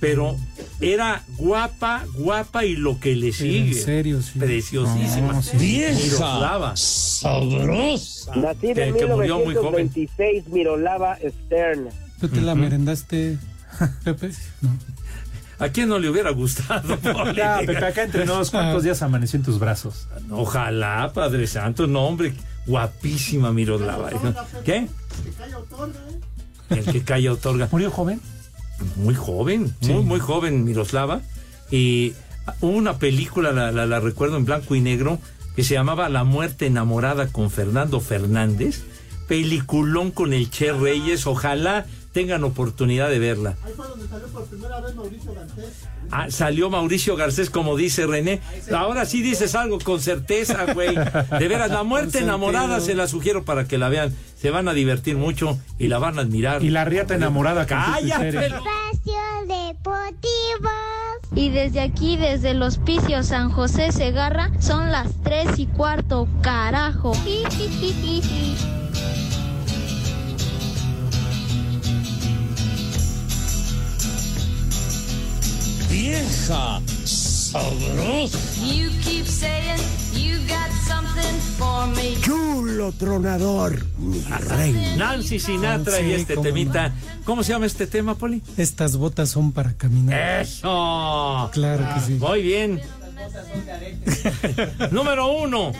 pero 0.00 0.36
era 0.80 1.24
guapa, 1.38 2.04
guapa 2.14 2.64
y 2.64 2.76
lo 2.76 3.00
que 3.00 3.16
le 3.16 3.32
sigue. 3.32 3.70
En 3.78 3.84
serio, 3.84 4.22
sí. 4.22 4.38
Preciosísima. 4.38 5.32
No, 5.32 5.42
sí. 5.42 5.56
Miroslava. 5.56 6.74
Nacida 8.36 8.84
en 8.84 8.94
Que- 8.94 9.00
que 9.00 9.06
murió 9.06 9.38
muy 9.40 9.54
joven. 9.56 9.90
1926, 9.92 10.48
Miroslava 10.48 11.16
Stern. 11.18 11.88
¿Tú 12.20 12.28
te 12.28 12.40
la 12.40 12.54
merendaste, 12.54 13.38
Pepe? 14.04 14.30
No. 14.60 14.70
¿A 15.58 15.68
quién 15.70 15.88
no 15.88 15.98
le 15.98 16.08
hubiera 16.08 16.30
gustado? 16.30 16.96
Ya, 17.34 17.58
Pepe, 17.66 17.84
acá 17.84 18.04
entre 18.04 18.24
nos, 18.24 18.50
¿cuántos 18.52 18.84
días 18.84 19.02
amaneció 19.02 19.36
en 19.38 19.42
tus 19.44 19.58
brazos? 19.58 20.06
Ojalá, 20.30 21.10
Padre 21.12 21.46
Santo, 21.48 21.88
no, 21.88 22.06
hombre, 22.06 22.34
guapísima 22.68 23.52
Miroslava. 23.52 24.10
¿Qué? 24.64 24.86
El 26.70 26.84
que 26.84 27.02
calla 27.02 27.32
otorga. 27.32 27.68
¿Murió 27.72 27.90
joven? 27.90 28.20
Muy 28.96 29.14
joven, 29.14 29.74
muy, 29.80 30.04
muy 30.04 30.20
joven 30.20 30.64
Miroslava. 30.64 31.20
Y 31.70 32.12
hubo 32.60 32.70
una 32.76 32.98
película, 32.98 33.52
la, 33.52 33.72
la- 33.72 33.86
la 33.86 34.00
recuerdo 34.00 34.36
en 34.36 34.44
blanco 34.44 34.74
y 34.74 34.80
negro, 34.80 35.18
que 35.56 35.64
se 35.64 35.74
llamaba 35.74 36.08
La 36.08 36.22
muerte 36.24 36.66
enamorada 36.66 37.26
con 37.28 37.50
Fernando 37.50 38.00
Fernández. 38.00 38.82
Peliculón 39.26 40.10
con 40.10 40.32
el 40.32 40.48
Che 40.50 40.72
Reyes. 40.72 41.26
Ojalá 41.26 41.86
tengan 42.12 42.44
oportunidad 42.44 43.10
de 43.10 43.18
verla. 43.18 43.56
Ah, 46.10 46.30
salió 46.30 46.70
Mauricio 46.70 47.16
Garcés, 47.16 47.50
como 47.50 47.76
dice 47.76 48.06
René. 48.06 48.40
Ahora 48.74 49.04
sí 49.04 49.22
dices 49.22 49.54
algo 49.54 49.78
con 49.78 50.00
certeza, 50.00 50.72
güey. 50.72 50.94
De 50.94 51.48
veras, 51.48 51.70
la 51.70 51.82
muerte 51.82 52.20
enamorada 52.20 52.80
se 52.80 52.94
la 52.94 53.06
sugiero 53.06 53.44
para 53.44 53.66
que 53.66 53.78
la 53.78 53.88
vean. 53.88 54.14
Se 54.40 54.50
van 54.50 54.68
a 54.68 54.72
divertir 54.72 55.16
mucho 55.16 55.58
y 55.78 55.88
la 55.88 55.98
van 55.98 56.18
a 56.18 56.22
admirar. 56.22 56.62
Y 56.62 56.70
la 56.70 56.84
riata 56.84 57.14
enamorada. 57.14 57.66
¡Cállate! 57.66 58.28
Espacio 58.28 59.18
Deportivo. 59.46 60.70
Y 61.34 61.50
desde 61.50 61.80
aquí, 61.80 62.16
desde 62.16 62.50
el 62.50 62.62
hospicio 62.62 63.22
San 63.22 63.50
José 63.50 63.92
Segarra, 63.92 64.50
son 64.60 64.90
las 64.90 65.08
tres 65.22 65.58
y 65.58 65.66
cuarto, 65.66 66.26
carajo. 66.42 67.12
Vieja 76.08 76.80
sabrosa. 77.04 78.38
You 78.64 78.88
keep 79.02 79.26
saying 79.26 79.78
you 80.14 80.38
got 80.48 80.70
something 80.86 81.36
for 81.58 81.86
me. 81.88 82.16
Chulo 82.22 82.92
tronador, 82.92 83.84
mi 83.98 84.22
reina. 84.22 84.96
Nancy 84.96 85.38
Sinatra 85.38 86.00
y 86.00 86.14
este 86.14 86.36
cómo 86.36 86.46
temita. 86.46 86.94
¿Cómo 87.26 87.44
se 87.44 87.52
llama 87.52 87.66
este 87.66 87.86
tema, 87.86 88.14
Poli? 88.14 88.42
Estas 88.56 88.96
botas 88.96 89.28
son 89.28 89.52
para 89.52 89.74
caminar. 89.74 90.40
¡Eso! 90.40 91.50
Claro 91.52 91.86
que 91.94 92.00
sí. 92.00 92.12
Muy 92.14 92.40
bien. 92.40 92.80
Número 94.90 95.26
uno. 95.30 95.72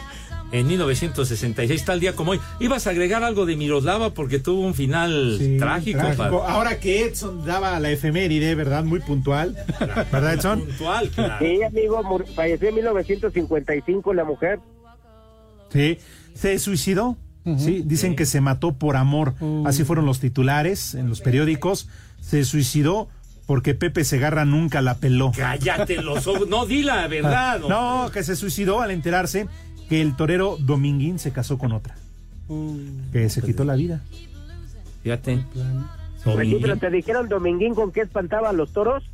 En 0.50 0.66
1966, 0.66 1.84
tal 1.84 2.00
día 2.00 2.14
como 2.16 2.30
hoy. 2.32 2.40
Ibas 2.58 2.86
a 2.86 2.90
agregar 2.90 3.22
algo 3.22 3.44
de 3.44 3.54
Miroslava 3.56 4.14
porque 4.14 4.38
tuvo 4.38 4.62
un 4.62 4.74
final 4.74 5.36
Sí, 5.38 5.58
trágico. 5.58 5.98
trágico. 5.98 6.42
Ahora 6.44 6.80
que 6.80 7.04
Edson 7.04 7.44
daba 7.44 7.78
la 7.80 7.90
efeméride, 7.90 8.54
¿verdad? 8.54 8.82
Muy 8.84 9.00
puntual. 9.00 9.54
¿Verdad, 9.78 10.34
Edson? 10.34 10.60
Puntual, 10.60 11.10
claro. 11.10 11.34
Sí, 11.44 11.62
amigo, 11.62 12.24
falleció 12.34 12.68
en 12.70 12.74
1955 12.76 14.14
la 14.14 14.24
mujer. 14.24 14.60
Sí. 15.70 15.98
¿Se 16.34 16.58
suicidó? 16.58 17.16
Sí, 17.56 17.82
dicen 17.84 18.14
que 18.14 18.26
se 18.26 18.40
mató 18.42 18.72
por 18.76 18.96
amor. 18.96 19.34
Así 19.64 19.84
fueron 19.84 20.04
los 20.06 20.20
titulares 20.20 20.94
en 20.94 21.08
los 21.08 21.20
periódicos. 21.20 21.88
Se 22.20 22.44
suicidó 22.44 23.08
porque 23.46 23.74
Pepe 23.74 24.04
Segarra 24.04 24.44
nunca 24.44 24.82
la 24.82 24.96
peló. 24.98 25.32
Cállate 25.34 26.02
los 26.02 26.26
ojos. 26.26 26.46
No, 26.48 26.66
di 26.66 26.82
la 26.82 27.06
verdad. 27.08 27.56
hombre. 27.62 27.68
No, 27.70 28.10
que 28.12 28.22
se 28.22 28.36
suicidó 28.36 28.82
al 28.82 28.90
enterarse 28.90 29.46
que 29.88 30.00
el 30.00 30.16
torero 30.16 30.56
Dominguín 30.60 31.18
se 31.18 31.32
casó 31.32 31.58
con 31.58 31.72
otra. 31.72 31.96
Que 33.12 33.28
se 33.28 33.42
quitó 33.42 33.64
la 33.64 33.74
vida. 33.76 34.00
Fíjate. 35.02 35.44
Pues 36.24 36.48
sí, 36.48 36.58
pero 36.60 36.76
te 36.76 36.90
dijeron 36.90 37.28
Dominguín 37.28 37.74
con 37.74 37.92
qué 37.92 38.00
espantaba 38.02 38.50
a 38.50 38.52
los 38.52 38.72
toros. 38.72 39.04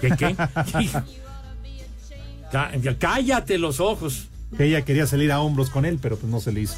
¿Qué, 0.00 0.10
qué? 0.16 0.36
Cá- 2.52 2.72
Cállate 2.98 3.58
los 3.58 3.80
ojos. 3.80 4.28
Que 4.56 4.64
ella 4.64 4.82
quería 4.82 5.06
salir 5.06 5.30
a 5.30 5.40
hombros 5.42 5.68
con 5.68 5.84
él, 5.84 5.98
pero 6.00 6.16
pues 6.16 6.32
no 6.32 6.40
se 6.40 6.52
le 6.52 6.60
hizo. 6.62 6.76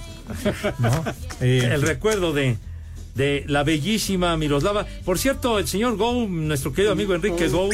¿No? 0.79 1.05
Eh, 1.41 1.71
el 1.73 1.83
recuerdo 1.83 2.33
de, 2.33 2.57
de 3.15 3.45
la 3.47 3.63
bellísima 3.63 4.37
Miroslava. 4.37 4.87
Por 5.05 5.19
cierto, 5.19 5.59
el 5.59 5.69
señor 5.69 5.97
Go, 5.97 6.27
nuestro 6.29 6.73
querido 6.73 6.93
amigo 6.93 7.15
Enrique 7.15 7.49
Go, 7.49 7.69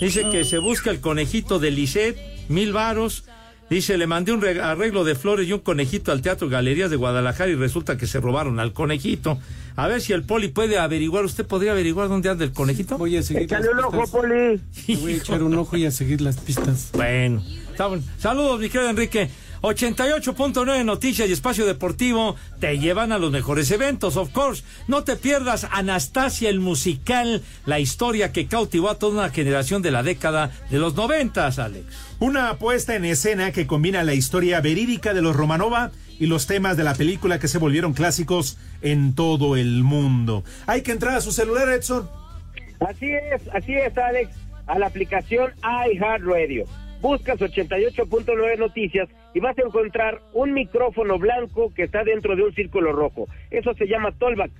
dice 0.00 0.28
que 0.30 0.44
se 0.44 0.58
busca 0.58 0.90
el 0.90 1.00
conejito 1.00 1.58
de 1.58 1.70
Lisset, 1.70 2.16
mil 2.48 2.72
varos. 2.72 3.24
Dice, 3.70 3.98
le 3.98 4.06
mandé 4.06 4.32
un 4.32 4.40
reg- 4.40 4.60
arreglo 4.62 5.04
de 5.04 5.14
flores 5.14 5.46
y 5.46 5.52
un 5.52 5.60
conejito 5.60 6.10
al 6.10 6.22
Teatro 6.22 6.48
Galerías 6.48 6.88
de 6.90 6.96
Guadalajara 6.96 7.50
y 7.50 7.54
resulta 7.54 7.98
que 7.98 8.06
se 8.06 8.18
robaron 8.18 8.58
al 8.60 8.72
conejito. 8.72 9.38
A 9.76 9.86
ver 9.86 10.00
si 10.00 10.12
el 10.14 10.22
poli 10.22 10.48
puede 10.48 10.78
averiguar. 10.78 11.24
¿Usted 11.24 11.46
podría 11.46 11.72
averiguar 11.72 12.08
dónde 12.08 12.30
anda 12.30 12.44
el 12.44 12.52
conejito? 12.52 12.96
Voy 12.96 13.16
a 13.18 13.22
seguir 13.22 13.42
Échale 13.42 13.66
las 13.66 13.74
un 13.74 13.80
ojo, 13.84 13.90
pistas. 14.02 14.10
Poli. 14.10 14.96
Voy 15.02 15.12
a 15.12 15.16
echar 15.16 15.42
un 15.42 15.54
ojo 15.54 15.76
y 15.76 15.84
a 15.84 15.90
seguir 15.90 16.20
las 16.22 16.38
pistas. 16.38 16.90
Bueno, 16.94 17.42
está 17.70 17.86
bueno. 17.88 18.02
saludos, 18.18 18.58
mi 18.58 18.70
querido 18.70 18.88
Enrique. 18.90 19.28
88.9 19.62 20.84
Noticias 20.84 21.28
y 21.28 21.32
Espacio 21.32 21.66
Deportivo 21.66 22.36
te 22.60 22.78
llevan 22.78 23.12
a 23.12 23.18
los 23.18 23.32
mejores 23.32 23.70
eventos, 23.70 24.16
of 24.16 24.30
course. 24.30 24.62
No 24.86 25.04
te 25.04 25.16
pierdas 25.16 25.66
Anastasia 25.70 26.48
el 26.48 26.60
musical, 26.60 27.42
la 27.66 27.80
historia 27.80 28.32
que 28.32 28.46
cautivó 28.46 28.90
a 28.90 28.98
toda 28.98 29.24
una 29.24 29.30
generación 29.30 29.82
de 29.82 29.90
la 29.90 30.02
década 30.02 30.52
de 30.70 30.78
los 30.78 30.94
noventas, 30.94 31.58
Alex. 31.58 31.86
Una 32.20 32.56
puesta 32.58 32.94
en 32.94 33.04
escena 33.04 33.52
que 33.52 33.66
combina 33.66 34.04
la 34.04 34.14
historia 34.14 34.60
verídica 34.60 35.14
de 35.14 35.22
los 35.22 35.34
Romanova 35.34 35.90
y 36.18 36.26
los 36.26 36.46
temas 36.46 36.76
de 36.76 36.84
la 36.84 36.94
película 36.94 37.38
que 37.38 37.48
se 37.48 37.58
volvieron 37.58 37.94
clásicos 37.94 38.58
en 38.82 39.14
todo 39.14 39.56
el 39.56 39.82
mundo. 39.82 40.44
Hay 40.66 40.82
que 40.82 40.92
entrar 40.92 41.14
a 41.14 41.20
su 41.20 41.32
celular, 41.32 41.68
Edson. 41.68 42.08
Así 42.80 43.06
es, 43.06 43.42
así 43.52 43.74
es, 43.74 43.96
Alex, 43.96 44.30
a 44.66 44.78
la 44.78 44.86
aplicación 44.86 45.52
iHeartRadio. 45.62 46.64
Buscas 47.00 47.38
88.9 47.38 48.58
noticias 48.58 49.08
y 49.34 49.40
vas 49.40 49.56
a 49.58 49.62
encontrar 49.62 50.20
un 50.32 50.52
micrófono 50.52 51.18
blanco 51.18 51.72
que 51.74 51.84
está 51.84 52.02
dentro 52.02 52.34
de 52.34 52.42
un 52.42 52.54
círculo 52.54 52.92
rojo. 52.92 53.26
Eso 53.50 53.72
se 53.74 53.86
llama 53.86 54.10
Tollback. 54.18 54.50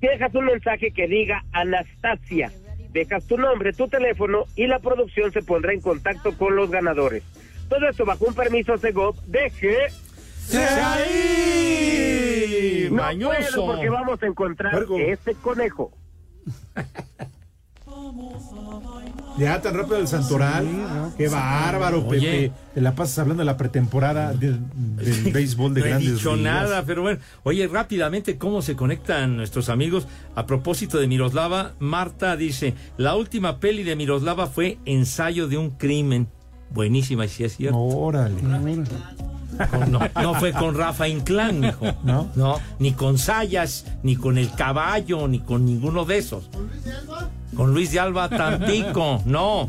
Dejas 0.00 0.34
un 0.34 0.46
mensaje 0.46 0.90
que 0.92 1.06
diga 1.06 1.44
Anastasia. 1.52 2.50
Dejas 2.92 3.24
tu 3.28 3.36
nombre, 3.36 3.72
tu 3.72 3.86
teléfono 3.86 4.44
y 4.56 4.66
la 4.66 4.80
producción 4.80 5.30
se 5.30 5.42
pondrá 5.42 5.72
en 5.72 5.80
contacto 5.80 6.36
con 6.36 6.56
los 6.56 6.70
ganadores. 6.70 7.22
Todo 7.68 7.88
esto 7.88 8.04
bajo 8.04 8.24
un 8.24 8.34
permiso 8.34 8.76
Segov 8.78 9.14
de 9.26 9.52
que... 9.60 9.76
ahí! 10.58 12.88
No 12.90 12.96
Mañoso. 13.02 13.64
puedo 13.64 13.74
porque 13.74 13.88
vamos 13.88 14.20
a 14.22 14.26
encontrar 14.26 14.72
Puerco. 14.72 14.98
este 14.98 15.34
conejo. 15.36 15.92
Ya 19.40 19.60
tan 19.62 19.74
rápido 19.74 19.96
el 19.96 20.06
Santoral. 20.06 20.66
Qué 21.16 21.28
bárbaro, 21.28 22.06
Oye. 22.06 22.20
Pepe. 22.20 22.52
Te 22.74 22.80
la 22.80 22.94
pasas 22.94 23.18
hablando 23.20 23.40
de 23.40 23.46
la 23.46 23.56
pretemporada 23.56 24.32
de- 24.32 24.52
del 24.52 25.32
béisbol 25.32 25.74
de 25.74 25.80
no 25.80 25.86
he 25.86 25.98
dicho 25.98 26.36
ligas. 26.36 26.52
nada, 26.54 26.84
pero 26.84 27.02
bueno. 27.02 27.18
Oye, 27.42 27.66
rápidamente, 27.66 28.36
¿cómo 28.38 28.60
se 28.62 28.76
conectan 28.76 29.36
nuestros 29.36 29.68
amigos? 29.68 30.06
A 30.34 30.46
propósito 30.46 30.98
de 30.98 31.06
Miroslava, 31.08 31.72
Marta 31.78 32.36
dice, 32.36 32.74
la 32.98 33.16
última 33.16 33.58
peli 33.60 33.82
de 33.82 33.96
Miroslava 33.96 34.46
fue 34.46 34.78
Ensayo 34.84 35.48
de 35.48 35.56
un 35.58 35.70
crimen. 35.70 36.28
Buenísima, 36.72 37.24
y 37.24 37.28
sí 37.28 37.42
es 37.44 37.56
cierto. 37.56 37.78
Órale. 37.78 38.36
Con- 39.70 39.92
no, 39.92 40.00
no 40.22 40.34
fue 40.34 40.52
con 40.52 40.74
Rafa 40.74 41.08
Inclán, 41.08 41.60
mijo. 41.60 41.86
¿No? 42.04 42.28
No, 42.34 42.58
ni 42.78 42.92
con 42.92 43.18
Sayas, 43.18 43.84
ni 44.02 44.16
con 44.16 44.38
el 44.38 44.50
caballo, 44.52 45.26
ni 45.28 45.40
con 45.40 45.64
ninguno 45.66 46.04
de 46.04 46.18
esos. 46.18 46.48
Con 47.56 47.74
Luis 47.74 47.92
de 47.92 48.00
Alba 48.00 48.28
tampoco, 48.28 49.22
no. 49.24 49.68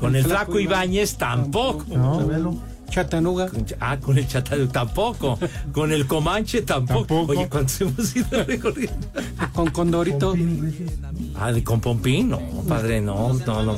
Con 0.00 0.16
el 0.16 0.24
flaco 0.24 0.58
Ibáñez 0.60 1.16
tampoco. 1.16 1.84
No. 1.88 2.72
Chatanuga. 2.90 3.48
Ah, 3.80 3.96
con 3.98 4.18
el 4.18 4.28
Chatanuga 4.28 4.70
tampoco. 4.70 5.38
Con 5.72 5.92
el 5.92 6.06
Comanche 6.06 6.60
tampoco. 6.60 7.06
Tampoco. 7.06 7.32
Oye, 7.32 7.48
¿cuántos 7.48 7.80
hemos 7.80 8.14
ido 8.14 8.44
recorriendo? 8.44 9.08
Con 9.54 9.70
Condorito. 9.70 10.34
Ah, 11.34 11.52
de 11.52 11.64
con 11.64 11.80
Pompín, 11.80 12.28
no, 12.28 12.38
padre, 12.68 13.00
no, 13.00 13.32
no, 13.32 13.62
no. 13.62 13.76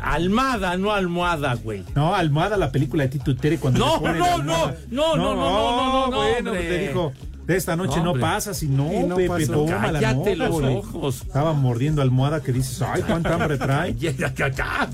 Almada, 0.00 0.76
no 0.76 0.92
almohada, 0.92 1.54
güey. 1.54 1.84
No, 1.94 2.14
Almohada, 2.14 2.56
la 2.56 2.70
película 2.72 3.04
de 3.04 3.10
Tito 3.10 3.34
Tere 3.36 3.58
cuando 3.58 3.78
No, 3.80 4.00
no, 4.00 4.06
almohada. 4.08 4.76
no, 4.90 5.16
no, 5.16 5.16
no, 5.16 5.34
no, 5.34 5.34
no, 5.34 5.36
no, 5.36 6.10
no, 6.10 6.16
bueno, 6.16 6.52
te 6.52 6.78
dijo. 6.88 7.12
De 7.46 7.56
esta 7.56 7.76
noche 7.76 7.98
No, 7.98 8.12
no, 8.12 8.20
pasa, 8.20 8.52
si 8.54 8.66
no, 8.66 8.92
Y 8.92 9.04
no 9.04 9.14
Pepe, 9.14 9.46
toma 9.46 9.92
la 9.92 10.14
nota, 10.14 10.34
los 10.34 10.50
güey. 10.50 10.76
ojos. 10.78 11.22
Estaba 11.22 11.52
mordiendo 11.52 12.02
almohada 12.02 12.42
que 12.42 12.50
dices, 12.50 12.82
ay, 12.82 13.02
cuánta 13.02 13.34
hambre 13.34 13.56
trae. 13.56 13.94
Ya, 14.00 14.10
ya, 14.10 14.34
ya. 14.48 14.88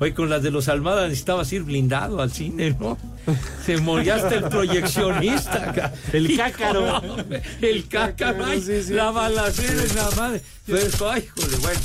Oye, 0.00 0.12
con 0.12 0.28
las 0.28 0.42
de 0.42 0.50
los 0.50 0.68
Almada 0.68 1.04
necesitabas 1.04 1.52
ir 1.52 1.62
blindado 1.62 2.20
al 2.20 2.32
cine, 2.32 2.76
¿no? 2.80 2.98
Se 3.64 3.76
moría 3.76 4.16
hasta 4.16 4.34
el 4.34 4.42
proyeccionista. 4.48 5.72
ca- 5.72 5.92
El 6.12 6.36
cácaro. 6.36 7.00
El 7.60 7.86
cácaro, 7.86 8.44
ay, 8.44 8.60
sí, 8.60 8.82
sí. 8.82 8.92
la 8.94 9.12
balacera 9.12 9.82
en 9.84 9.94
la 9.96 10.10
madre. 10.16 10.42
Pues, 10.66 11.00
ay, 11.02 11.28
joder, 11.36 11.60
bueno. 11.60 11.80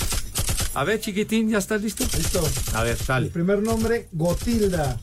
A 0.78 0.84
ver, 0.84 1.00
chiquitín, 1.00 1.50
¿ya 1.50 1.58
estás 1.58 1.82
listo? 1.82 2.04
Listo. 2.04 2.40
A 2.76 2.84
ver, 2.84 2.96
sale. 2.98 3.30
Primer 3.30 3.64
nombre, 3.64 4.08
Gotilda. 4.12 4.98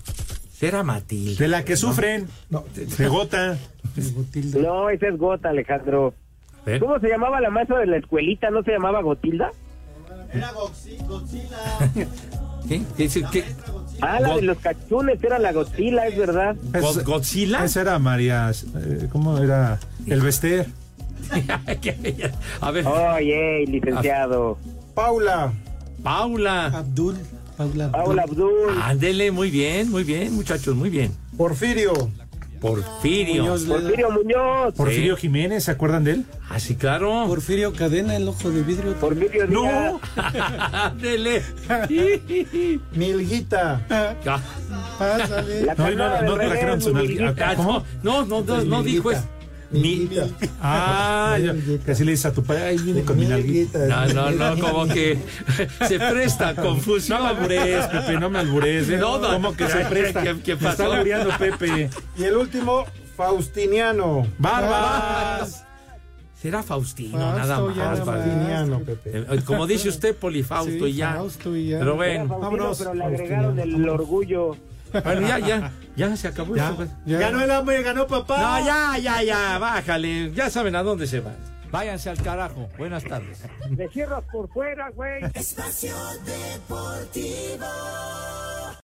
Será 0.52 0.84
Matilde. 0.84 1.34
De 1.34 1.48
la 1.48 1.64
que 1.64 1.76
sufren, 1.76 2.28
No, 2.48 2.64
de 2.74 3.08
gota. 3.08 3.58
No, 4.54 4.88
esa 4.88 5.08
es 5.08 5.18
Gota, 5.18 5.48
Alejandro. 5.50 6.14
¿Cómo 6.78 7.00
se 7.00 7.08
llamaba 7.08 7.40
la 7.40 7.50
maestra 7.50 7.80
de 7.80 7.86
la 7.86 7.96
escuelita? 7.96 8.50
¿No 8.50 8.62
se 8.62 8.70
llamaba 8.70 9.02
Gotilda? 9.02 9.50
¿Qué? 12.68 12.82
¿Qué? 12.96 13.08
¿Qué? 13.08 13.24
qué? 13.32 13.44
Ah, 14.00 14.20
la 14.20 14.36
de 14.36 14.42
los 14.42 14.58
cachunes 14.58 15.22
era 15.24 15.38
la 15.40 15.52
Godzilla, 15.52 16.06
es 16.06 16.16
verdad. 16.16 16.56
God- 16.72 17.02
¿Godzilla? 17.04 17.64
Esa 17.64 17.80
era 17.82 17.98
María, 17.98 18.50
eh, 18.76 19.08
¿cómo 19.10 19.38
era? 19.38 19.78
El 20.06 20.20
Bester. 20.20 20.66
A 22.60 22.70
ver, 22.70 22.86
Oye, 22.86 23.64
licenciado. 23.66 24.56
Paula. 24.94 25.52
Paula. 26.04 26.66
Abdul. 26.66 27.16
Paula. 27.56 27.90
Paula 27.90 28.22
Abdul. 28.24 28.78
Ándele, 28.82 29.32
muy 29.32 29.50
bien, 29.50 29.90
muy 29.90 30.04
bien, 30.04 30.34
muchachos, 30.34 30.76
muy 30.76 30.90
bien. 30.90 31.12
Porfirio. 31.36 31.92
Porfirio. 32.60 33.42
Muñoz. 33.42 33.64
Porfirio 33.64 34.10
Muñoz. 34.10 34.74
Porfirio 34.74 35.16
Jiménez, 35.16 35.64
¿se 35.64 35.70
acuerdan 35.70 36.04
de 36.04 36.12
él? 36.12 36.24
Ah, 36.48 36.58
sí, 36.60 36.76
claro. 36.76 37.24
Porfirio 37.26 37.72
Cadena, 37.72 38.16
el 38.16 38.28
ojo 38.28 38.50
de 38.50 38.62
vidrio. 38.62 38.94
Porfirio 38.94 39.46
Díaz. 39.46 39.50
No, 39.50 40.00
Ándele. 40.72 41.42
Milguita. 42.92 43.86
Ah, 43.90 44.40
Pásale. 44.98 45.62
La 45.66 45.74
no, 45.74 45.90
no, 45.90 46.22
no, 46.22 46.34
trajeron 46.36 46.80
su 46.80 46.92
nalguita. 46.92 47.54
no, 47.54 48.24
no, 48.24 48.42
no 48.42 48.82
dijo 48.82 49.10
eso. 49.10 49.24
Mi-. 49.80 50.08
Ah, 50.62 51.36
así 51.88 52.04
le 52.04 52.12
dices 52.12 52.26
a 52.26 52.32
tu 52.32 52.42
padre, 52.42 52.62
ahí 52.64 52.78
viene 52.78 53.02
con 53.02 53.18
mi 53.18 53.26
nalguita. 53.26 53.78
No, 53.86 54.06
no, 54.08 54.30
no, 54.30 54.58
como 54.60 54.86
que 54.88 55.18
se 55.88 55.98
presta 55.98 56.54
confusión. 56.54 57.18
No 57.18 57.24
me 57.24 57.30
albures, 57.30 57.86
Pepe, 57.86 58.12
no 58.18 58.30
me 58.30 58.38
albures. 58.38 58.88
¿eh? 58.88 58.96
No, 58.96 59.18
no. 59.18 59.28
¿Cómo 59.32 59.54
que 59.56 59.68
se 59.68 59.78
¿Qué- 59.78 59.84
presta? 59.84 60.22
qué- 60.22 60.40
qué 60.40 60.54
Me 60.56 60.62
pasó? 60.62 60.82
está 60.84 60.94
albureando 60.96 61.30
Pepe. 61.38 61.90
Y 62.16 62.24
el 62.24 62.36
último, 62.36 62.84
Faustiniano. 63.16 64.26
¡Barbas! 64.38 65.64
Será 66.40 66.62
Faustino, 66.62 67.18
Fausto, 67.18 67.38
nada 67.74 67.94
más. 67.96 68.04
Faustiniano, 68.04 68.80
Pepe. 68.80 69.10
Eh, 69.30 69.40
Como 69.46 69.66
dice 69.66 69.88
usted, 69.88 70.14
Polifausto 70.14 70.70
Sí, 70.70 70.90
y 70.90 70.94
ya. 70.94 71.14
Fausto 71.14 71.56
y 71.56 71.68
ya. 71.68 71.78
Pero 71.78 71.96
bueno, 71.96 72.38
vámonos, 72.38 72.78
pero 72.78 72.92
le 72.94 73.04
agregaron 73.04 73.58
el 73.58 73.88
orgullo. 73.88 74.54
Bueno, 75.02 75.26
ya, 75.28 75.38
ya, 75.38 75.72
ya 75.96 76.16
se 76.16 76.28
acabó 76.28 76.54
Ya. 76.56 76.64
esto. 76.64 76.76
pues. 76.76 76.90
Ya. 77.06 77.18
Ganó 77.18 77.40
el 77.42 77.50
hambre, 77.50 77.82
ganó 77.82 78.06
papá. 78.06 78.60
No, 78.60 78.66
ya, 78.66 78.98
ya, 78.98 79.22
ya, 79.22 79.58
bájale. 79.58 80.32
Ya 80.32 80.50
saben 80.50 80.76
a 80.76 80.82
dónde 80.82 81.06
se 81.06 81.20
van. 81.20 81.34
Váyanse 81.70 82.10
al 82.10 82.22
carajo. 82.22 82.68
Buenas 82.78 83.02
tardes. 83.04 83.40
Me 83.70 83.88
cierras 83.88 84.22
por 84.30 84.48
fuera, 84.50 84.90
güey. 84.90 85.24
Espacio 85.34 85.94
Deportivo. 86.24 87.66